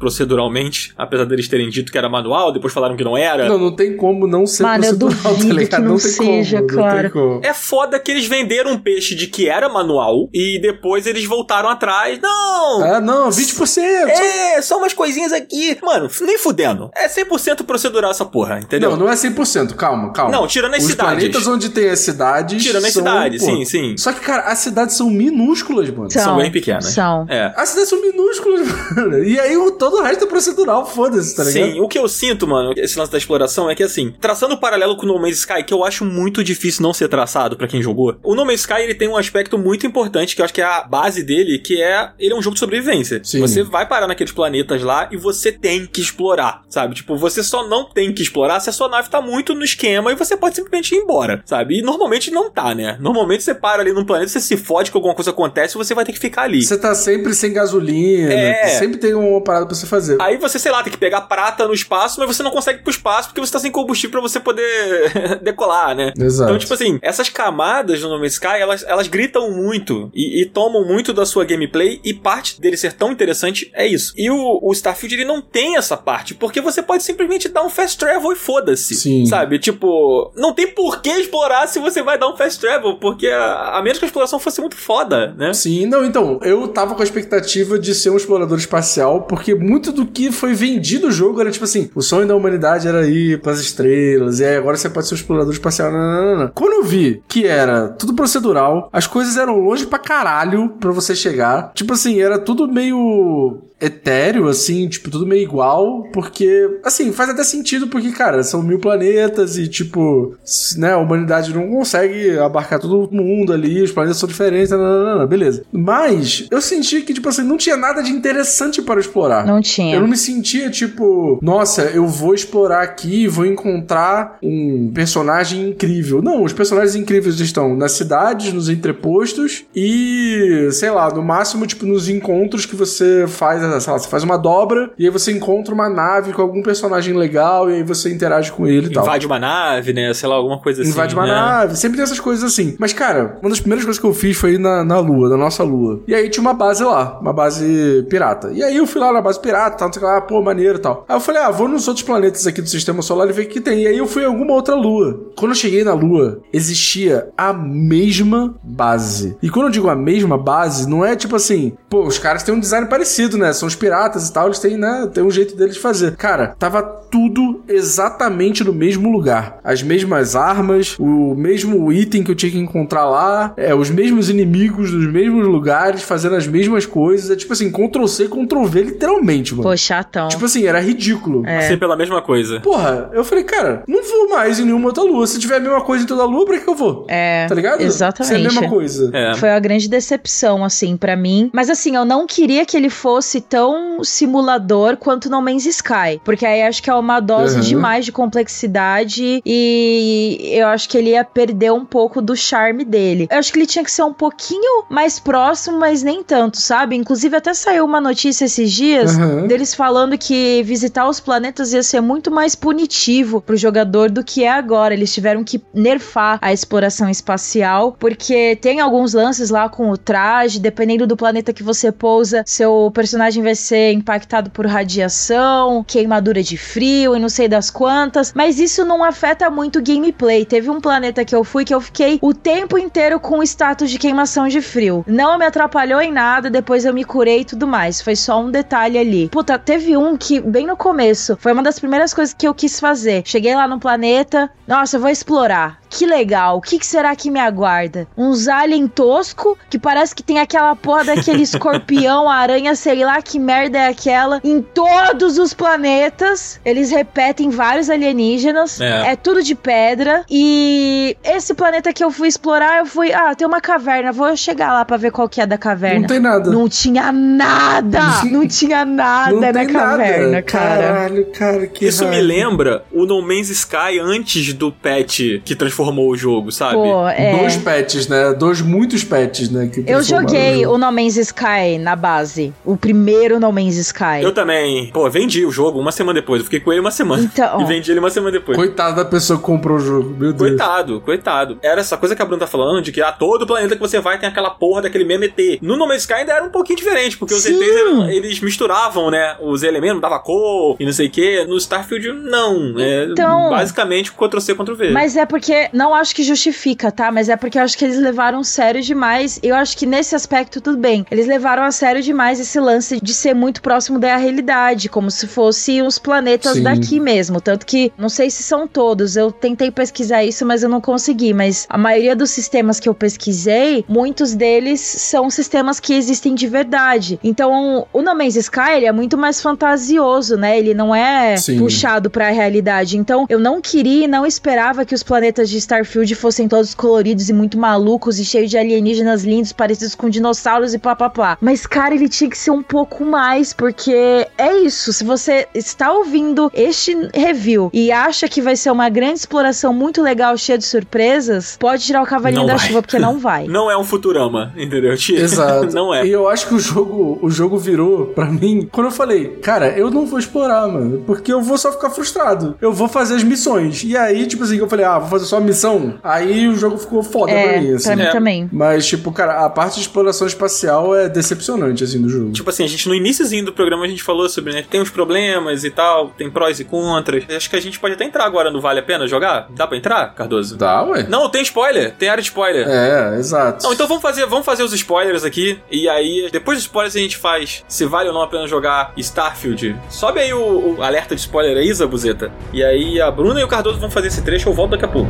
[0.97, 3.47] apesar deles terem dito que era manual, depois falaram que não era.
[3.47, 5.81] Não, não tem como não ser Mano, procedural, tá ligado?
[5.81, 6.93] que não tem seja, como, cara.
[6.93, 7.41] Não tem como.
[7.43, 11.69] É foda que eles venderam um peixe de que era manual e depois eles voltaram
[11.69, 12.19] atrás.
[12.21, 12.83] Não!
[12.83, 13.81] Ah, não, 20%.
[13.81, 15.77] É, só umas coisinhas aqui.
[15.81, 16.89] Mano, nem fudendo.
[16.95, 18.91] É 100% procedural essa porra, entendeu?
[18.91, 20.31] Não, não é 100%, calma, calma.
[20.31, 21.13] Não, tirando as Os cidades.
[21.13, 22.63] planetas onde tem as cidades.
[22.63, 23.45] Tirando as são, cidades, pô.
[23.51, 23.97] sim, sim.
[23.97, 26.11] Só que, cara, as cidades são minúsculas, mano.
[26.11, 26.85] São bem pequenas.
[26.85, 27.25] São.
[27.29, 27.53] É.
[27.55, 29.23] As cidades são minúsculas, mano.
[29.23, 31.73] E aí o, todo o resto é procedural, foda-se, tá ligado?
[31.73, 34.57] Sim, o que eu sinto, mano, esse lance da exploração é que assim, traçando um
[34.57, 37.67] paralelo com o No Man's Sky, que eu acho muito difícil não ser traçado pra
[37.67, 38.15] quem jogou.
[38.23, 40.65] O No Man's Sky ele tem um aspecto muito importante que eu acho que é
[40.65, 43.21] a base dele, que é ele é um jogo de sobrevivência.
[43.23, 43.39] Sim.
[43.41, 46.95] Você vai parar naqueles planetas lá e você tem que explorar, sabe?
[46.95, 50.11] Tipo, você só não tem que explorar se a sua nave tá muito no esquema
[50.11, 51.79] e você pode simplesmente ir embora, sabe?
[51.79, 52.97] E normalmente não tá, né?
[52.99, 55.93] Normalmente você para ali num planeta, você se fode que alguma coisa acontece e você
[55.93, 56.63] vai ter que ficar ali.
[56.63, 58.67] Você tá sempre sem gasolina, É.
[58.79, 60.17] sempre tem uma parada pra você fazer.
[60.23, 62.83] Aí você, sei lá, tem que pegar prata no espaço, mas você não consegue ir
[62.83, 66.13] pro espaço porque você tá sem combustível pra você poder decolar, né?
[66.17, 66.51] Exato.
[66.51, 70.45] Então, tipo assim, essas camadas no No Man's Sky, elas, elas gritam muito e, e
[70.45, 74.13] tomam muito da sua gameplay e parte dele ser tão interessante é isso.
[74.17, 77.69] E o, o Starfield, ele não tem essa parte, porque você pode simplesmente dar um
[77.69, 78.95] fast travel e foda-se.
[78.95, 79.25] Sim.
[79.25, 79.59] Sabe?
[79.59, 83.77] Tipo, não tem por que explorar se você vai dar um fast travel, porque a,
[83.77, 85.53] a menos que a exploração fosse muito foda, né?
[85.53, 89.91] Sim, não, então, eu tava com a expectativa de ser um explorador espacial, porque muito
[89.91, 93.41] do que foi vendido o jogo era tipo assim, o sonho da humanidade era ir
[93.41, 95.91] pras estrelas, e agora você pode ser um explorador espacial.
[95.91, 96.47] Não, não, não.
[96.49, 101.15] Quando eu vi que era tudo procedural, as coisas eram longe pra caralho pra você
[101.15, 107.29] chegar, tipo assim, era tudo meio etéreo, assim, tipo, tudo meio igual, porque, assim, faz
[107.29, 110.35] até sentido, porque, cara, são mil planetas e, tipo,
[110.77, 115.63] né, a humanidade não consegue abarcar todo mundo ali, os planetas são diferentes, não, beleza.
[115.71, 119.45] Mas, eu senti que, tipo assim, não tinha nada de interessante para explorar.
[119.45, 119.95] Não tinha.
[119.95, 125.69] Eu não me sentia tipo, nossa, eu vou explorar aqui e vou encontrar um personagem
[125.69, 126.21] incrível.
[126.21, 131.85] Não, os personagens incríveis estão nas cidades, nos entrepostos e, sei lá, no máximo, tipo,
[131.85, 135.73] nos encontros que você faz, sei lá, você faz uma dobra e aí você encontra
[135.73, 139.03] uma nave com algum personagem legal e aí você interage com ele e tal.
[139.03, 140.13] Invade uma nave, né?
[140.13, 140.91] Sei lá, alguma coisa assim.
[140.91, 141.31] Invade uma né?
[141.31, 142.75] nave, sempre tem essas coisas assim.
[142.79, 145.37] Mas, cara, uma das primeiras coisas que eu fiz foi ir na, na lua, na
[145.37, 146.01] nossa lua.
[146.07, 148.51] E aí tinha uma base lá, uma base pirata.
[148.53, 150.81] E aí eu fui lá na base pirata, tal, não sei lá, pô, maneiro e
[150.81, 151.05] tal.
[151.07, 153.49] Aí eu falei, ah, vou nos outros planetas aqui do sistema solar e ver o
[153.49, 153.83] que tem.
[153.83, 155.31] E aí eu fui em alguma outra lua.
[155.43, 159.35] Quando eu cheguei na lua, existia a mesma base.
[159.43, 162.55] E quando eu digo a mesma base, não é tipo assim, pô, os caras têm
[162.55, 163.51] um design parecido, né?
[163.51, 165.09] São os piratas e tal, eles têm, né?
[165.13, 166.15] Tem um jeito deles de fazer.
[166.15, 169.59] Cara, tava tudo exatamente no mesmo lugar.
[169.65, 174.29] As mesmas armas, o mesmo item que eu tinha que encontrar lá, é, os mesmos
[174.29, 177.29] inimigos dos mesmos lugares, fazendo as mesmas coisas.
[177.29, 179.63] É tipo assim, Ctrl C, Ctrl V, literalmente, mano.
[179.63, 180.29] Pô, chatão.
[180.29, 181.45] Tipo assim, era ridículo.
[181.45, 181.67] É.
[181.67, 182.61] Ser pela mesma coisa.
[182.61, 185.32] Porra, eu falei, cara, não vou mais em nenhuma outra lua.
[185.33, 187.05] Se tiver a mesma coisa em toda lua, pra que eu vou?
[187.07, 187.81] É, Tá ligado?
[187.81, 188.27] exatamente.
[188.27, 189.09] Se é a mesma coisa.
[189.13, 189.33] É.
[189.35, 191.49] Foi a grande decepção, assim, pra mim.
[191.53, 196.21] Mas assim, eu não queria que ele fosse tão simulador quanto No Man's Sky.
[196.23, 197.61] Porque aí acho que é uma dose Uhum.
[197.61, 203.27] demais de complexidade e eu acho que ele ia perder um pouco do charme dele.
[203.31, 206.95] Eu acho que ele tinha que ser um pouquinho mais próximo, mas nem tanto, sabe?
[206.95, 209.47] Inclusive, até saiu uma notícia esses dias Uhum.
[209.47, 214.43] deles falando que visitar os planetas ia ser muito mais punitivo pro jogador do que
[214.43, 214.93] é agora.
[214.93, 220.59] Eles tiveram que nerfar a exploração espacial, porque tem alguns lances lá com o traje,
[220.59, 226.57] dependendo do planeta que você pousa, seu personagem vai ser impactado por radiação, queimadura de
[226.57, 230.45] frio e não sei das quantas, mas isso não afeta muito o gameplay.
[230.45, 233.89] Teve um planeta que eu fui que eu fiquei o tempo inteiro com o status
[233.89, 235.05] de queimação de frio.
[235.07, 238.01] Não me atrapalhou em nada, depois eu me curei e tudo mais.
[238.01, 239.29] Foi só um detalhe ali.
[239.29, 242.79] Puta, teve um que, bem no começo, foi uma das primeiras coisas que eu quis
[242.79, 243.23] fazer.
[243.25, 245.79] Cheguei lá no planeta, nossa, eu vou explorar.
[245.89, 248.07] Que legal, o que, que será que me aguarda?
[248.17, 253.37] Uns alien tosco, que parece que tem aquela porra daquele escorpião, aranha, sei lá que
[253.37, 256.59] merda é aquela, em todos os planetas.
[256.65, 258.81] Eles repetem vários alienígenas.
[258.81, 259.11] É.
[259.11, 260.23] É tudo de pedra.
[260.29, 263.13] E esse planeta que eu fui explorar, eu fui.
[263.13, 264.11] Ah, tem uma caverna.
[264.11, 265.99] Vou chegar lá pra ver qual que é da caverna.
[265.99, 266.49] Não tem nada.
[266.49, 267.99] Não tinha nada!
[268.31, 270.41] não tinha nada Não na caverna, nada.
[270.41, 270.83] cara.
[270.83, 276.09] Caralho, cara, que Isso me lembra o No Man's Sky antes do patch que transformou
[276.09, 276.75] o jogo, sabe?
[276.75, 277.37] Pô, é.
[277.37, 278.33] Dois patches, né?
[278.33, 279.67] Dois muitos patches, né?
[279.73, 280.75] que Eu joguei jogo.
[280.75, 282.53] o No Man's Sky na base.
[282.65, 284.21] O primeiro No Man's Sky.
[284.21, 284.89] Eu também.
[284.91, 286.39] Pô, vendi o jogo uma semana depois.
[286.39, 287.23] Eu fiquei com ele uma semana.
[287.23, 287.61] Então.
[287.63, 288.57] E vendi ele uma semana depois.
[288.57, 290.49] Coitado da pessoa que comprou o jogo, meu Deus.
[290.49, 291.57] Coitado, coitado.
[291.61, 293.99] Era essa coisa que a Bruna tá falando, de que a todo planeta que você
[293.99, 295.59] vai tem aquela porra daquele mesmo ET.
[295.61, 297.55] No No Man's Sky ainda era um pouquinho diferente, porque os Sim.
[297.55, 301.45] ETs, eram- eles misturavam, né, os elementos, dava cor e não sei o que.
[301.45, 302.73] No Starfield, não.
[302.79, 304.82] É Então- basicamente Ctrl-C, Ctrl-V.
[304.91, 307.11] Mas é porque, não acho que justifica, tá?
[307.11, 309.39] Mas é porque eu acho que eles levaram sério demais.
[309.41, 311.05] Eu acho que nesse aspecto tudo bem.
[311.09, 315.27] Eles levaram a sério demais esse lance de ser muito próximo da realidade, como se
[315.27, 316.63] fosse os planetas Sim.
[316.63, 317.39] daqui mesmo.
[317.39, 321.33] Tanto que, não sei se são todos, eu tentei pesquisar isso, mas eu não consegui.
[321.33, 326.47] Mas a maioria dos sistemas que eu pesquisei, muitos deles são sistemas que existem de
[326.47, 327.19] verdade.
[327.23, 330.57] Então, o No Man's Sky ele é muito mais fantasioso, né?
[330.57, 331.57] Ele não é Sim.
[331.59, 332.97] puxado pra realidade.
[332.97, 337.29] Então, eu não queria e não esperava que os planetas de Starfield fossem todos coloridos
[337.29, 341.37] e muito malucos e cheios de alienígenas lindos, parecidos com dinossauros e plá plá plá.
[341.39, 344.91] Mas, cara, ele tinha que ser um pouco mais, porque é isso.
[344.91, 350.01] Se você está ouvindo este review e acha que vai ser uma grande exploração muito
[350.01, 352.67] legal, cheia de surpresas, pode tirar o cavalinho Não da vai.
[352.67, 353.47] chuva, porque não vai.
[353.47, 354.95] Não é um Futurama, entendeu?
[354.97, 355.17] Tio?
[355.17, 355.67] Exato.
[355.75, 356.05] não é.
[356.05, 359.69] E eu acho que o jogo, o jogo virou pra mim, quando eu falei, cara,
[359.77, 362.55] eu não vou explorar, mano, porque eu vou só ficar frustrado.
[362.61, 363.83] Eu vou fazer as missões.
[363.83, 365.95] E aí, tipo assim, eu falei, ah, vou fazer só a missão.
[366.03, 367.87] Aí o jogo ficou foda pra É, mim, assim.
[367.87, 368.11] pra mim É.
[368.11, 368.49] também.
[368.51, 372.31] Mas, tipo, cara, a parte de exploração espacial é decepcionante, assim, do jogo.
[372.31, 374.63] Tipo assim, a gente no iníciozinho do programa a gente falou sobre, né?
[374.69, 377.23] Tem uns problemas e tal, tem prós e contras.
[377.29, 379.47] Acho que a gente pode até entrar agora no Vale a Pena jogar?
[379.51, 380.57] Dá pra entrar, Cardoso?
[380.57, 381.05] Dá, ué?
[381.09, 382.67] Não, tem spoiler, tem área de spoiler.
[382.67, 383.63] É, exato.
[383.63, 385.59] Não, então vamos fazer, vamos fazer os spoilers aqui.
[385.71, 388.91] E aí, depois dos spoilers, a gente faz se vale ou não a pena jogar
[388.97, 389.75] Starfield.
[389.89, 392.31] Sobe aí o, o alerta de spoiler aí, Zabuzeta.
[392.51, 394.87] E aí a Bruna e o Cardoso vão fazer esse trecho, eu volto daqui a
[394.87, 395.09] pouco.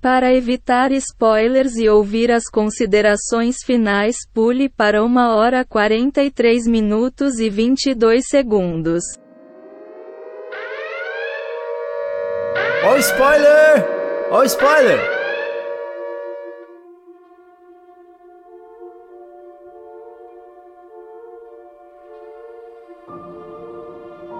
[0.00, 7.50] Para evitar spoilers e ouvir as considerações finais, pule para 1 hora 43 minutos e
[7.50, 9.02] 22 segundos.
[12.84, 13.84] Ó o spoiler!
[14.30, 15.15] Ó o spoiler!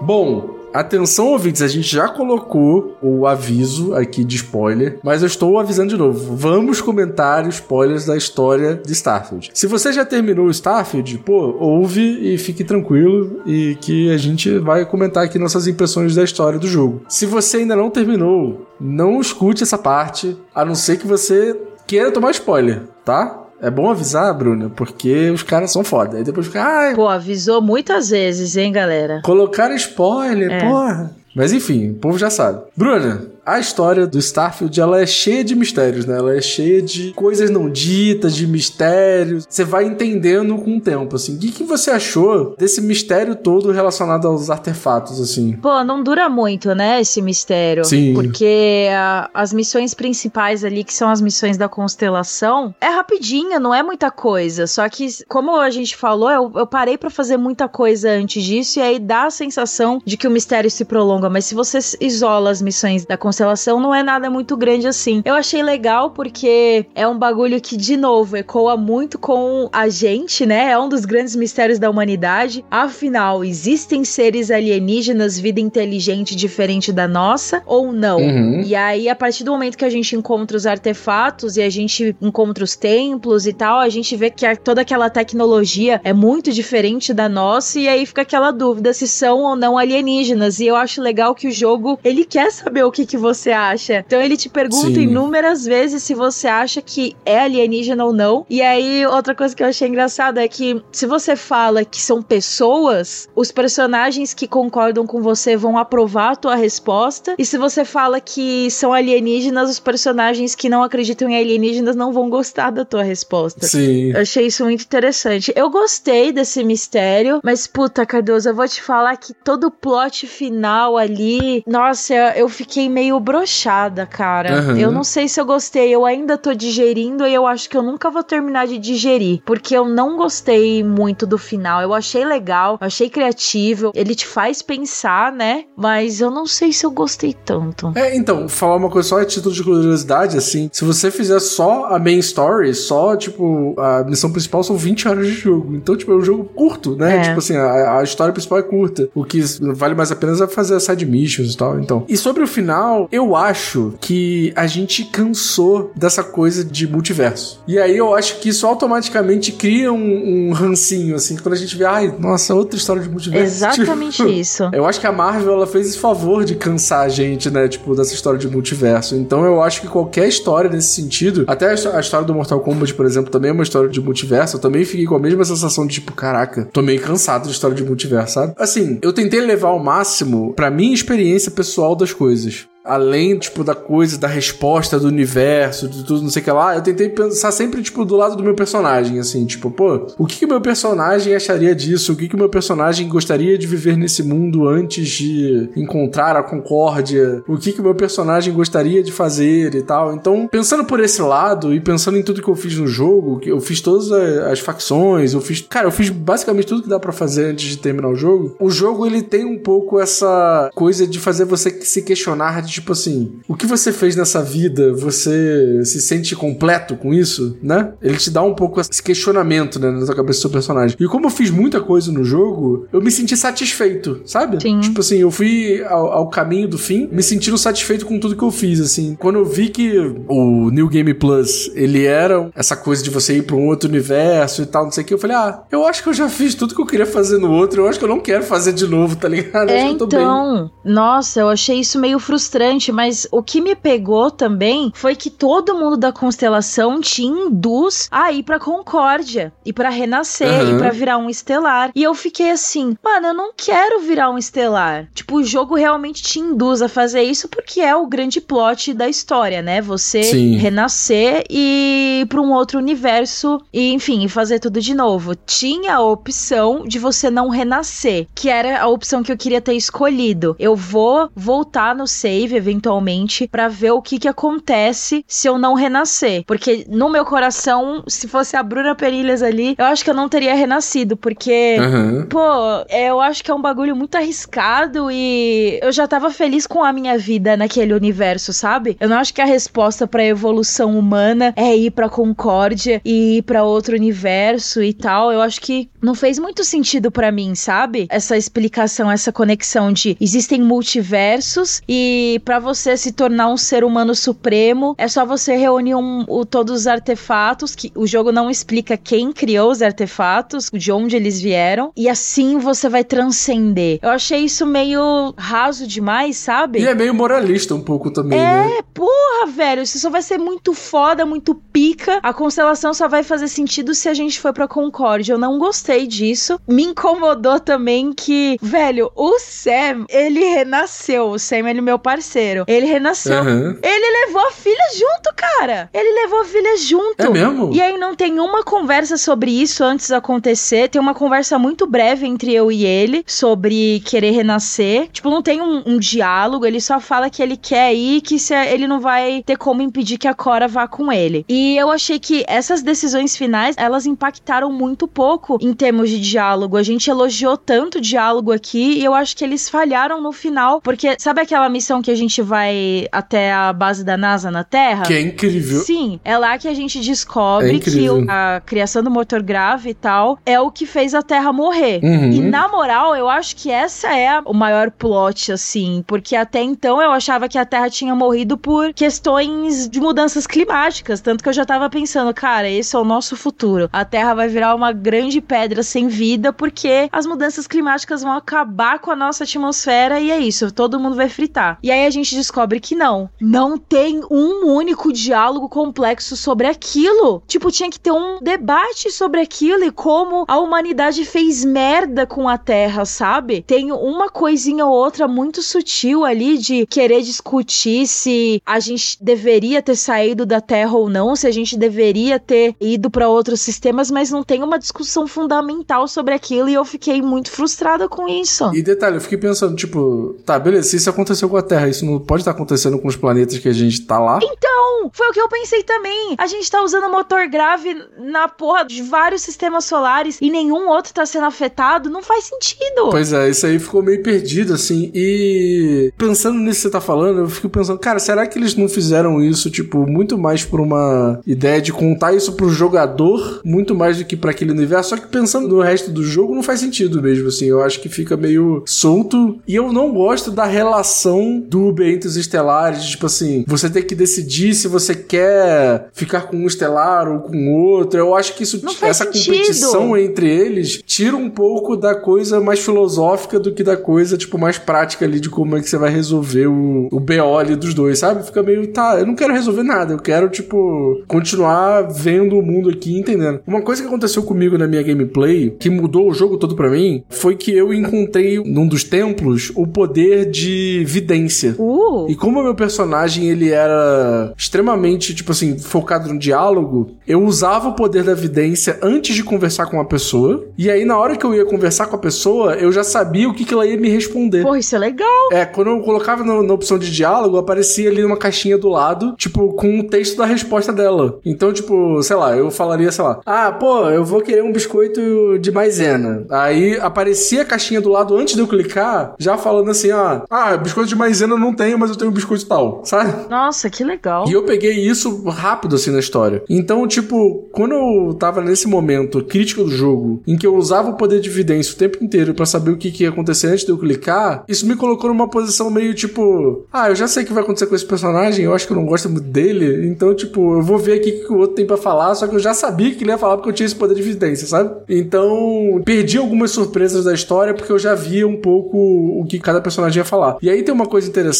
[0.06, 5.58] Bom, atenção ouvintes, a gente já colocou o aviso aqui de spoiler, mas eu estou
[5.58, 6.36] avisando de novo.
[6.36, 9.50] Vamos comentar spoilers da história de Starfield.
[9.52, 14.60] Se você já terminou o Starfield, pô, ouve e fique tranquilo e que a gente
[14.60, 17.02] vai comentar aqui nossas impressões da história do jogo.
[17.08, 22.12] Se você ainda não terminou, não escute essa parte, a não ser que você queira
[22.12, 23.45] tomar spoiler, tá?
[23.60, 26.18] É bom avisar, Bruna, porque os caras são foda.
[26.18, 29.20] Aí depois fica, ai, Pô, avisou muitas vezes, hein, galera?
[29.24, 30.60] Colocaram spoiler, É.
[30.60, 31.10] porra.
[31.34, 32.60] Mas enfim, o povo já sabe.
[32.76, 36.16] Bruna, a história do Starfield, ela é cheia de mistérios, né?
[36.18, 39.46] Ela é cheia de coisas não ditas, de mistérios.
[39.48, 41.36] Você vai entendendo com o tempo, assim.
[41.36, 45.52] O que, que você achou desse mistério todo relacionado aos artefatos, assim?
[45.62, 47.84] Pô, não dura muito, né, esse mistério.
[47.84, 48.14] Sim.
[48.14, 53.74] Porque a- as missões principais ali, que são as missões da constelação, é rapidinha, não
[53.74, 54.66] é muita coisa.
[54.66, 58.78] Só que, como a gente falou, eu, eu parei pra fazer muita coisa antes disso,
[58.78, 61.28] e aí dá a sensação de que o mistério se prolonga.
[61.30, 63.35] Mas se você isola as missões da constelação,
[63.80, 65.22] não é nada muito grande assim.
[65.24, 70.46] Eu achei legal porque é um bagulho que, de novo, ecoa muito com a gente,
[70.46, 70.70] né?
[70.70, 72.64] É um dos grandes mistérios da humanidade.
[72.70, 78.18] Afinal, existem seres alienígenas, vida inteligente diferente da nossa ou não?
[78.18, 78.62] Uhum.
[78.62, 82.16] E aí, a partir do momento que a gente encontra os artefatos e a gente
[82.20, 87.12] encontra os templos e tal, a gente vê que toda aquela tecnologia é muito diferente
[87.12, 90.60] da nossa, e aí fica aquela dúvida se são ou não alienígenas.
[90.60, 94.04] E eu acho legal que o jogo, ele quer saber o que, que você acha.
[94.06, 95.02] Então ele te pergunta Sim.
[95.02, 98.46] inúmeras vezes se você acha que é alienígena ou não.
[98.48, 102.22] E aí, outra coisa que eu achei engraçada é que se você fala que são
[102.22, 107.34] pessoas, os personagens que concordam com você vão aprovar a tua resposta.
[107.38, 112.12] E se você fala que são alienígenas, os personagens que não acreditam em alienígenas não
[112.12, 113.66] vão gostar da tua resposta.
[113.66, 114.12] Sim.
[114.12, 115.52] Eu achei isso muito interessante.
[115.56, 120.26] Eu gostei desse mistério, mas puta, Cardoso, eu vou te falar que todo o plot
[120.26, 124.58] final ali, nossa, eu fiquei meio brochada, cara.
[124.58, 124.78] Aham.
[124.78, 127.82] Eu não sei se eu gostei, eu ainda tô digerindo e eu acho que eu
[127.82, 131.80] nunca vou terminar de digerir, porque eu não gostei muito do final.
[131.82, 135.64] Eu achei legal, eu achei criativo, ele te faz pensar, né?
[135.76, 137.92] Mas eu não sei se eu gostei tanto.
[137.94, 141.86] É, então, falar uma coisa só a título de curiosidade, assim, se você fizer só
[141.86, 145.74] a main story, só, tipo, a missão principal são 20 horas de jogo.
[145.74, 147.18] Então, tipo, é um jogo curto, né?
[147.18, 147.20] É.
[147.22, 149.08] Tipo assim, a, a história principal é curta.
[149.14, 149.40] O que
[149.74, 152.04] vale mais a pena é fazer as side missions e tal, então.
[152.08, 157.62] E sobre o final, eu acho que a gente cansou dessa coisa de multiverso.
[157.66, 161.76] E aí eu acho que isso automaticamente cria um, um rancinho, assim, quando a gente
[161.76, 163.44] vê, ai, nossa, outra história de multiverso.
[163.56, 164.68] Exatamente Tipo, isso.
[164.72, 167.68] eu acho que a Marvel ela fez esse favor de cansar a gente, né?
[167.68, 169.14] Tipo, dessa história de multiverso.
[169.16, 173.06] Então eu acho que qualquer história nesse sentido, até a história do Mortal Kombat, por
[173.06, 174.56] exemplo, também é uma história de multiverso.
[174.56, 177.76] Eu também fiquei com a mesma sensação de tipo, caraca, tô meio cansado de história
[177.76, 178.54] de multiverso, sabe?
[178.58, 182.66] Assim, eu tentei levar ao máximo pra minha experiência pessoal das coisas.
[182.86, 186.76] Além, tipo, da coisa, da resposta do universo, de tudo, não sei o que lá,
[186.76, 190.44] eu tentei pensar sempre, tipo, do lado do meu personagem, assim, tipo, pô, o que
[190.44, 192.12] o meu personagem acharia disso?
[192.12, 196.42] O que que o meu personagem gostaria de viver nesse mundo antes de encontrar a
[196.42, 197.42] concórdia?
[197.46, 200.14] O que que meu personagem gostaria de fazer e tal?
[200.14, 203.60] Então, pensando por esse lado e pensando em tudo que eu fiz no jogo, eu
[203.60, 207.46] fiz todas as facções, eu fiz, cara, eu fiz basicamente tudo que dá pra fazer
[207.46, 208.56] antes de terminar o jogo.
[208.60, 213.38] O jogo ele tem um pouco essa coisa de fazer você se questionar tipo assim,
[213.48, 217.92] o que você fez nessa vida, você se sente completo com isso, né?
[218.02, 220.96] Ele te dá um pouco esse questionamento, né, na tua cabeça do seu personagem.
[221.00, 224.60] E como eu fiz muita coisa no jogo, eu me senti satisfeito, sabe?
[224.60, 224.80] Sim.
[224.80, 228.42] Tipo assim, eu fui ao, ao caminho do fim, me sentindo satisfeito com tudo que
[228.42, 229.16] eu fiz, assim.
[229.18, 229.98] Quando eu vi que
[230.28, 234.62] o New Game Plus, ele era essa coisa de você ir pra um outro universo
[234.62, 236.54] e tal, não sei o que, eu falei, ah, eu acho que eu já fiz
[236.54, 238.86] tudo que eu queria fazer no outro, eu acho que eu não quero fazer de
[238.86, 239.70] novo, tá ligado?
[239.70, 240.20] É, acho que eu tô bem.
[240.20, 245.30] então, nossa, eu achei isso meio frustrante, mas o que me pegou também foi que
[245.30, 250.74] todo mundo da constelação te induz a ir pra Concórdia e pra renascer Aham.
[250.74, 251.90] e pra virar um estelar.
[251.94, 255.08] E eu fiquei assim, mano, eu não quero virar um estelar.
[255.14, 259.08] Tipo, o jogo realmente te induz a fazer isso porque é o grande plot da
[259.08, 259.80] história, né?
[259.80, 260.56] Você Sim.
[260.56, 265.34] renascer e ir pra um outro universo e, enfim, fazer tudo de novo.
[265.34, 269.74] Tinha a opção de você não renascer, que era a opção que eu queria ter
[269.74, 270.56] escolhido.
[270.58, 275.74] Eu vou voltar no save eventualmente pra ver o que que acontece se eu não
[275.74, 280.14] renascer, porque no meu coração, se fosse a Bruna Perilhas ali, eu acho que eu
[280.14, 282.26] não teria renascido, porque Aham.
[282.28, 282.40] Pô,
[282.88, 286.82] é, eu acho que é um bagulho muito arriscado e eu já tava feliz com
[286.82, 288.96] a minha vida naquele universo, sabe?
[289.00, 293.42] Eu não acho que a resposta pra evolução humana é ir pra Concórdia e ir
[293.42, 295.32] pra outro universo e tal.
[295.32, 298.06] Eu acho que não fez muito sentido pra mim, sabe?
[298.08, 304.14] Essa explicação, essa conexão de existem multiversos e pra você se tornar um ser humano
[304.14, 308.96] supremo, é só você reunir um- o- todos os artefatos que o jogo não explica
[308.96, 313.98] quem criou os artefatos, de onde eles vieram, e assim você vai transcender.
[314.00, 316.78] Eu achei isso meio raso demais, sabe?
[316.80, 318.76] E é meio moralista um pouco também, né?
[318.78, 322.20] É, porra, velho, isso só vai ser muito foda, muito pica.
[322.22, 325.32] A constelação só vai fazer sentido se a gente for pra Concórdia.
[325.32, 326.60] Eu não gostei disso.
[326.68, 331.30] Me incomodou também que, velho, o Sam, ele renasceu.
[331.30, 332.25] O Sam, ele é meu parceiro.
[332.66, 333.38] Ele renasceu.
[333.38, 333.76] Aham.
[333.82, 335.88] Ele levou a filha junto, cara.
[335.92, 337.22] Ele levou a filha junto.
[337.22, 337.70] É mesmo?
[337.72, 340.88] E aí não tem uma conversa sobre isso antes de acontecer.
[340.88, 345.08] Tem uma conversa muito breve entre eu e ele sobre querer renascer.
[345.12, 346.66] Tipo, não tem um, um diálogo.
[346.66, 350.18] Ele só fala que ele quer ir, que se ele não vai ter como impedir
[350.18, 351.44] que a Cora vá com ele.
[351.48, 356.76] E eu achei que essas decisões finais, elas impactaram muito pouco em termos de diálogo.
[356.76, 360.80] A gente elogiou tanto o diálogo aqui e eu acho que eles falharam no final.
[360.80, 365.02] Porque sabe aquela missão que a gente vai até a base da NASA na Terra?
[365.04, 365.80] Que é incrível.
[365.80, 368.18] Sim, é lá que a gente É descobre que incrível.
[368.24, 372.00] o- a criação do motor grave e tal é o que fez a Terra morrer.
[372.02, 372.30] Uhum.
[372.32, 377.00] E na moral, eu acho que essa é o maior plot, assim, porque até então
[377.00, 381.52] eu achava que a Terra tinha morrido por questões de mudanças climáticas, tanto que eu
[381.52, 383.88] já tava pensando, cara, esse é o nosso futuro.
[383.92, 388.98] A Terra vai virar uma grande pedra sem vida porque as mudanças climáticas vão acabar
[388.98, 391.78] com a nossa atmosfera e é isso, todo mundo vai fritar.
[391.82, 397.42] E aí a gente descobre que não, não tem um único diálogo complexo sobre aquilo.
[397.46, 402.48] Tipo, tinha que ter um debate sobre aquilo e como a humanidade fez merda com
[402.48, 403.64] a Terra, sabe?
[403.66, 409.82] Tem uma coisinha ou outra muito sutil ali de querer discutir se a gente deveria
[409.82, 414.10] ter saído da Terra ou não, se a gente deveria ter ido pra outros sistemas,
[414.10, 418.72] mas não tem uma discussão fundamental sobre aquilo e eu fiquei muito frustrada com isso.
[418.74, 422.06] E detalhe, eu fiquei pensando, tipo, tá, beleza, se isso aconteceu com a Terra, isso
[422.06, 424.38] não pode estar acontecendo com os planetas que a gente tá lá?
[424.42, 426.34] Então, foi o que eu pensei também.
[426.38, 431.12] A gente tá usando motor grave na porra de vários sistemas solares e nenhum outro
[431.12, 432.10] tá sendo afetado.
[432.10, 433.10] Não faz sentido.
[433.10, 435.10] Pois é, isso aí ficou meio perdido, assim.
[435.14, 438.88] E pensando nisso que você tá falando, eu fico pensando, cara, será que eles não
[438.88, 444.18] fizeram isso, tipo, muito mais por uma ideia de contar isso pro jogador, muito mais
[444.18, 445.10] do que pra aquele universo?
[445.10, 447.66] Só que pensando no resto do jogo, não faz sentido mesmo, assim.
[447.66, 449.58] Eu acho que fica meio solto.
[449.66, 454.02] E eu não gosto da relação do Uber entre os estelares, tipo assim, você tem
[454.02, 458.18] que decidir se você quer ficar com um estelar ou com outro.
[458.18, 459.56] Eu acho que isso, essa sentido.
[459.56, 464.58] competição entre eles tira um pouco da coisa mais filosófica do que da coisa, tipo,
[464.58, 467.94] mais prática ali de como é que você vai resolver o, o BO ali dos
[467.94, 468.44] dois, sabe?
[468.44, 472.90] Fica meio, tá, eu não quero resolver nada, eu quero, tipo, continuar vendo o mundo
[472.90, 473.60] aqui e entendendo.
[473.66, 477.22] Uma coisa que aconteceu comigo na minha gameplay, que mudou o jogo todo pra mim,
[477.28, 481.74] foi que eu encontrei num dos templos o poder de vidência.
[481.78, 487.42] Uh, E como o meu personagem ele era extremamente, tipo assim, focado no diálogo, eu
[487.42, 490.64] usava o poder da vidência antes de conversar com a pessoa.
[490.76, 493.54] E aí, na hora que eu ia conversar com a pessoa, eu já sabia o
[493.54, 494.62] que, que ela ia me responder.
[494.62, 495.26] porra, isso é legal.
[495.52, 499.34] É, quando eu colocava na, na opção de diálogo, aparecia ali uma caixinha do lado,
[499.36, 501.38] tipo, com o texto da resposta dela.
[501.44, 505.58] Então, tipo, sei lá, eu falaria, sei lá, ah, pô, eu vou querer um biscoito
[505.58, 506.44] de maisena.
[506.50, 510.76] Aí aparecia a caixinha do lado antes de eu clicar, já falando assim, ah, Ah,
[510.76, 513.48] biscoito de maisena não não tenho, mas eu tenho um biscoito tal, sabe?
[513.50, 514.48] Nossa, que legal.
[514.48, 516.62] E eu peguei isso rápido assim na história.
[516.68, 521.16] Então, tipo, quando eu tava nesse momento crítico do jogo, em que eu usava o
[521.16, 523.90] poder de evidência o tempo inteiro para saber o que, que ia acontecer antes de
[523.90, 527.52] eu clicar, isso me colocou numa posição meio tipo, ah, eu já sei o que
[527.52, 530.74] vai acontecer com esse personagem, eu acho que eu não gosto muito dele, então, tipo,
[530.76, 532.74] eu vou ver aqui o que o outro tem para falar, só que eu já
[532.74, 534.90] sabia que ele ia falar porque eu tinha esse poder de evidência, sabe?
[535.08, 539.80] Então, perdi algumas surpresas da história porque eu já via um pouco o que cada
[539.80, 540.56] personagem ia falar.
[540.62, 541.55] E aí tem uma coisa interessante,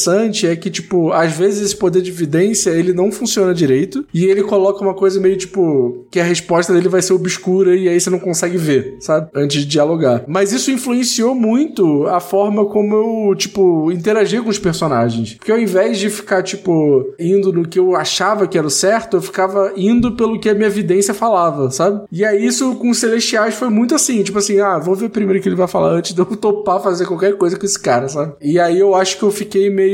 [0.46, 4.42] é que, tipo, às vezes esse poder de evidência, ele não funciona direito, e ele
[4.42, 8.10] coloca uma coisa meio, tipo, que a resposta dele vai ser obscura e aí você
[8.10, 9.28] não consegue ver, sabe?
[9.34, 10.24] Antes de dialogar.
[10.26, 15.34] Mas isso influenciou muito a forma como eu, tipo, interagia com os personagens.
[15.34, 19.16] Porque ao invés de ficar, tipo, indo no que eu achava que era o certo,
[19.16, 22.04] eu ficava indo pelo que a minha evidência falava, sabe?
[22.10, 25.38] E aí isso com os celestiais foi muito assim, tipo assim, ah, vou ver primeiro
[25.38, 28.08] o que ele vai falar antes de eu topar fazer qualquer coisa com esse cara,
[28.08, 28.34] sabe?
[28.40, 29.85] E aí eu acho que eu fiquei meio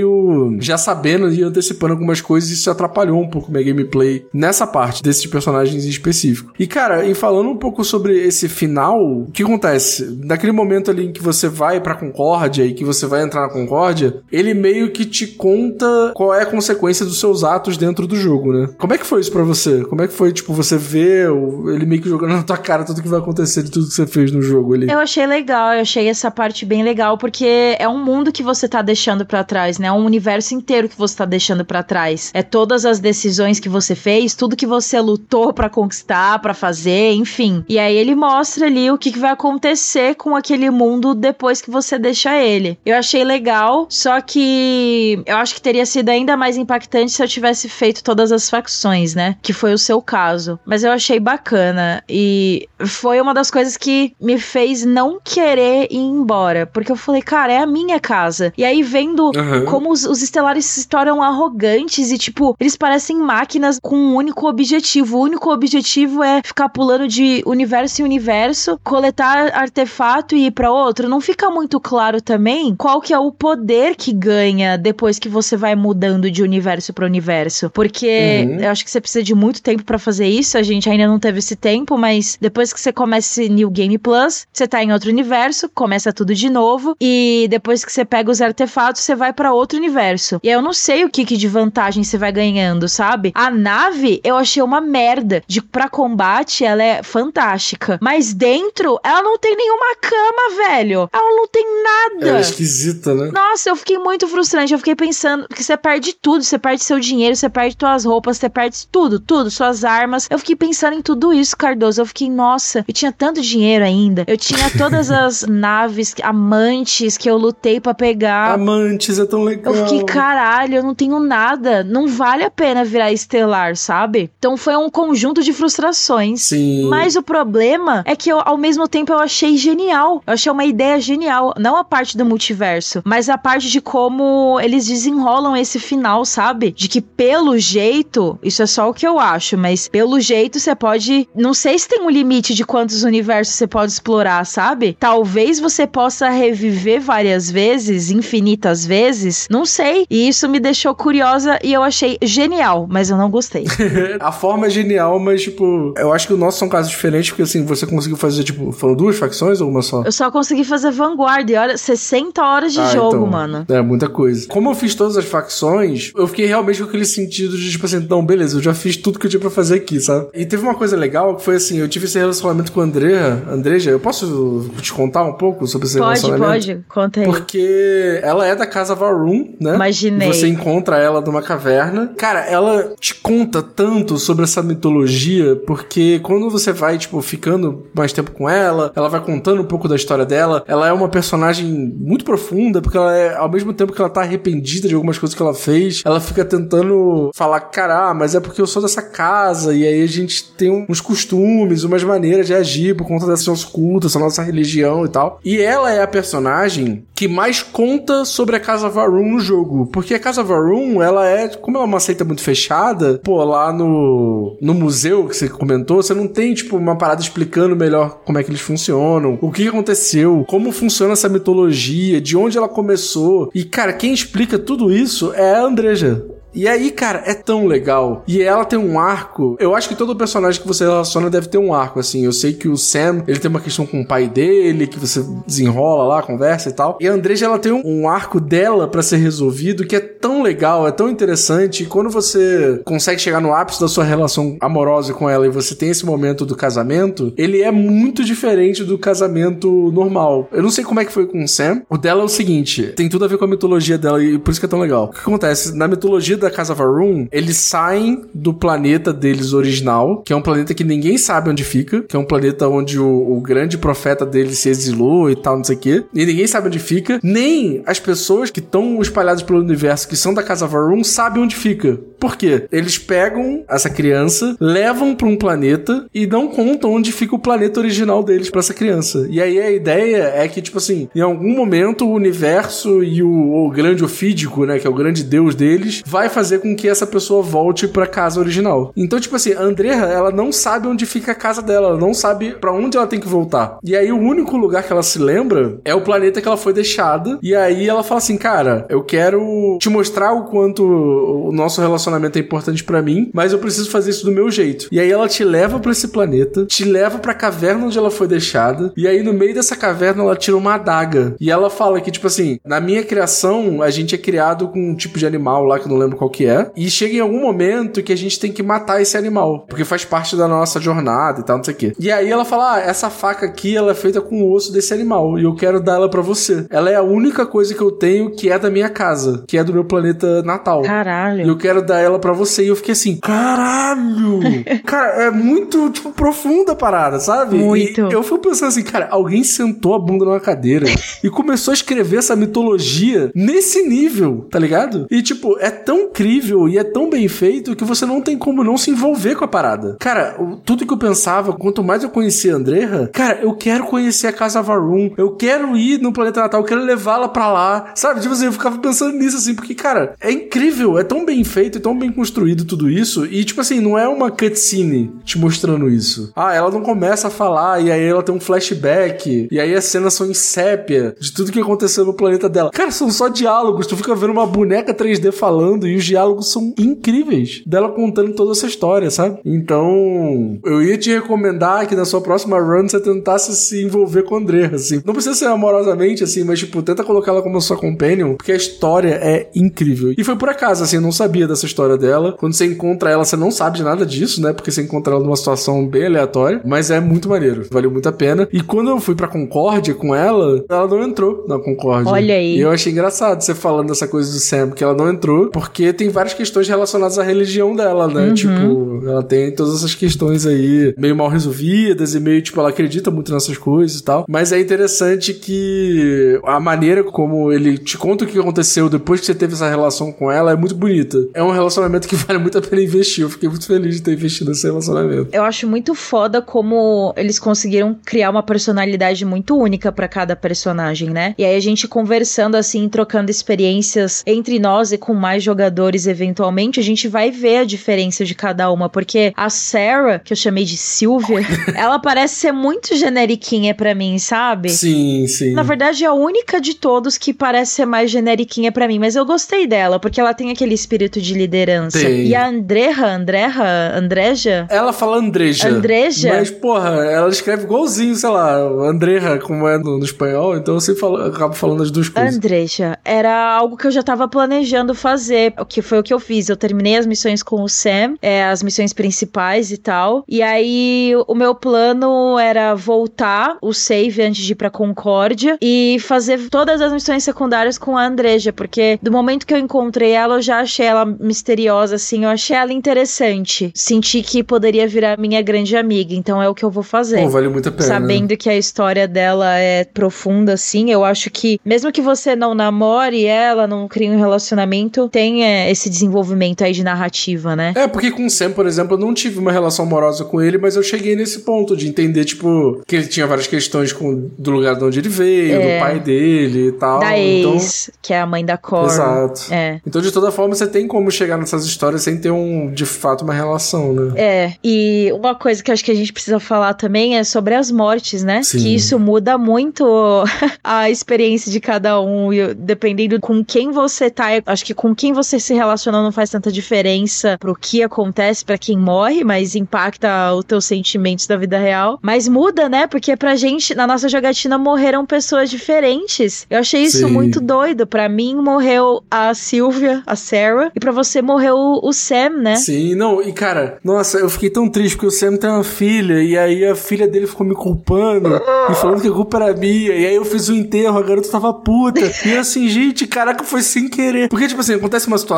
[0.60, 5.02] já sabendo e antecipando algumas coisas e isso atrapalhou um pouco minha gameplay nessa parte
[5.02, 6.52] desses personagens em específico.
[6.58, 10.18] E cara, e falando um pouco sobre esse final, o que acontece?
[10.24, 13.52] Naquele momento ali em que você vai pra Concórdia e que você vai entrar na
[13.52, 18.16] Concórdia, ele meio que te conta qual é a consequência dos seus atos dentro do
[18.16, 18.68] jogo, né?
[18.78, 19.84] Como é que foi isso para você?
[19.84, 21.28] Como é que foi, tipo, você ver
[21.68, 24.06] ele meio que jogando na tua cara tudo que vai acontecer de tudo que você
[24.06, 24.90] fez no jogo ali?
[24.90, 28.68] Eu achei legal, eu achei essa parte bem legal, porque é um mundo que você
[28.68, 29.88] tá deixando para trás, né?
[29.88, 32.30] É um universo inteiro que você tá deixando para trás.
[32.34, 37.12] É todas as decisões que você fez, tudo que você lutou para conquistar, para fazer,
[37.12, 37.64] enfim.
[37.68, 41.70] E aí ele mostra ali o que, que vai acontecer com aquele mundo depois que
[41.70, 42.78] você deixa ele.
[42.84, 47.28] Eu achei legal, só que eu acho que teria sido ainda mais impactante se eu
[47.28, 49.36] tivesse feito todas as facções, né?
[49.42, 50.58] Que foi o seu caso.
[50.64, 55.98] Mas eu achei bacana e foi uma das coisas que me fez não querer ir
[55.98, 58.52] embora, porque eu falei, cara, é a minha casa.
[58.56, 59.61] E aí vendo Uhum.
[59.64, 64.48] Como os, os estelares se tornam arrogantes e, tipo, eles parecem máquinas com um único
[64.48, 65.18] objetivo.
[65.18, 70.70] O único objetivo é ficar pulando de universo em universo, coletar artefato e ir pra
[70.70, 71.08] outro.
[71.08, 75.56] Não fica muito claro também qual que é o poder que ganha depois que você
[75.56, 77.70] vai mudando de universo pra universo.
[77.70, 78.60] Porque Uhum.
[78.60, 80.56] eu acho que você precisa de muito tempo pra fazer isso.
[80.58, 83.96] A gente ainda não teve esse tempo, mas depois que você começa esse New Game
[83.98, 86.96] Plus, você tá em outro universo, começa tudo de novo.
[87.00, 90.40] E depois que você pega os artefatos, você vai outro universo.
[90.42, 93.32] E aí eu não sei o que, que de vantagem você vai ganhando, sabe?
[93.34, 95.42] A nave eu achei uma merda.
[95.46, 97.98] De pra combate, ela é fantástica.
[98.00, 101.08] Mas dentro, ela não tem nenhuma cama, velho.
[101.12, 102.28] Ela não tem nada.
[102.28, 103.30] Ela é esquisita, né?
[103.32, 104.72] Nossa, eu fiquei muito frustrante.
[104.72, 106.42] Eu fiquei pensando que você perde tudo.
[106.42, 110.26] Você perde seu dinheiro, você perde suas roupas, você perde tudo, tudo, suas armas.
[110.30, 112.00] Eu fiquei pensando em tudo isso, Cardoso.
[112.00, 114.24] Eu fiquei, nossa, eu tinha tanto dinheiro ainda.
[114.26, 118.52] Eu tinha todas as naves, amantes que eu lutei pra pegar.
[118.52, 119.74] Amantes é tão legal.
[119.74, 121.84] Eu fiquei, caralho, eu não tenho nada.
[121.84, 124.30] Não vale a pena virar estelar, sabe?
[124.38, 126.42] Então foi um conjunto de frustrações.
[126.42, 126.88] Sim.
[126.88, 130.22] Mas o problema é que eu, ao mesmo tempo, eu achei genial.
[130.26, 131.54] Eu achei uma ideia genial.
[131.58, 136.72] Não a parte do multiverso, mas a parte de como eles desenrolam esse final, sabe?
[136.72, 140.74] De que pelo jeito, isso é só o que eu acho, mas pelo jeito você
[140.74, 141.28] pode.
[141.34, 144.96] Não sei se tem um limite de quantos universos você pode explorar, sabe?
[144.98, 149.31] Talvez você possa reviver várias vezes, infinitas vezes.
[149.50, 150.06] Não sei.
[150.10, 153.64] E isso me deixou curiosa e eu achei genial, mas eu não gostei.
[154.20, 157.42] A forma é genial, mas, tipo, eu acho que o nosso são casos diferentes, porque
[157.42, 160.02] assim, você conseguiu fazer, tipo, foram duas facções ou uma só?
[160.04, 163.64] Eu só consegui fazer Vanguard e olha, 60 horas de Ah, jogo, então, mano.
[163.68, 164.46] É, muita coisa.
[164.48, 168.06] Como eu fiz todas as facções, eu fiquei realmente com aquele sentido de, tipo assim,
[168.08, 170.28] não, beleza, eu já fiz tudo que eu tinha pra fazer aqui, sabe?
[170.34, 173.42] E teve uma coisa legal que foi assim, eu tive esse relacionamento com a Andrea.
[173.50, 176.50] Andreja, eu posso te contar um pouco sobre esse Pode, relacionamento?
[176.66, 176.84] pode.
[176.88, 177.26] Conta aí.
[177.26, 179.74] Porque ela é da casa Varun, né?
[179.74, 180.28] Imaginei.
[180.28, 182.12] Você encontra ela numa caverna.
[182.16, 188.12] Cara, ela te conta tanto sobre essa mitologia, porque quando você vai, tipo, ficando mais
[188.12, 190.64] tempo com ela, ela vai contando um pouco da história dela.
[190.66, 194.22] Ela é uma personagem muito profunda, porque ela é, ao mesmo tempo que ela tá
[194.22, 198.40] arrependida de algumas coisas que ela fez, ela fica tentando falar, cara, ah, mas é
[198.40, 202.54] porque eu sou dessa casa, e aí a gente tem uns costumes, umas maneiras de
[202.54, 205.40] agir por conta desse nosso culto, essa nossa religião e tal.
[205.44, 209.86] E ela é a personagem que mais conta sobre a Casa Varun no jogo.
[209.86, 213.72] Porque a Casa Varun, ela é, como ela é uma seita muito fechada, pô, lá
[213.72, 218.38] no, no museu que você comentou, você não tem, tipo, uma parada explicando melhor como
[218.38, 223.48] é que eles funcionam, o que aconteceu, como funciona essa mitologia, de onde ela começou.
[223.54, 226.26] E, cara, quem explica tudo isso é a Andreja.
[226.54, 228.22] E aí, cara, é tão legal.
[228.28, 229.56] E ela tem um arco.
[229.58, 232.24] Eu acho que todo personagem que você relaciona deve ter um arco, assim.
[232.24, 235.24] Eu sei que o Sam, ele tem uma questão com o pai dele, que você
[235.46, 236.98] desenrola lá, conversa e tal.
[237.00, 240.86] E a Andreja, ela tem um, arco dela pra ser resolvido que é tão legal,
[240.86, 241.84] é tão interessante.
[241.84, 245.74] E quando você consegue chegar no ápice da sua relação amorosa com ela e você
[245.74, 250.48] tem esse momento do casamento, ele é muito diferente do casamento normal.
[250.52, 251.82] Eu não sei como é que foi com o Sam.
[251.88, 254.50] O dela é o seguinte: tem tudo a ver com a mitologia dela e por
[254.50, 255.04] isso que é tão legal.
[255.04, 255.74] O que acontece?
[255.74, 260.74] Na mitologia da Casa Varun, eles saem do planeta deles original, que é um planeta
[260.74, 264.58] que ninguém sabe onde fica, que é um planeta onde o, o grande profeta deles
[264.58, 266.04] se exilou e tal, não sei o quê.
[266.14, 267.18] E ninguém sabe onde fica.
[267.22, 271.56] Nem as pessoas que estão espalhadas pelo universo, que são da Casa Varun, sabem onde
[271.56, 271.98] fica.
[272.18, 272.66] Por quê?
[272.70, 277.80] Eles pegam essa criança, levam para um planeta e não contam onde fica o planeta
[277.80, 279.26] original deles para essa criança.
[279.28, 283.66] E aí a ideia é que, tipo assim, em algum momento o universo e o,
[283.66, 287.06] o grande ofídico, né, que é o grande deus deles, vai fazer com que essa
[287.06, 288.92] pessoa volte pra casa original.
[288.96, 292.14] Então, tipo assim, a Andrea, ela não sabe onde fica a casa dela, ela não
[292.14, 293.78] sabe para onde ela tem que voltar.
[293.84, 296.72] E aí o único lugar que ela se lembra é o planeta que ela foi
[296.72, 297.38] deixada.
[297.42, 302.38] E aí ela fala assim, cara, eu quero te mostrar o quanto o nosso relacionamento
[302.38, 304.88] é importante para mim, mas eu preciso fazer isso do meu jeito.
[304.90, 308.26] E aí ela te leva para esse planeta, te leva pra caverna onde ela foi
[308.26, 311.34] deixada, e aí no meio dessa caverna ela tira uma adaga.
[311.40, 314.94] E ela fala que, tipo assim, na minha criação, a gente é criado com um
[314.94, 317.40] tipo de animal lá que eu não lembro qual que é, e chega em algum
[317.40, 321.40] momento que a gente tem que matar esse animal, porque faz parte da nossa jornada
[321.40, 321.92] e tal, não sei o quê.
[321.98, 324.94] E aí ela fala: ah, essa faca aqui, ela é feita com o osso desse
[324.94, 326.64] animal, e eu quero dar ela para você.
[326.70, 329.64] Ela é a única coisa que eu tenho que é da minha casa, que é
[329.64, 330.82] do meu planeta natal.
[330.82, 331.44] Caralho.
[331.44, 332.64] E eu quero dar ela para você.
[332.64, 334.40] E eu fiquei assim, caralho!
[334.86, 337.56] cara, é muito, tipo, profunda a parada, sabe?
[337.56, 338.00] Muito.
[338.00, 340.86] E eu fui pensando assim, cara, alguém sentou a bunda numa cadeira
[341.22, 345.06] e começou a escrever essa mitologia nesse nível, tá ligado?
[345.10, 348.62] E, tipo, é tão incrível e é tão bem feito que você não tem como
[348.62, 349.96] não se envolver com a parada.
[349.98, 354.26] Cara, tudo que eu pensava, quanto mais eu conhecia a Andrea, cara, eu quero conhecer
[354.26, 358.20] a Casa Varum, eu quero ir no planeta natal, eu quero levá-la pra lá, sabe?
[358.20, 361.78] Tipo assim, eu ficava pensando nisso, assim, porque, cara, é incrível, é tão bem feito,
[361.78, 365.88] é tão bem construído tudo isso, e, tipo assim, não é uma cutscene te mostrando
[365.88, 366.30] isso.
[366.36, 369.84] Ah, ela não começa a falar, e aí ela tem um flashback, e aí as
[369.86, 372.70] cenas são em sépia de tudo que aconteceu no planeta dela.
[372.70, 376.74] Cara, são só diálogos, tu fica vendo uma boneca 3D falando, e os diálogos são
[376.78, 379.38] incríveis, dela contando toda essa história, sabe?
[379.44, 384.36] Então, eu ia te recomendar que na sua próxima run você tentasse se envolver com
[384.36, 385.02] a Andrea, assim.
[385.04, 388.56] Não precisa ser amorosamente, assim, mas, tipo, tenta colocar ela como sua companion, porque a
[388.56, 390.14] história é incrível.
[390.16, 392.32] E foi por acaso, assim, eu não sabia dessa história dela.
[392.38, 394.52] Quando você encontra ela, você não sabe de nada disso, né?
[394.52, 397.66] Porque você encontra ela numa situação bem aleatória, mas é muito maneiro.
[397.70, 398.48] Valeu muito a pena.
[398.52, 402.10] E quando eu fui pra Concórdia com ela, ela não entrou na Concórdia.
[402.10, 402.56] Olha aí.
[402.56, 405.81] E eu achei engraçado você falando dessa coisa do Sam, que ela não entrou, porque
[405.90, 408.28] tem várias questões relacionadas à religião dela, né?
[408.28, 408.34] Uhum.
[408.34, 413.10] Tipo, ela tem todas essas questões aí meio mal resolvidas e meio, tipo, ela acredita
[413.10, 414.26] muito nessas coisas e tal.
[414.28, 419.26] Mas é interessante que a maneira como ele te conta o que aconteceu depois que
[419.26, 421.16] você teve essa relação com ela é muito bonita.
[421.32, 423.22] É um relacionamento que vale muito a pena investir.
[423.22, 425.28] Eu fiquei muito feliz de ter investido nesse relacionamento.
[425.32, 431.10] Eu acho muito foda como eles conseguiram criar uma personalidade muito única pra cada personagem,
[431.10, 431.34] né?
[431.38, 435.71] E aí a gente conversando assim, trocando experiências entre nós e com mais jogadores
[436.06, 440.36] eventualmente, a gente vai ver a diferença de cada uma, porque a Sarah, que eu
[440.36, 441.40] chamei de Sylvia,
[441.74, 444.70] ela parece ser muito generiquinha pra mim, sabe?
[444.70, 445.52] Sim, sim.
[445.52, 449.16] Na verdade, é a única de todos que parece ser mais generiquinha pra mim, mas
[449.16, 451.98] eu gostei dela, porque ela tem aquele espírito de liderança.
[451.98, 452.26] Tem.
[452.26, 455.68] E a Andreja, Andreja, Andreja, Ela fala Andreja.
[455.68, 456.34] Andreja?
[456.34, 460.80] Mas, porra, ela escreve igualzinho, sei lá, Andreja, como é no, no espanhol, então eu
[460.80, 462.36] sempre falo, acabo falando as duas coisas.
[462.36, 466.20] Andreja, era algo que eu já tava planejando fazer, o que foi o que eu
[466.20, 466.48] fiz.
[466.48, 470.24] Eu terminei as missões com o Sam, é, as missões principais e tal.
[470.28, 475.96] E aí o meu plano era voltar o save antes de ir pra Concórdia e
[476.00, 480.36] fazer todas as missões secundárias com a Andreja, porque do momento que eu encontrei ela,
[480.36, 483.70] eu já achei ela misteriosa, assim, eu achei ela interessante.
[483.74, 487.22] Senti que poderia virar minha grande amiga, então é o que eu vou fazer.
[487.22, 487.82] Pô, vale muito a pena.
[487.82, 492.54] Sabendo que a história dela é profunda, assim, eu acho que, mesmo que você não
[492.54, 497.72] namore ela, não crie um relacionamento, tem esse desenvolvimento aí de narrativa, né?
[497.76, 500.58] É, porque com o Sam, por exemplo, eu não tive uma relação amorosa com ele,
[500.58, 504.50] mas eu cheguei nesse ponto de entender, tipo, que ele tinha várias questões com, do
[504.50, 505.76] lugar de onde ele veio, É.
[505.76, 507.00] do pai dele e tal.
[507.00, 508.86] da então, ex, que é a mãe da Cor.
[508.86, 509.42] Exato.
[509.52, 509.80] É.
[509.86, 513.22] Então, de toda forma, você tem como chegar nessas histórias sem ter um, de fato,
[513.24, 514.12] uma relação, né?
[514.16, 517.70] É, e uma coisa que acho que a gente precisa falar também é sobre as
[517.70, 518.42] mortes, né?
[518.42, 518.58] Sim.
[518.58, 519.84] Que isso muda muito
[520.62, 524.26] a experiência de cada um, dependendo com quem você tá.
[524.46, 528.58] Acho que com quem você se relacionam não faz tanta diferença pro que acontece pra
[528.58, 531.98] quem morre, mas impacta os teus sentimentos da vida real.
[532.02, 532.86] Mas muda, né?
[532.86, 536.46] Porque pra gente, na nossa jogatina, morreram pessoas diferentes.
[536.48, 537.12] Eu achei isso Sim.
[537.12, 537.86] muito doido.
[537.86, 542.56] Pra mim, morreu a Sylvia, a Sarah, e pra você morreu o, Sam, né?
[542.56, 546.22] Sim, não, e cara, nossa, eu fiquei tão triste porque o Sam tem uma filha,
[546.22, 548.40] e aí a filha dele ficou me culpando
[548.70, 551.28] e falando que a culpa era minha, e aí eu fiz o enterro, a garota
[551.28, 552.00] tava puta.
[552.24, 554.28] E eu assim, gente, caraca, foi sem querer.
[554.28, 555.31] Porque, tipo assim, acontece uma situação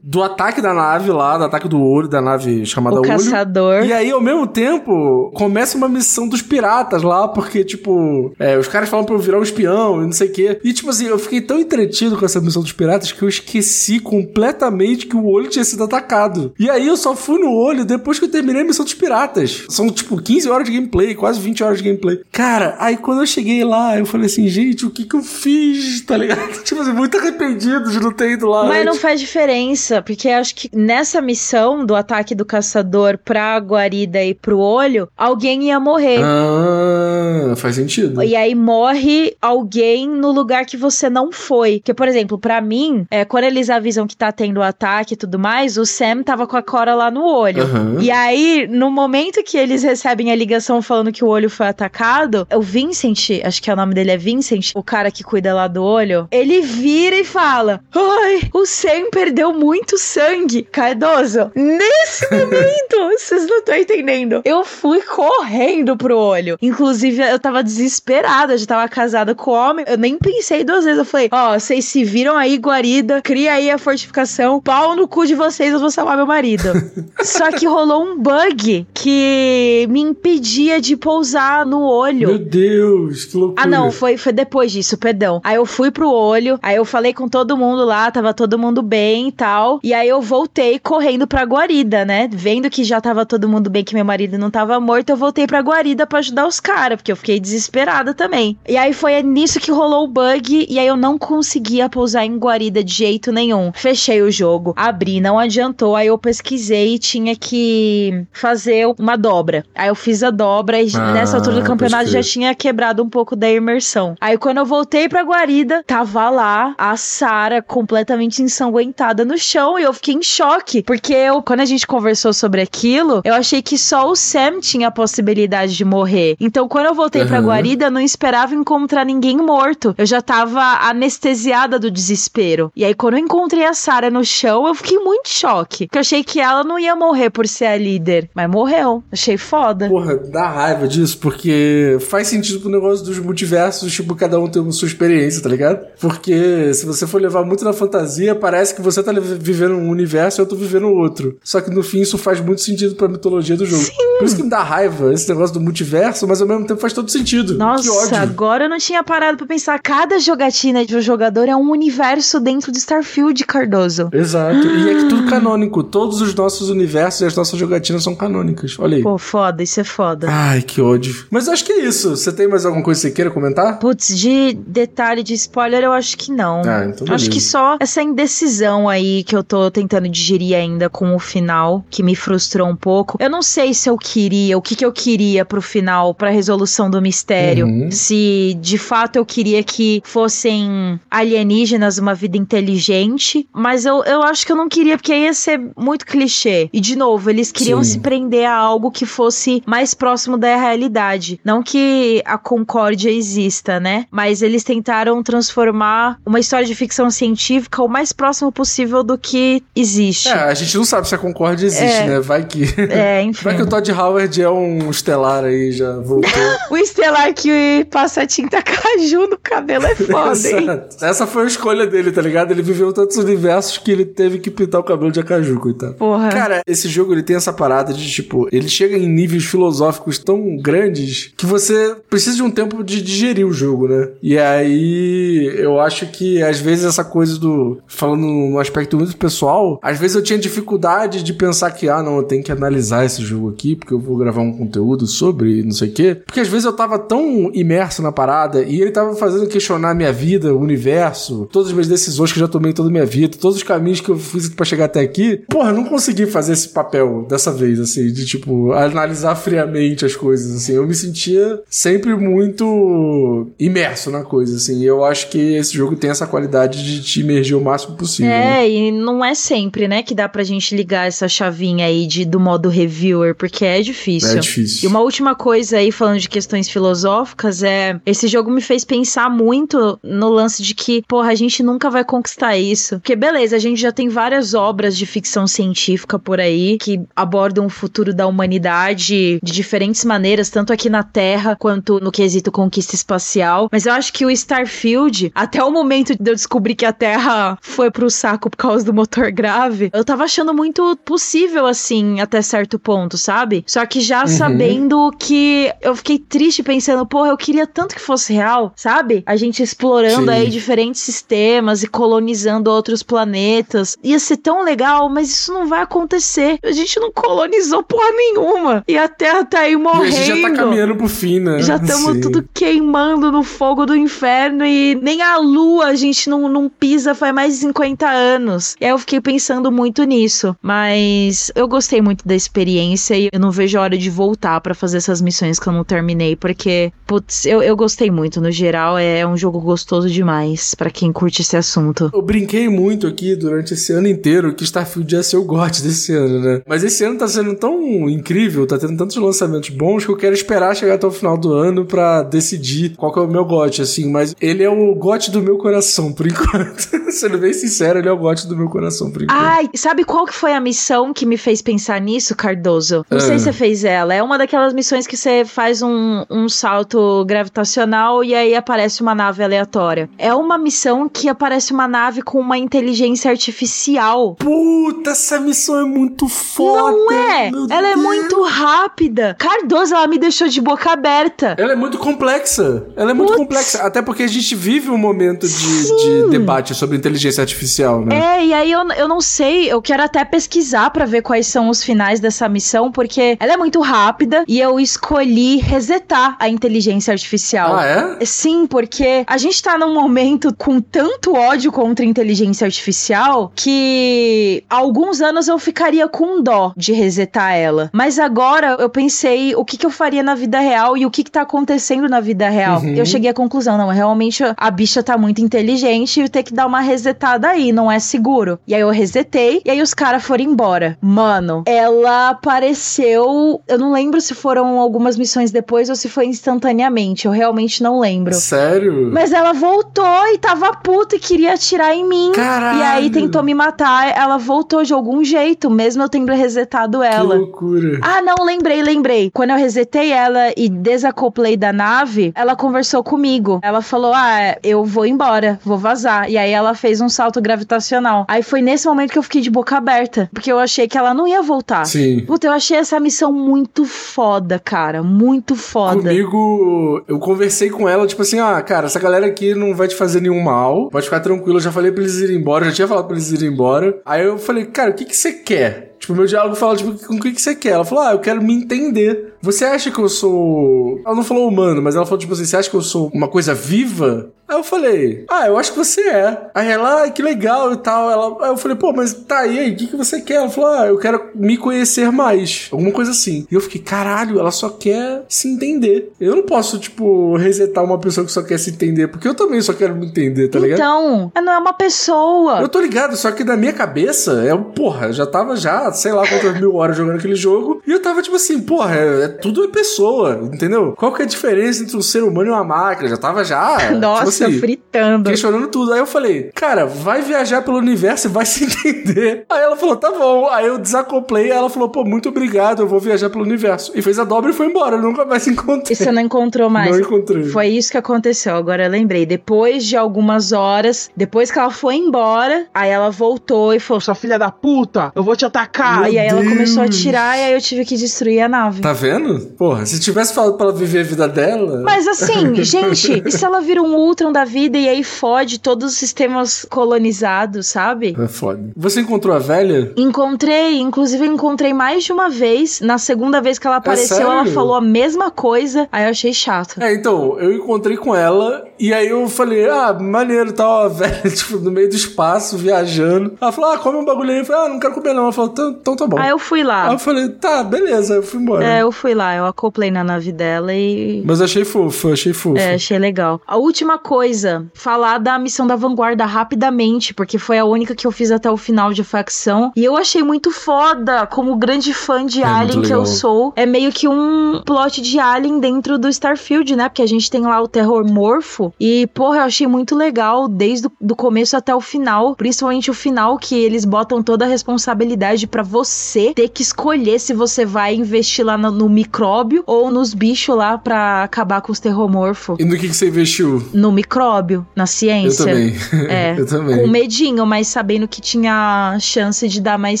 [0.02, 3.08] do ataque da nave lá, do ataque do olho, da nave chamada O Olho.
[3.08, 3.84] caçador.
[3.84, 8.68] E aí, ao mesmo tempo, começa uma missão dos piratas lá, porque, tipo, é, os
[8.68, 10.60] caras falam pra eu virar um espião e não sei o quê.
[10.64, 13.98] E, tipo assim, eu fiquei tão entretido com essa missão dos piratas que eu esqueci
[14.00, 16.52] completamente que o olho tinha sido atacado.
[16.58, 19.64] E aí eu só fui no olho depois que eu terminei a missão dos piratas.
[19.68, 22.20] São, tipo, 15 horas de gameplay, quase 20 horas de gameplay.
[22.32, 26.00] Cara, aí quando eu cheguei lá, eu falei assim, gente, o que que eu fiz?
[26.02, 26.40] Tá ligado?
[26.64, 28.64] Tipo assim, muito arrependido de não ter ido lá.
[28.66, 29.02] Mas não antes.
[29.02, 34.58] faz diferença, porque acho que nessa missão do ataque do caçador pra guarida e pro
[34.58, 36.20] olho, alguém ia morrer.
[36.22, 38.22] Ah, faz sentido.
[38.22, 41.78] E aí morre alguém no lugar que você não foi.
[41.78, 45.16] Porque, por exemplo, pra mim, é, quando eles avisam que tá tendo o ataque e
[45.16, 47.62] tudo mais, o Sam tava com a Cora lá no olho.
[47.62, 47.98] Aham.
[48.00, 52.46] E aí, no momento que eles recebem a ligação falando que o olho foi atacado,
[52.54, 55.68] o Vincent, acho que é o nome dele é Vincent, o cara que cuida lá
[55.68, 60.62] do olho, ele vira e fala: Ai, o Sam perdeu muito sangue.
[60.62, 64.40] Cardoso, nesse momento, vocês não estão entendendo.
[64.44, 66.56] Eu fui correndo pro olho.
[66.62, 69.84] Inclusive, eu tava desesperada, já tava casada com o homem.
[69.88, 70.98] Eu nem pensei duas vezes.
[70.98, 75.26] Eu falei: Ó, vocês se viram aí, guarida, cria aí a fortificação, pau no cu
[75.26, 76.68] de vocês, eu vou salvar meu marido.
[77.22, 82.28] Só que rolou um bug que me impedia de pousar no olho.
[82.28, 83.62] Meu Deus, que loucura.
[83.62, 85.40] Ah, não, foi, foi depois disso, perdão.
[85.44, 88.82] Aí eu fui pro olho, aí eu falei com todo mundo lá, tava todo mundo
[88.90, 89.80] bem e tal.
[89.82, 92.28] E aí eu voltei correndo pra guarida, né?
[92.30, 95.46] Vendo que já tava todo mundo bem, que meu marido não tava morto, eu voltei
[95.46, 98.58] pra guarida pra ajudar os caras, porque eu fiquei desesperada também.
[98.68, 102.36] E aí foi nisso que rolou o bug, e aí eu não conseguia pousar em
[102.36, 103.70] guarida de jeito nenhum.
[103.72, 105.94] Fechei o jogo, abri, não adiantou.
[105.94, 109.64] Aí eu pesquisei e tinha que fazer uma dobra.
[109.74, 113.08] Aí eu fiz a dobra e Ah, nessa altura do campeonato já tinha quebrado um
[113.08, 114.16] pouco da imersão.
[114.20, 118.79] Aí quando eu voltei pra guarida, tava lá a Sara completamente ensanguentada
[119.26, 123.20] no chão e eu fiquei em choque, porque eu, quando a gente conversou sobre aquilo,
[123.24, 126.36] eu achei que só o Sam tinha a possibilidade de morrer.
[126.40, 127.46] Então quando eu voltei pra Aham.
[127.46, 129.94] guarida, eu não esperava encontrar ninguém morto.
[129.96, 132.72] Eu já tava anestesiada do desespero.
[132.74, 135.98] E aí quando eu encontrei a Sara no chão, eu fiquei muito em choque, porque
[135.98, 139.02] eu achei que ela não ia morrer por ser a líder, mas morreu.
[139.12, 139.88] Achei foda.
[139.88, 144.62] Porra, dá raiva disso, porque faz sentido pro negócio dos multiversos, tipo, cada um tem
[144.62, 145.86] uma sua experiência, tá ligado?
[146.00, 150.40] Porque se você for levar muito na fantasia, parece que você tá vivendo um universo
[150.40, 151.38] e eu tô vivendo outro.
[151.42, 153.84] Só que no fim isso faz muito sentido pra mitologia do jogo.
[154.18, 156.92] Por isso que me dá raiva esse negócio do multiverso, mas ao mesmo tempo faz
[156.92, 157.56] todo sentido.
[157.56, 159.80] Nossa, agora eu não tinha parado pra pensar.
[159.80, 164.10] Cada jogatina de um jogador é um universo dentro de Starfield, Cardoso.
[164.12, 164.66] Exato.
[164.66, 165.82] E é que tudo canônico.
[165.82, 168.76] Todos os nossos universos e as nossas jogatinas são canônicas.
[168.78, 169.02] Olha aí.
[169.02, 170.26] Pô, foda, isso é foda.
[170.30, 171.26] Ai, que ódio.
[171.30, 172.10] Mas acho que é isso.
[172.16, 173.78] Você tem mais alguma coisa que você queira comentar?
[173.78, 176.60] Putz, de detalhe de spoiler, eu acho que não.
[176.60, 177.14] Ah, então beleza.
[177.14, 181.84] acho que só essa indecisão aí que eu tô tentando digerir ainda com o final,
[181.90, 183.16] que me frustrou um pouco.
[183.20, 186.90] Eu não sei se eu queria, o que que eu queria pro final, pra resolução
[186.90, 187.66] do mistério.
[187.66, 187.90] Uhum.
[187.90, 193.48] Se de fato eu queria que fossem alienígenas, uma vida inteligente.
[193.52, 196.68] Mas eu, eu acho que eu não queria, porque ia ser muito clichê.
[196.72, 197.92] E de novo, eles queriam Sim.
[197.92, 201.40] se prender a algo que fosse mais próximo da realidade.
[201.44, 204.06] Não que a concórdia exista, né?
[204.10, 209.62] Mas eles tentaram transformar uma história de ficção científica o mais próximo possível do que
[209.74, 210.28] existe.
[210.28, 212.06] É, a gente não sabe se a Concorde existe, É.
[212.06, 212.20] né?
[212.20, 212.64] Vai que.
[212.90, 213.42] É, enfim.
[213.44, 216.30] Vai que o Todd Howard é um estelar aí, já voltou.
[216.70, 220.62] O estelar que passa tinta caju no cabelo é foda, hein?
[220.62, 221.04] Exato.
[221.04, 222.52] Essa foi a escolha dele, tá ligado?
[222.52, 225.94] Ele viveu tantos universos que ele teve que pintar o cabelo de acaju, coitado.
[225.94, 226.28] Porra.
[226.28, 230.56] Cara, esse jogo ele tem essa parada de tipo, ele chega em níveis filosóficos tão
[230.56, 234.08] grandes que você precisa de um tempo de digerir o jogo, né?
[234.22, 237.80] E aí eu acho que às vezes essa coisa do.
[237.86, 242.16] Falando no aspecto muito pessoal, às vezes eu tinha dificuldade de pensar que, ah, não,
[242.16, 245.72] eu tenho que analisar esse jogo aqui, porque eu vou gravar um conteúdo sobre não
[245.72, 246.14] sei o quê.
[246.24, 249.94] Porque às vezes eu tava tão imerso na parada e ele tava fazendo questionar a
[249.94, 253.06] minha vida, o universo, todas as minhas decisões que eu já tomei toda a minha
[253.06, 255.42] vida, todos os caminhos que eu fiz pra chegar até aqui.
[255.48, 260.16] Porra, eu não consegui fazer esse papel dessa vez, assim, de tipo, analisar friamente as
[260.16, 260.72] coisas, assim.
[260.72, 264.82] Eu me sentia sempre muito imerso na coisa, assim.
[264.82, 268.29] Eu acho que esse jogo tem essa qualidade de te imergir o máximo possível.
[268.30, 268.70] É, né?
[268.70, 272.40] e não é sempre, né, que dá pra gente ligar essa chavinha aí de, do
[272.40, 274.38] modo reviewer, porque é difícil.
[274.38, 274.84] É difícil.
[274.84, 278.00] E uma última coisa aí, falando de questões filosóficas, é.
[278.04, 282.04] Esse jogo me fez pensar muito no lance de que, porra, a gente nunca vai
[282.04, 282.98] conquistar isso.
[283.00, 287.66] Porque, beleza, a gente já tem várias obras de ficção científica por aí que abordam
[287.66, 292.94] o futuro da humanidade de diferentes maneiras, tanto aqui na Terra quanto no quesito conquista
[292.94, 293.68] espacial.
[293.70, 297.58] Mas eu acho que o Starfield, até o momento de eu descobrir que a Terra
[297.60, 302.42] foi pro saco por causa do motor grave, eu tava achando muito possível, assim, até
[302.42, 303.64] certo ponto, sabe?
[303.66, 308.32] Só que já sabendo que eu fiquei triste pensando, porra, eu queria tanto que fosse
[308.32, 309.22] real, sabe?
[309.26, 310.36] A gente explorando Sim.
[310.36, 313.96] aí diferentes sistemas e colonizando outros planetas.
[314.02, 316.58] Ia ser tão legal, mas isso não vai acontecer.
[316.62, 318.84] A gente não colonizou porra nenhuma.
[318.86, 320.06] E a Terra tá aí E morrendo.
[320.06, 321.62] a gente já tá caminhando pro fim, né?
[321.62, 326.48] Já estamos tudo queimando no fogo do inferno e nem a lua a gente não,
[326.48, 328.76] não pisa faz mais de 50 anos.
[328.80, 330.56] E aí eu fiquei pensando muito nisso.
[330.62, 334.74] Mas eu gostei muito da experiência e eu não vejo a hora de voltar pra
[334.74, 338.40] fazer essas missões que eu não terminei, porque, putz, eu, eu gostei muito.
[338.40, 342.10] No geral, é um jogo gostoso demais pra quem curte esse assunto.
[342.12, 346.12] Eu brinquei muito aqui durante esse ano inteiro que Starfield ia ser o GOT desse
[346.12, 346.62] ano, né?
[346.66, 350.34] Mas esse ano tá sendo tão incrível, tá tendo tantos lançamentos bons que eu quero
[350.34, 353.82] esperar chegar até o final do ano pra decidir qual que é o meu GOT,
[353.82, 354.10] assim.
[354.10, 356.88] Mas ele é o GOT do meu coração, por enquanto.
[357.10, 359.36] Sendo bem sincero, ele é o GOT do meu coração, por enquanto.
[359.38, 363.04] Ai, sabe qual que foi a missão que me fez pensar nisso, Cardoso?
[363.10, 363.38] Não sei Ah.
[363.38, 364.14] se você fez ela.
[364.14, 369.14] É uma daquelas missões que você faz um, um salto gravitacional e aí aparece uma
[369.14, 370.08] nave aleatória.
[370.18, 374.34] É uma missão que aparece uma nave com uma inteligência artificial.
[374.36, 376.90] Puta, essa missão é muito foda!
[376.92, 377.50] Não é!
[377.50, 378.04] meu Ela é Deus.
[378.06, 379.36] muito rápida.
[379.38, 381.54] Cardoso, ela me deixou de boca aberta.
[381.58, 382.86] Ela é muito complexa.
[382.96, 383.38] Ela é muito Putz.
[383.40, 383.78] complexa.
[383.82, 388.38] Até porque a gente vive um momento de, de debate sobre inteligência artificial, né?
[388.38, 391.68] É, e aí eu, eu não sei, eu quero até pesquisar pra ver quais são
[391.68, 397.12] os finais dessa missão, porque ela é muito rápida e eu escolhi resetar a inteligência
[397.12, 397.76] artificial.
[397.76, 397.86] Ah,
[398.20, 398.24] é?
[398.24, 404.64] Sim, porque a gente tá num momento com tanto ódio contra a inteligência artificial que
[404.68, 407.90] há alguns anos eu ficaria com dó de resetar ela.
[407.92, 411.24] Mas agora eu pensei o que, que eu faria na vida real e o que,
[411.24, 412.80] que tá acontecendo na vida real.
[412.80, 412.94] Uhum.
[412.94, 416.66] Eu cheguei à conclusão, não, realmente a bicha tá muito inteligente e ter que dar
[416.66, 418.58] uma resetada aí, não é seguro.
[418.66, 420.96] E aí eu resetei e aí os caras foram embora.
[421.00, 423.60] Mano, ela apareceu.
[423.66, 427.26] Eu não lembro se foram algumas missões depois ou se foi instantaneamente.
[427.26, 428.34] Eu realmente não lembro.
[428.34, 429.10] Sério?
[429.12, 432.32] Mas ela voltou e tava puta e queria atirar em mim.
[432.34, 432.78] Caralho!
[432.78, 434.08] E aí tentou me matar.
[434.16, 437.34] Ela voltou de algum jeito, mesmo eu tendo resetado Que ela.
[437.34, 437.98] loucura.
[438.02, 439.30] Ah, não, lembrei, lembrei.
[439.30, 443.60] Quando eu resetei ela e desacoplei da nave, ela conversou comigo.
[443.62, 446.30] Ela falou: Ah, eu vou embora, vou vazar.
[446.30, 448.24] E aí ela fez um salto gravitacional.
[448.28, 450.28] Aí foi nesse momento que eu fiquei de boca aberta.
[450.32, 451.84] Porque eu achei que ela não ia voltar.
[451.84, 452.20] Sim.
[452.20, 455.02] Puta, eu achei essa missão muito foda, cara.
[455.02, 456.02] Muito foda.
[456.02, 459.94] Comigo, eu conversei com ela, tipo assim, ah, cara, essa galera aqui não vai te
[459.94, 462.88] fazer nenhum mal, pode ficar tranquilo, eu já falei pra eles irem embora, já tinha
[462.88, 464.00] falado pra eles irem embora.
[464.04, 465.89] Aí eu falei, cara, o que que você quer?
[466.00, 467.72] Tipo, meu diálogo fala, tipo, com o que que você quer?
[467.72, 469.34] Ela falou, ah, eu quero me entender.
[469.42, 470.98] Você acha que eu sou...
[471.04, 473.28] Ela não falou humano, mas ela falou, tipo assim, você acha que eu sou uma
[473.28, 474.32] coisa viva?
[474.50, 476.50] Aí eu falei, ah, eu acho que você é.
[476.52, 478.10] Aí ela, ah, que legal e tal.
[478.10, 480.34] Ela, aí eu falei, pô, mas tá aí, aí, o que, que você quer?
[480.34, 482.68] Ela falou, ah, eu quero me conhecer mais.
[482.72, 483.46] Alguma coisa assim.
[483.48, 486.12] E eu fiquei, caralho, ela só quer se entender.
[486.20, 489.60] Eu não posso, tipo, resetar uma pessoa que só quer se entender, porque eu também
[489.62, 490.78] só quero me entender, tá ligado?
[490.78, 492.60] Então, ela não é uma pessoa.
[492.60, 496.12] Eu tô ligado, só que na minha cabeça, é, porra, eu já tava já, sei
[496.12, 499.28] lá quantas mil horas jogando aquele jogo, e eu tava tipo assim, porra, é, é
[499.28, 500.94] tudo é pessoa, entendeu?
[500.96, 503.08] Qual que é a diferença entre um ser humano e uma máquina?
[503.08, 505.30] Já tava já, Nossa, tipo assim, fritando.
[505.30, 505.92] questionando tudo.
[505.92, 509.44] Aí eu falei, cara, vai viajar pelo universo e vai se entender.
[509.48, 510.48] Aí ela falou, tá bom.
[510.48, 513.92] Aí eu desacoplei, ela falou, pô, muito obrigado, eu vou viajar pelo universo.
[513.94, 515.92] E fez a dobra e foi embora, eu nunca mais encontrei.
[515.92, 516.90] E você não encontrou mais?
[516.90, 517.44] Não encontrei.
[517.44, 519.24] Foi isso que aconteceu, agora eu lembrei.
[519.26, 524.14] Depois de algumas horas, depois que ela foi embora, aí ela voltou e falou: Sua
[524.14, 526.52] filha da puta, eu vou te atacar Meu e aí ela Deus.
[526.52, 528.80] começou a atirar e aí eu tive que destruir a nave.
[528.80, 529.40] Tá vendo?
[529.56, 531.82] Porra, se tivesse falado pra ela viver a vida dela.
[531.84, 535.92] Mas assim, gente, e se ela vira um Ultron da vida e aí fode todos
[535.92, 538.16] os sistemas colonizados, sabe?
[538.18, 538.60] É foda.
[538.76, 539.92] Você encontrou a velha?
[539.96, 542.80] Encontrei, inclusive eu encontrei mais de uma vez.
[542.80, 544.32] Na segunda vez que ela apareceu, sério?
[544.32, 545.88] ela falou a mesma coisa.
[545.90, 546.82] Aí eu achei chato.
[546.82, 551.22] É, então, eu encontrei com ela e aí eu falei, ah, maneiro, tal, a velha,
[551.30, 553.36] tipo, no meio do espaço, viajando.
[553.40, 554.38] Ela falou, ah, come um bagulho aí.
[554.38, 555.24] Eu falei, ah, não quero comer não.
[555.24, 556.18] Ela falou, então tá bom.
[556.18, 556.92] Aí eu fui Aí lá.
[556.92, 558.64] eu falei, tá, beleza, eu fui embora.
[558.64, 561.22] É, eu fui lá, eu acoplei na nave dela e.
[561.24, 562.56] Mas achei fofo, achei fofo.
[562.56, 563.40] É, achei legal.
[563.46, 568.12] A última coisa, falar da missão da vanguarda rapidamente, porque foi a única que eu
[568.12, 569.72] fiz até o final de facção.
[569.76, 573.52] E eu achei muito foda, como grande fã de É Alien que eu sou.
[573.56, 576.88] É meio que um plot de Alien dentro do Starfield, né?
[576.88, 578.72] Porque a gente tem lá o terror morfo.
[578.80, 582.36] E, porra, eu achei muito legal desde o do começo até o final.
[582.36, 587.32] Principalmente o final, que eles botam toda a responsabilidade pra você ter que escolher se
[587.34, 591.80] você vai investir lá no, no micróbio ou nos bichos lá pra acabar com os
[591.80, 592.56] terromorfos.
[592.58, 593.62] E no que, que você investiu?
[593.72, 595.44] No micróbio, na Eu ciência.
[595.46, 595.74] também.
[596.10, 596.76] É, eu também.
[596.80, 600.00] Com medinho, mas sabendo que tinha chance de dar mais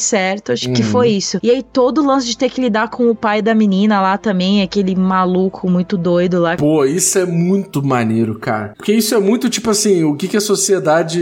[0.00, 0.52] certo.
[0.52, 0.88] Acho que Uhum.
[0.88, 1.38] foi isso.
[1.42, 4.16] E aí, todo o lance de ter que lidar com o pai da menina lá
[4.18, 6.56] também, aquele maluco muito doido lá.
[6.56, 8.74] Pô, isso é muito maneiro, cara.
[8.76, 11.20] Porque isso é muito tipo assim, o que, que a sociedade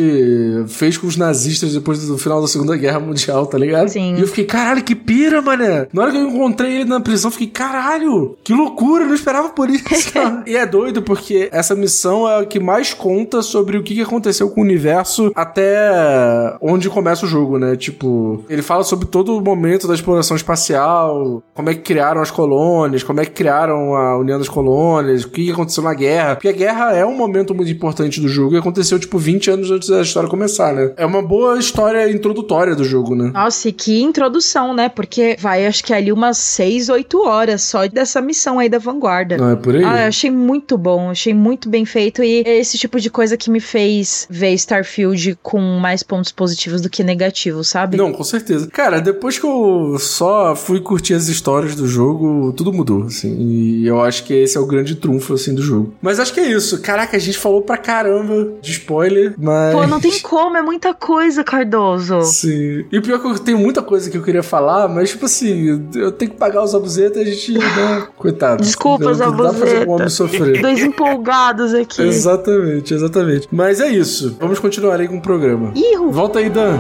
[0.68, 3.88] fez com os nazistas depois do final da Segunda Guerra Mundial, tá ligado?
[3.88, 4.14] Sim.
[4.18, 5.86] E eu fiquei, caralho, que pira, mané.
[5.92, 9.14] Na hora que eu encontrei ele na prisão, eu fiquei, caralho, que loucura, eu não
[9.14, 9.84] esperava por isso.
[10.44, 14.50] e é doido porque essa missão é a que mais conta sobre o que, aconteceu
[14.50, 17.76] com o universo até onde começa o jogo, né?
[17.76, 22.30] Tipo, ele fala sobre todo o momento da exploração espacial, como é que criaram as
[22.30, 26.34] colônias, como é que criaram a União das Colônias, o que que aconteceu na guerra.
[26.34, 29.70] Porque a guerra é um momento muito importante do jogo e aconteceu, tipo, 20 anos
[29.70, 30.92] antes da história começar, né?
[30.96, 33.30] É uma boa história introdutória do jogo, né?
[33.32, 34.88] Nossa, e que introdução, né?
[34.88, 39.36] Porque vai, acho que ali umas 6, 8 horas só dessa missão aí da vanguarda.
[39.36, 39.84] Não é por aí?
[39.84, 43.36] Ah, eu achei muito bom, achei muito bem feito e é esse tipo de coisa
[43.36, 47.96] que me fez ver Starfield com mais pontos positivos do que negativos, sabe?
[47.96, 48.68] Não, com certeza.
[48.68, 53.36] Cara, depois que eu só fui curtir as histórias do jogo, tudo mudou, assim.
[53.38, 55.94] E eu acho que esse é o grande trunfo, assim, do jogo.
[56.00, 56.80] Mas acho que é isso.
[56.80, 59.74] Caraca, a gente falou pra caramba de spoiler, mas...
[59.74, 62.22] Pô, não tem como, é muita coisa, Cardoso.
[62.22, 62.84] Sim.
[62.90, 65.26] E o pior é que eu tenho muita coisa que eu queria falar, mas, tipo
[65.26, 68.06] assim, eu tenho que pagar os abusetas e a gente, né?
[68.16, 68.62] Coitado.
[68.62, 70.60] Desculpa, Não dá pra fazer o homem sofrer.
[70.60, 72.02] Dois empolgados aqui.
[72.02, 73.48] Exatamente, exatamente.
[73.50, 74.36] Mas é isso.
[74.38, 75.72] Vamos continuar aí com o programa.
[75.74, 76.78] Ih, Volta aí, Dan.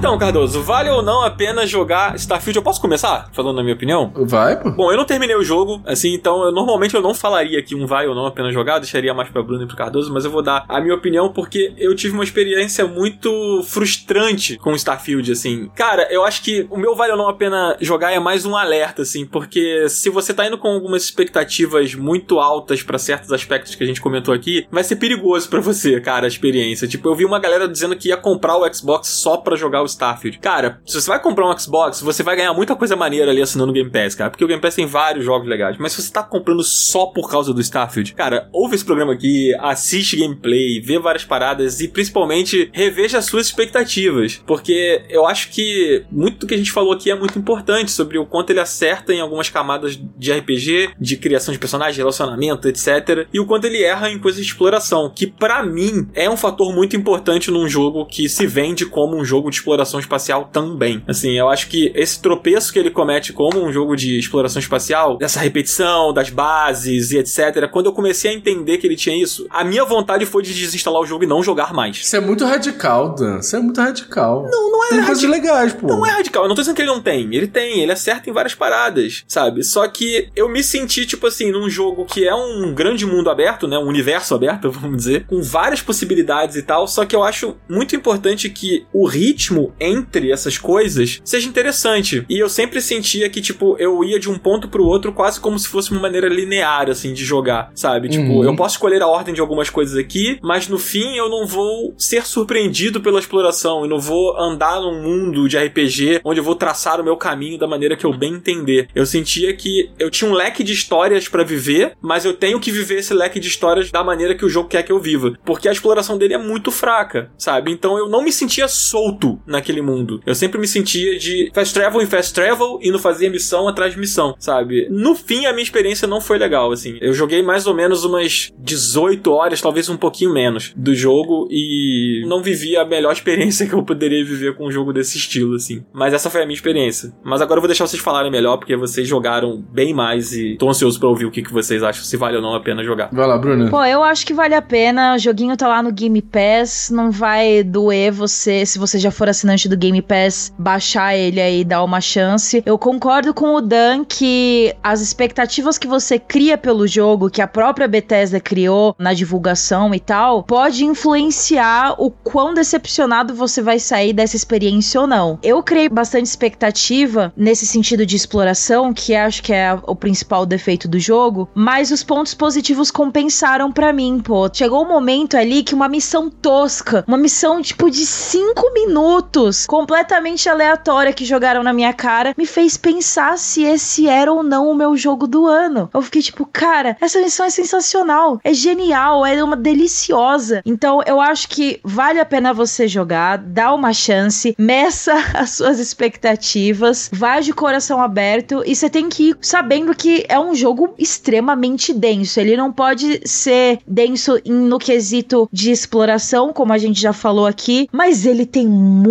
[0.00, 2.56] Então, Cardoso, vale ou não a pena jogar Starfield?
[2.56, 4.10] Eu posso começar falando na minha opinião?
[4.16, 4.70] Vai, pô.
[4.70, 7.86] Bom, eu não terminei o jogo, assim, então eu, normalmente eu não falaria que um
[7.86, 10.30] vai ou não a pena jogar, deixaria mais pra Bruno e pro Cardoso, mas eu
[10.30, 15.70] vou dar a minha opinião porque eu tive uma experiência muito frustrante com Starfield, assim.
[15.74, 18.56] Cara, eu acho que o meu vale ou não a pena jogar é mais um
[18.56, 23.74] alerta, assim, porque se você tá indo com algumas expectativas muito altas pra certos aspectos
[23.74, 26.88] que a gente comentou aqui, vai ser perigoso pra você, cara, a experiência.
[26.88, 29.89] Tipo, eu vi uma galera dizendo que ia comprar o Xbox só pra jogar o
[29.90, 30.38] Starfield.
[30.38, 33.70] Cara, se você vai comprar um Xbox, você vai ganhar muita coisa maneira ali assinando
[33.70, 35.76] o Game Pass, cara, porque o Game Pass tem vários jogos legais.
[35.78, 39.54] Mas se você tá comprando só por causa do Starfield, cara, ouve esse programa aqui,
[39.60, 46.04] assiste gameplay, vê várias paradas e principalmente reveja as suas expectativas, porque eu acho que
[46.10, 49.12] muito do que a gente falou aqui é muito importante sobre o quanto ele acerta
[49.12, 53.82] em algumas camadas de RPG, de criação de personagem, relacionamento, etc, e o quanto ele
[53.82, 58.06] erra em coisas de exploração, que pra mim é um fator muito importante num jogo
[58.06, 61.02] que se vende como um jogo de exploração espacial também.
[61.06, 65.16] Assim, eu acho que esse tropeço que ele comete como um jogo de exploração espacial,
[65.16, 69.46] dessa repetição das bases e etc, quando eu comecei a entender que ele tinha isso,
[69.50, 71.96] a minha vontade foi de desinstalar o jogo e não jogar mais.
[71.98, 73.38] Isso é muito radical, Dan.
[73.38, 74.46] Isso é muito radical.
[74.50, 75.86] Não, não é Tem coisas legais, pô.
[75.86, 77.34] Não é radical, eu não tô dizendo que ele não tem.
[77.34, 79.62] Ele tem, ele acerta em várias paradas, sabe?
[79.62, 83.66] Só que eu me senti, tipo assim, num jogo que é um grande mundo aberto,
[83.66, 83.78] né?
[83.78, 86.86] Um universo aberto, vamos dizer, com várias possibilidades e tal.
[86.86, 92.24] Só que eu acho muito importante que o ritmo entre essas coisas seja interessante.
[92.28, 95.58] E eu sempre sentia que, tipo, eu ia de um ponto pro outro quase como
[95.58, 98.08] se fosse uma maneira linear, assim, de jogar, sabe?
[98.08, 98.44] Tipo, Uhum.
[98.44, 101.94] eu posso escolher a ordem de algumas coisas aqui, mas no fim eu não vou
[101.98, 103.82] ser surpreendido pela exploração.
[103.82, 107.58] Eu não vou andar num mundo de RPG onde eu vou traçar o meu caminho
[107.58, 108.88] da maneira que eu bem entender.
[108.94, 112.70] Eu sentia que eu tinha um leque de histórias pra viver, mas eu tenho que
[112.70, 115.32] viver esse leque de histórias da maneira que o jogo quer que eu viva.
[115.44, 117.70] Porque a exploração dele é muito fraca, sabe?
[117.70, 120.20] Então eu não me sentia solto naquele naquele mundo.
[120.26, 123.92] Eu sempre me sentia de fast travel em fast travel e não fazia missão atrás
[123.92, 124.88] de missão, sabe?
[124.90, 126.98] No fim, a minha experiência não foi legal, assim.
[127.00, 132.24] Eu joguei mais ou menos umas 18 horas, talvez um pouquinho menos, do jogo e
[132.26, 135.84] não vivi a melhor experiência que eu poderia viver com um jogo desse estilo, assim.
[135.92, 137.12] Mas essa foi a minha experiência.
[137.22, 140.68] Mas agora eu vou deixar vocês falarem melhor, porque vocês jogaram bem mais e tô
[140.68, 143.10] ansioso pra ouvir o que, que vocês acham, se vale ou não a pena jogar.
[143.12, 143.68] Vai lá, Bruna.
[143.70, 145.14] Pô, eu acho que vale a pena.
[145.14, 146.90] O joguinho tá lá no Game Pass.
[146.90, 151.60] Não vai doer você, se você já for assinante do Game Pass, baixar ele aí
[151.60, 152.62] e dar uma chance.
[152.66, 157.46] Eu concordo com o Dan que as expectativas que você cria pelo jogo, que a
[157.46, 164.12] própria Bethesda criou na divulgação e tal, pode influenciar o quão decepcionado você vai sair
[164.12, 165.38] dessa experiência ou não.
[165.42, 170.86] Eu criei bastante expectativa nesse sentido de exploração, que acho que é o principal defeito
[170.86, 174.50] do jogo, mas os pontos positivos compensaram pra mim, pô.
[174.52, 179.29] Chegou um momento ali que uma missão tosca, uma missão tipo de 5 minutos,
[179.66, 184.70] completamente aleatória que jogaram na minha cara, me fez pensar se esse era ou não
[184.70, 185.88] o meu jogo do ano.
[185.92, 190.62] Eu fiquei tipo, cara, essa missão é sensacional, é genial, é uma deliciosa.
[190.64, 195.78] Então eu acho que vale a pena você jogar, dá uma chance, meça as suas
[195.78, 200.94] expectativas, vai de coração aberto e você tem que ir sabendo que é um jogo
[200.98, 202.40] extremamente denso.
[202.40, 207.88] Ele não pode ser denso no quesito de exploração, como a gente já falou aqui,
[207.92, 208.66] mas ele tem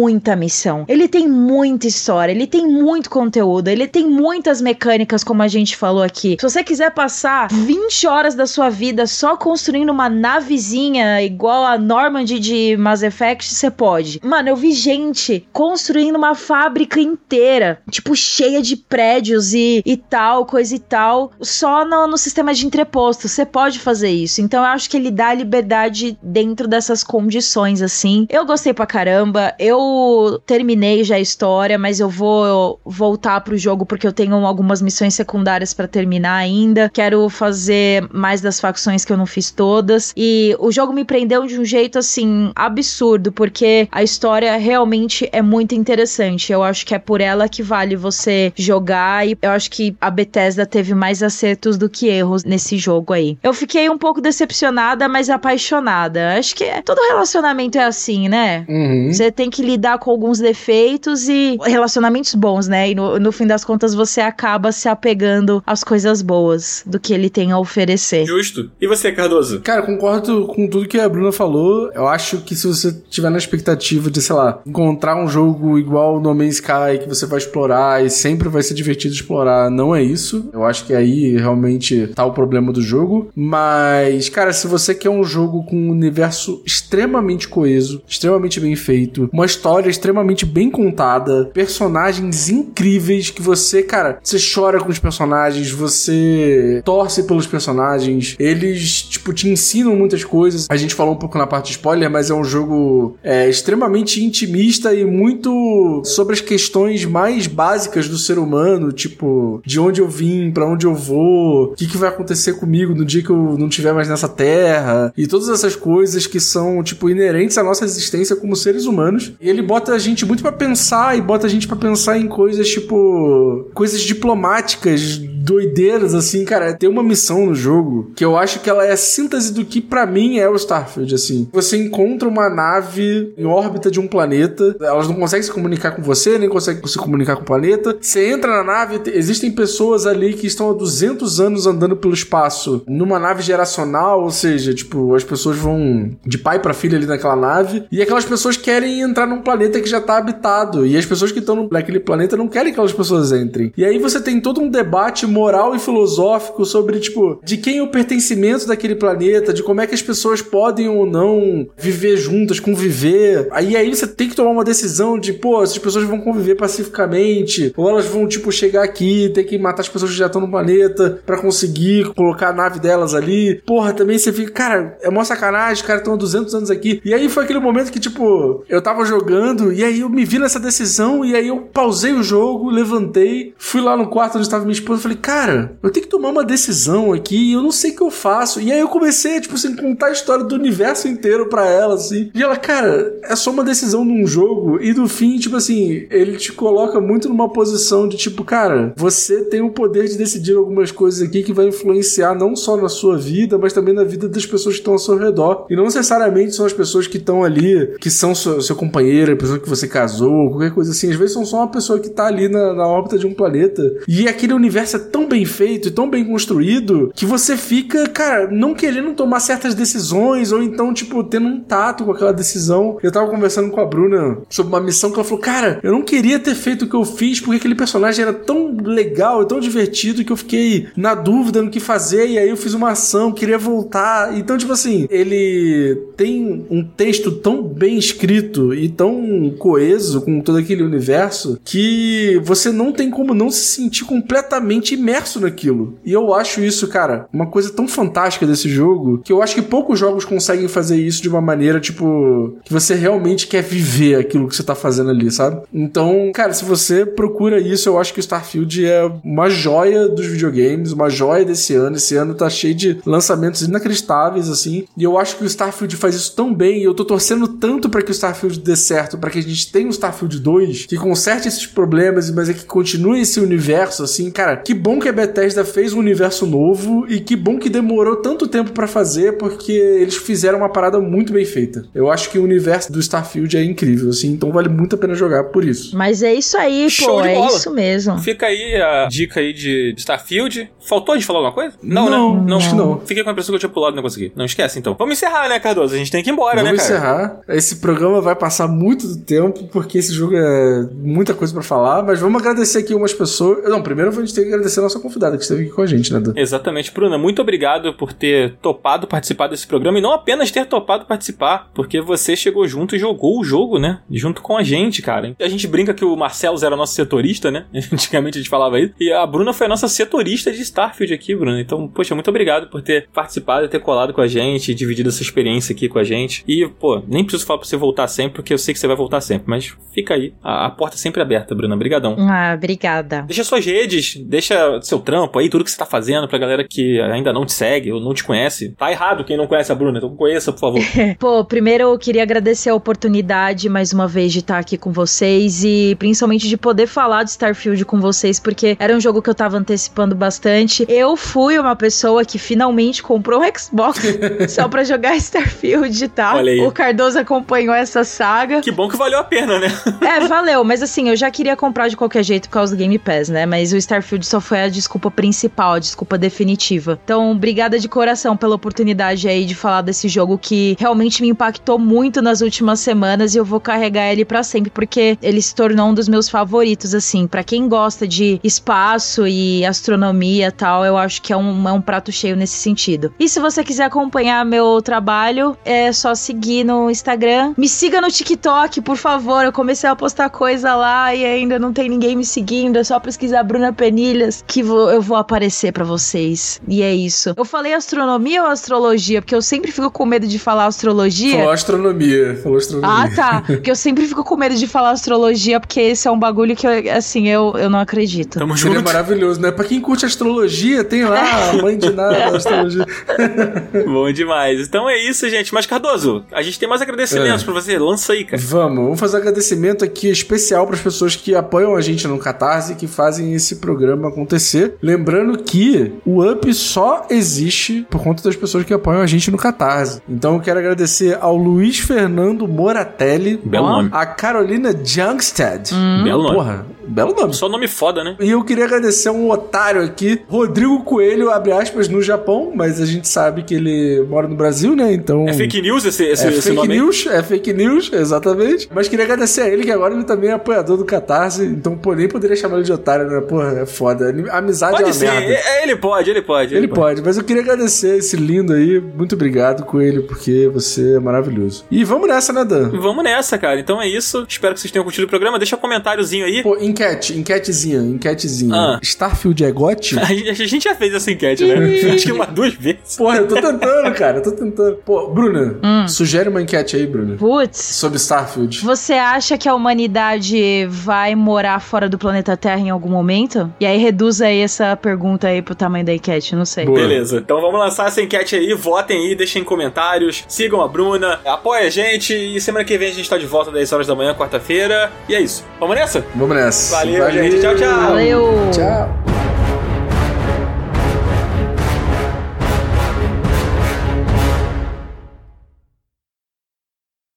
[0.09, 0.85] muita missão.
[0.87, 5.77] Ele tem muita história, ele tem muito conteúdo, ele tem muitas mecânicas, como a gente
[5.77, 6.35] falou aqui.
[6.39, 11.77] Se você quiser passar 20 horas da sua vida só construindo uma navezinha igual a
[11.77, 14.19] Normandy de Mass Effect, você pode.
[14.23, 20.45] Mano, eu vi gente construindo uma fábrica inteira, tipo, cheia de prédios e, e tal,
[20.47, 23.27] coisa e tal, só no, no sistema de entreposto.
[23.27, 24.41] Você pode fazer isso.
[24.41, 28.25] Então eu acho que ele dá liberdade dentro dessas condições, assim.
[28.27, 29.53] Eu gostei pra caramba.
[29.59, 29.98] Eu
[30.45, 35.13] terminei já a história, mas eu vou voltar pro jogo porque eu tenho algumas missões
[35.13, 36.89] secundárias pra terminar ainda.
[36.93, 40.13] Quero fazer mais das facções que eu não fiz todas.
[40.15, 45.41] E o jogo me prendeu de um jeito assim absurdo, porque a história realmente é
[45.41, 46.51] muito interessante.
[46.51, 50.09] Eu acho que é por ela que vale você jogar e eu acho que a
[50.09, 53.37] Bethesda teve mais acertos do que erros nesse jogo aí.
[53.43, 56.37] Eu fiquei um pouco decepcionada, mas apaixonada.
[56.37, 58.65] Acho que é- todo relacionamento é assim, né?
[58.67, 59.11] Uhum.
[59.11, 62.91] Você tem que lidar com alguns defeitos e relacionamentos bons, né?
[62.91, 67.13] E no, no fim das contas você acaba se apegando às coisas boas do que
[67.13, 68.25] ele tem a oferecer.
[68.25, 68.69] Justo.
[68.79, 69.61] E você, Cardoso?
[69.61, 71.91] Cara, concordo com tudo que a Bruna falou.
[71.93, 76.19] Eu acho que se você tiver na expectativa de, sei lá, encontrar um jogo igual
[76.19, 80.03] No Man's Sky que você vai explorar e sempre vai ser divertido explorar, não é
[80.03, 80.49] isso.
[80.51, 83.29] Eu acho que aí realmente tá o problema do jogo.
[83.35, 89.29] Mas, cara, se você quer um jogo com um universo extremamente coeso, extremamente bem feito,
[89.31, 95.71] uma história extremamente bem contada, personagens incríveis que você, cara, você chora com os personagens,
[95.71, 100.67] você torce pelos personagens, eles, tipo, te ensinam muitas coisas.
[100.69, 104.23] A gente falou um pouco na parte de spoiler, mas é um jogo é, extremamente
[104.23, 110.07] intimista e muito sobre as questões mais básicas do ser humano, tipo, de onde eu
[110.07, 113.57] vim, pra onde eu vou, o que, que vai acontecer comigo no dia que eu
[113.57, 117.85] não estiver mais nessa terra, e todas essas coisas que são, tipo, inerentes à nossa
[117.85, 119.33] existência como seres humanos.
[119.39, 122.27] E ele bota a gente muito pra pensar e bota a gente pra pensar em
[122.27, 126.73] coisas, tipo, coisas diplomáticas, doideiras, assim, cara.
[126.73, 129.79] Tem uma missão no jogo que eu acho que ela é a síntese do que
[129.79, 131.47] pra mim é o Starfield, assim.
[131.53, 136.01] Você encontra uma nave em órbita de um planeta, elas não conseguem se comunicar com
[136.01, 137.95] você, nem conseguem se comunicar com o planeta.
[138.01, 142.13] Você entra na nave, te- existem pessoas ali que estão há 200 anos andando pelo
[142.13, 147.05] espaço numa nave geracional, ou seja, tipo, as pessoas vão de pai pra filha ali
[147.05, 151.05] naquela nave, e aquelas pessoas querem entrar num planeta que já tá habitado, e as
[151.05, 153.71] pessoas que estão naquele planeta não querem que aquelas pessoas entrem.
[153.75, 157.83] E aí você tem todo um debate moral e filosófico sobre, tipo, de quem é
[157.83, 162.59] o pertencimento daquele planeta, de como é que as pessoas podem ou não viver juntas,
[162.59, 163.47] conviver.
[163.51, 167.73] Aí aí você tem que tomar uma decisão de, pô, essas pessoas vão conviver pacificamente,
[167.75, 170.49] ou elas vão, tipo, chegar aqui, ter que matar as pessoas que já estão no
[170.49, 173.61] planeta pra conseguir colocar a nave delas ali.
[173.65, 177.01] Porra, também você fica, cara, é mó sacanagem, os caras estão há 200 anos aqui.
[177.03, 180.39] E aí foi aquele momento que, tipo, eu tava jogando, e aí eu me vi
[180.39, 184.63] nessa decisão, e aí eu pausei o jogo, levantei, fui lá no quarto onde estava
[184.63, 187.91] minha esposa e falei, cara, eu tenho que tomar uma decisão aqui, eu não sei
[187.91, 188.61] o que eu faço.
[188.61, 192.31] E aí eu comecei, tipo assim, contar a história do universo inteiro pra ela, assim.
[192.33, 196.37] E ela, cara, é só uma decisão num jogo, e no fim, tipo assim, ele
[196.37, 200.91] te coloca muito numa posição de tipo, cara, você tem o poder de decidir algumas
[200.91, 204.45] coisas aqui que vai influenciar não só na sua vida, mas também na vida das
[204.45, 205.65] pessoas que estão ao seu redor.
[205.69, 209.59] E não necessariamente são as pessoas que estão ali, que são seu, seu companheiro, impressão
[209.59, 211.09] que você casou, qualquer coisa assim.
[211.09, 213.83] Às vezes são só uma pessoa que tá ali na, na órbita de um planeta.
[214.07, 218.47] E aquele universo é tão bem feito e tão bem construído que você fica, cara,
[218.51, 222.97] não querendo tomar certas decisões ou então, tipo, tendo um tato com aquela decisão.
[223.01, 226.01] Eu tava conversando com a Bruna sobre uma missão que ela falou, cara, eu não
[226.01, 229.59] queria ter feito o que eu fiz porque aquele personagem era tão legal e tão
[229.59, 233.31] divertido que eu fiquei na dúvida no que fazer e aí eu fiz uma ação,
[233.31, 234.37] queria voltar.
[234.37, 239.18] Então, tipo assim, ele tem um texto tão bem escrito e tão
[239.57, 245.39] coeso com todo aquele universo que você não tem como não se sentir completamente imerso
[245.39, 245.97] naquilo.
[246.05, 249.61] E eu acho isso, cara, uma coisa tão fantástica desse jogo que eu acho que
[249.61, 254.47] poucos jogos conseguem fazer isso de uma maneira, tipo, que você realmente quer viver aquilo
[254.47, 255.61] que você tá fazendo ali, sabe?
[255.73, 260.25] Então, cara, se você procura isso, eu acho que o Starfield é uma joia dos
[260.25, 261.95] videogames, uma joia desse ano.
[261.95, 264.85] Esse ano tá cheio de lançamentos inacreditáveis, assim.
[264.97, 266.81] E eu acho que o Starfield faz isso tão bem.
[266.81, 269.71] E eu tô torcendo tanto para que o Starfield dê certo, para que a gente
[269.71, 274.29] tenha um Starfield 2 que conserte esses problemas, mas é que continue esse universo, assim.
[274.31, 278.17] Cara, que bom que a Bethesda fez um universo novo e que bom que demorou
[278.17, 281.85] tanto tempo para fazer, porque eles fizeram uma parada muito bem feita.
[281.93, 284.29] Eu acho que o universo do Starfield é incrível, assim.
[284.31, 285.95] Então vale muito a pena jogar por isso.
[285.95, 287.57] Mas é isso aí, Show pô, de é bola.
[287.57, 288.17] isso mesmo.
[288.19, 290.69] Fica aí a dica aí de Starfield.
[290.87, 291.75] Faltou de falar alguma coisa?
[291.83, 292.55] Não, Não, né?
[292.55, 292.99] acho que não.
[293.05, 294.31] Fiquei com a impressão que eu tinha pulado e não consegui.
[294.35, 294.95] Não esquece, então.
[294.97, 295.93] Vamos encerrar, né, Cardoso?
[295.93, 296.89] A gente tem que ir embora, Vamos né, cara?
[296.97, 297.39] encerrar.
[297.47, 302.03] Esse programa vai passar muito do tempo, porque esse jogo é muita coisa pra falar,
[302.03, 303.63] mas vamos agradecer aqui umas pessoas.
[303.69, 305.85] Não, primeiro a gente tem que agradecer a nossa convidada que esteve aqui com a
[305.85, 306.33] gente, né, Dan?
[306.35, 307.17] Exatamente, Bruna.
[307.17, 312.01] Muito obrigado por ter topado participar desse programa e não apenas ter topado participar, porque
[312.01, 314.01] você chegou junto e jogou o jogo, né?
[314.11, 315.35] Junto com a gente, cara.
[315.39, 317.65] A gente brinca que o Marcelo era nosso setorista, né?
[317.93, 318.93] Antigamente a gente falava isso.
[318.99, 321.61] E a Bruna foi a nossa setorista de Starfield aqui, Bruna.
[321.61, 325.73] Então, poxa, muito obrigado por ter participado ter colado com a gente, dividido essa experiência
[325.73, 326.43] aqui com a gente.
[326.47, 328.97] E, pô, nem preciso falar pra você voltar sempre, porque eu sei que você vai
[328.97, 329.43] voltar sempre.
[329.47, 330.33] Mas fica aí.
[330.43, 331.77] A, a porta é sempre aberta, Bruna.
[331.77, 332.15] Brigadão.
[332.19, 333.23] Ah, obrigada.
[333.23, 336.99] Deixa suas redes, deixa seu trampo aí, tudo que você tá fazendo pra galera que
[337.01, 338.69] ainda não te segue ou não te conhece.
[338.77, 340.81] Tá errado quem não conhece a Bruna, então conheça, por favor.
[341.19, 345.63] Pô, primeiro eu queria agradecer a oportunidade mais uma vez de estar aqui com vocês
[345.63, 349.35] e principalmente de poder falar de Starfield com vocês, porque era um jogo que eu
[349.35, 350.85] tava antecipando bastante.
[350.89, 356.35] Eu fui uma pessoa que finalmente comprou um Xbox só pra jogar Starfield, tá?
[356.65, 358.61] O Cardoso acompanhou essa saga.
[358.61, 359.67] Que bom que valeu a pena, né?
[360.09, 362.97] É, valeu, mas assim, eu já queria comprar de qualquer jeito por causa do Game
[362.97, 363.45] Pass, né?
[363.45, 366.99] Mas o Starfield só foi a desculpa principal, a desculpa definitiva.
[367.03, 371.77] Então, obrigada de coração pela oportunidade aí de falar desse jogo que realmente me impactou
[371.77, 375.89] muito nas últimas semanas e eu vou carregar ele pra sempre, porque ele se tornou
[375.89, 377.27] um dos meus favoritos, assim.
[377.27, 381.81] Pra quem gosta de espaço e astronomia tal, eu acho que é um, é um
[381.81, 383.13] prato cheio nesse sentido.
[383.19, 387.53] E se você quiser acompanhar meu trabalho, é só seguir no Instagram.
[387.57, 389.43] Me siga no TikTok, por favor.
[389.43, 392.77] Eu comecei a postar coisa lá e ainda não tem ninguém me seguindo.
[392.77, 396.61] É só pesquisar Bruna Penilhas que vou- eu vou aparecer pra vocês.
[396.67, 397.33] E é isso.
[397.35, 399.21] Eu falei astronomia ou astrologia?
[399.21, 401.37] Porque eu sempre fico com medo de falar astrologia.
[401.37, 402.39] Falou astronomia.
[402.43, 403.03] Falou astronomia.
[403.05, 403.41] Ah, tá.
[403.47, 406.67] Porque eu sempre fico com medo de falar astrologia, porque esse é um bagulho que,
[406.67, 408.37] eu, assim, eu, eu não acredito.
[408.39, 408.85] Tamo Seria junto.
[408.85, 409.51] maravilhoso, né?
[409.51, 412.85] Pra quem curte astrologia, tem lá a mãe de nada, astrologia.
[413.85, 414.67] Bom demais.
[414.67, 415.53] Então é isso, gente.
[415.53, 417.45] Mas, Cardoso, a gente tem mais agradecimentos É.
[417.45, 417.77] pra você.
[417.77, 418.41] Lança aí, cara.
[418.41, 422.17] Vamos, vamos fazer um agradecimento aqui especial para as pessoas que apoiam a gente no
[422.17, 424.75] Catarse e que fazem esse programa acontecer.
[424.81, 429.37] Lembrando que o Up só existe por conta das pessoas que apoiam a gente no
[429.37, 430.01] Catarse.
[430.07, 433.89] Então eu quero agradecer ao Luiz Fernando Moratelli, Belo nome.
[433.93, 435.71] a Carolina Jungstad.
[436.03, 436.35] Belo nome.
[436.35, 437.33] Porra, belo nome.
[437.33, 438.15] Só nome foda, né?
[438.19, 442.81] E eu queria agradecer a um otário aqui, Rodrigo Coelho, abre aspas, no Japão, mas
[442.81, 444.91] a gente sabe que ele mora no Brasil, né?
[444.93, 445.27] Então.
[445.27, 448.69] É fake news esse, esse, É esse fake nome news, é fake news, exatamente.
[448.73, 451.93] Mas queria agradecer a ele, que agora ele também é apoiador do Catarse, então pô,
[451.93, 453.21] nem poderia chamar ele de otário, né?
[453.21, 454.09] Porra, é foda.
[454.31, 455.05] Amizade é Pode uma sim.
[455.05, 455.33] merda.
[455.33, 456.55] É, ele pode, ele pode.
[456.55, 458.79] Ele pode, mas eu queria agradecer esse lindo aí.
[458.79, 461.65] Muito obrigado, Coelho, porque você é maravilhoso.
[461.69, 462.69] E vamos nessa, né, Dan?
[462.69, 463.59] Vamos nessa, cara.
[463.59, 464.25] Então é isso.
[464.27, 465.37] Espero que vocês tenham curtido o programa.
[465.37, 466.43] Deixa um comentáriozinho aí.
[466.43, 468.55] Pô, enquete, enquetezinha, enquetezinha.
[468.55, 468.79] Ah.
[468.81, 469.99] Starfield é gote?
[469.99, 471.93] A gente, já fez essa enquete, né?
[471.93, 472.95] Acho que umas duas vezes.
[472.97, 474.75] Porra, eu tô tentando, cara, eu tô tentando.
[474.85, 475.87] Pô, Bruna, Hum.
[475.87, 477.15] sugere uma enquete aí, Bruna.
[477.17, 477.59] Putz.
[477.59, 478.61] Sobre Starfield.
[478.63, 483.51] Você acha que a humanidade vai morar fora do planeta Terra em algum momento?
[483.59, 486.65] E aí reduz aí essa pergunta aí pro tamanho da enquete, não sei.
[486.65, 486.79] Boa.
[486.79, 491.67] Beleza, então vamos lançar essa enquete aí, votem aí, deixem comentários, sigam a Bruna, apoiem
[491.67, 494.13] a gente e semana que vem a gente tá de volta 10 horas da manhã,
[494.13, 494.91] quarta-feira.
[495.07, 495.43] E é isso.
[495.59, 496.05] Vamos nessa?
[496.15, 496.68] Vamos nessa.
[496.69, 497.39] Valeu, gente.
[497.41, 497.89] Tchau, tchau.
[497.89, 498.51] Valeu!
[498.51, 499.08] Tchau.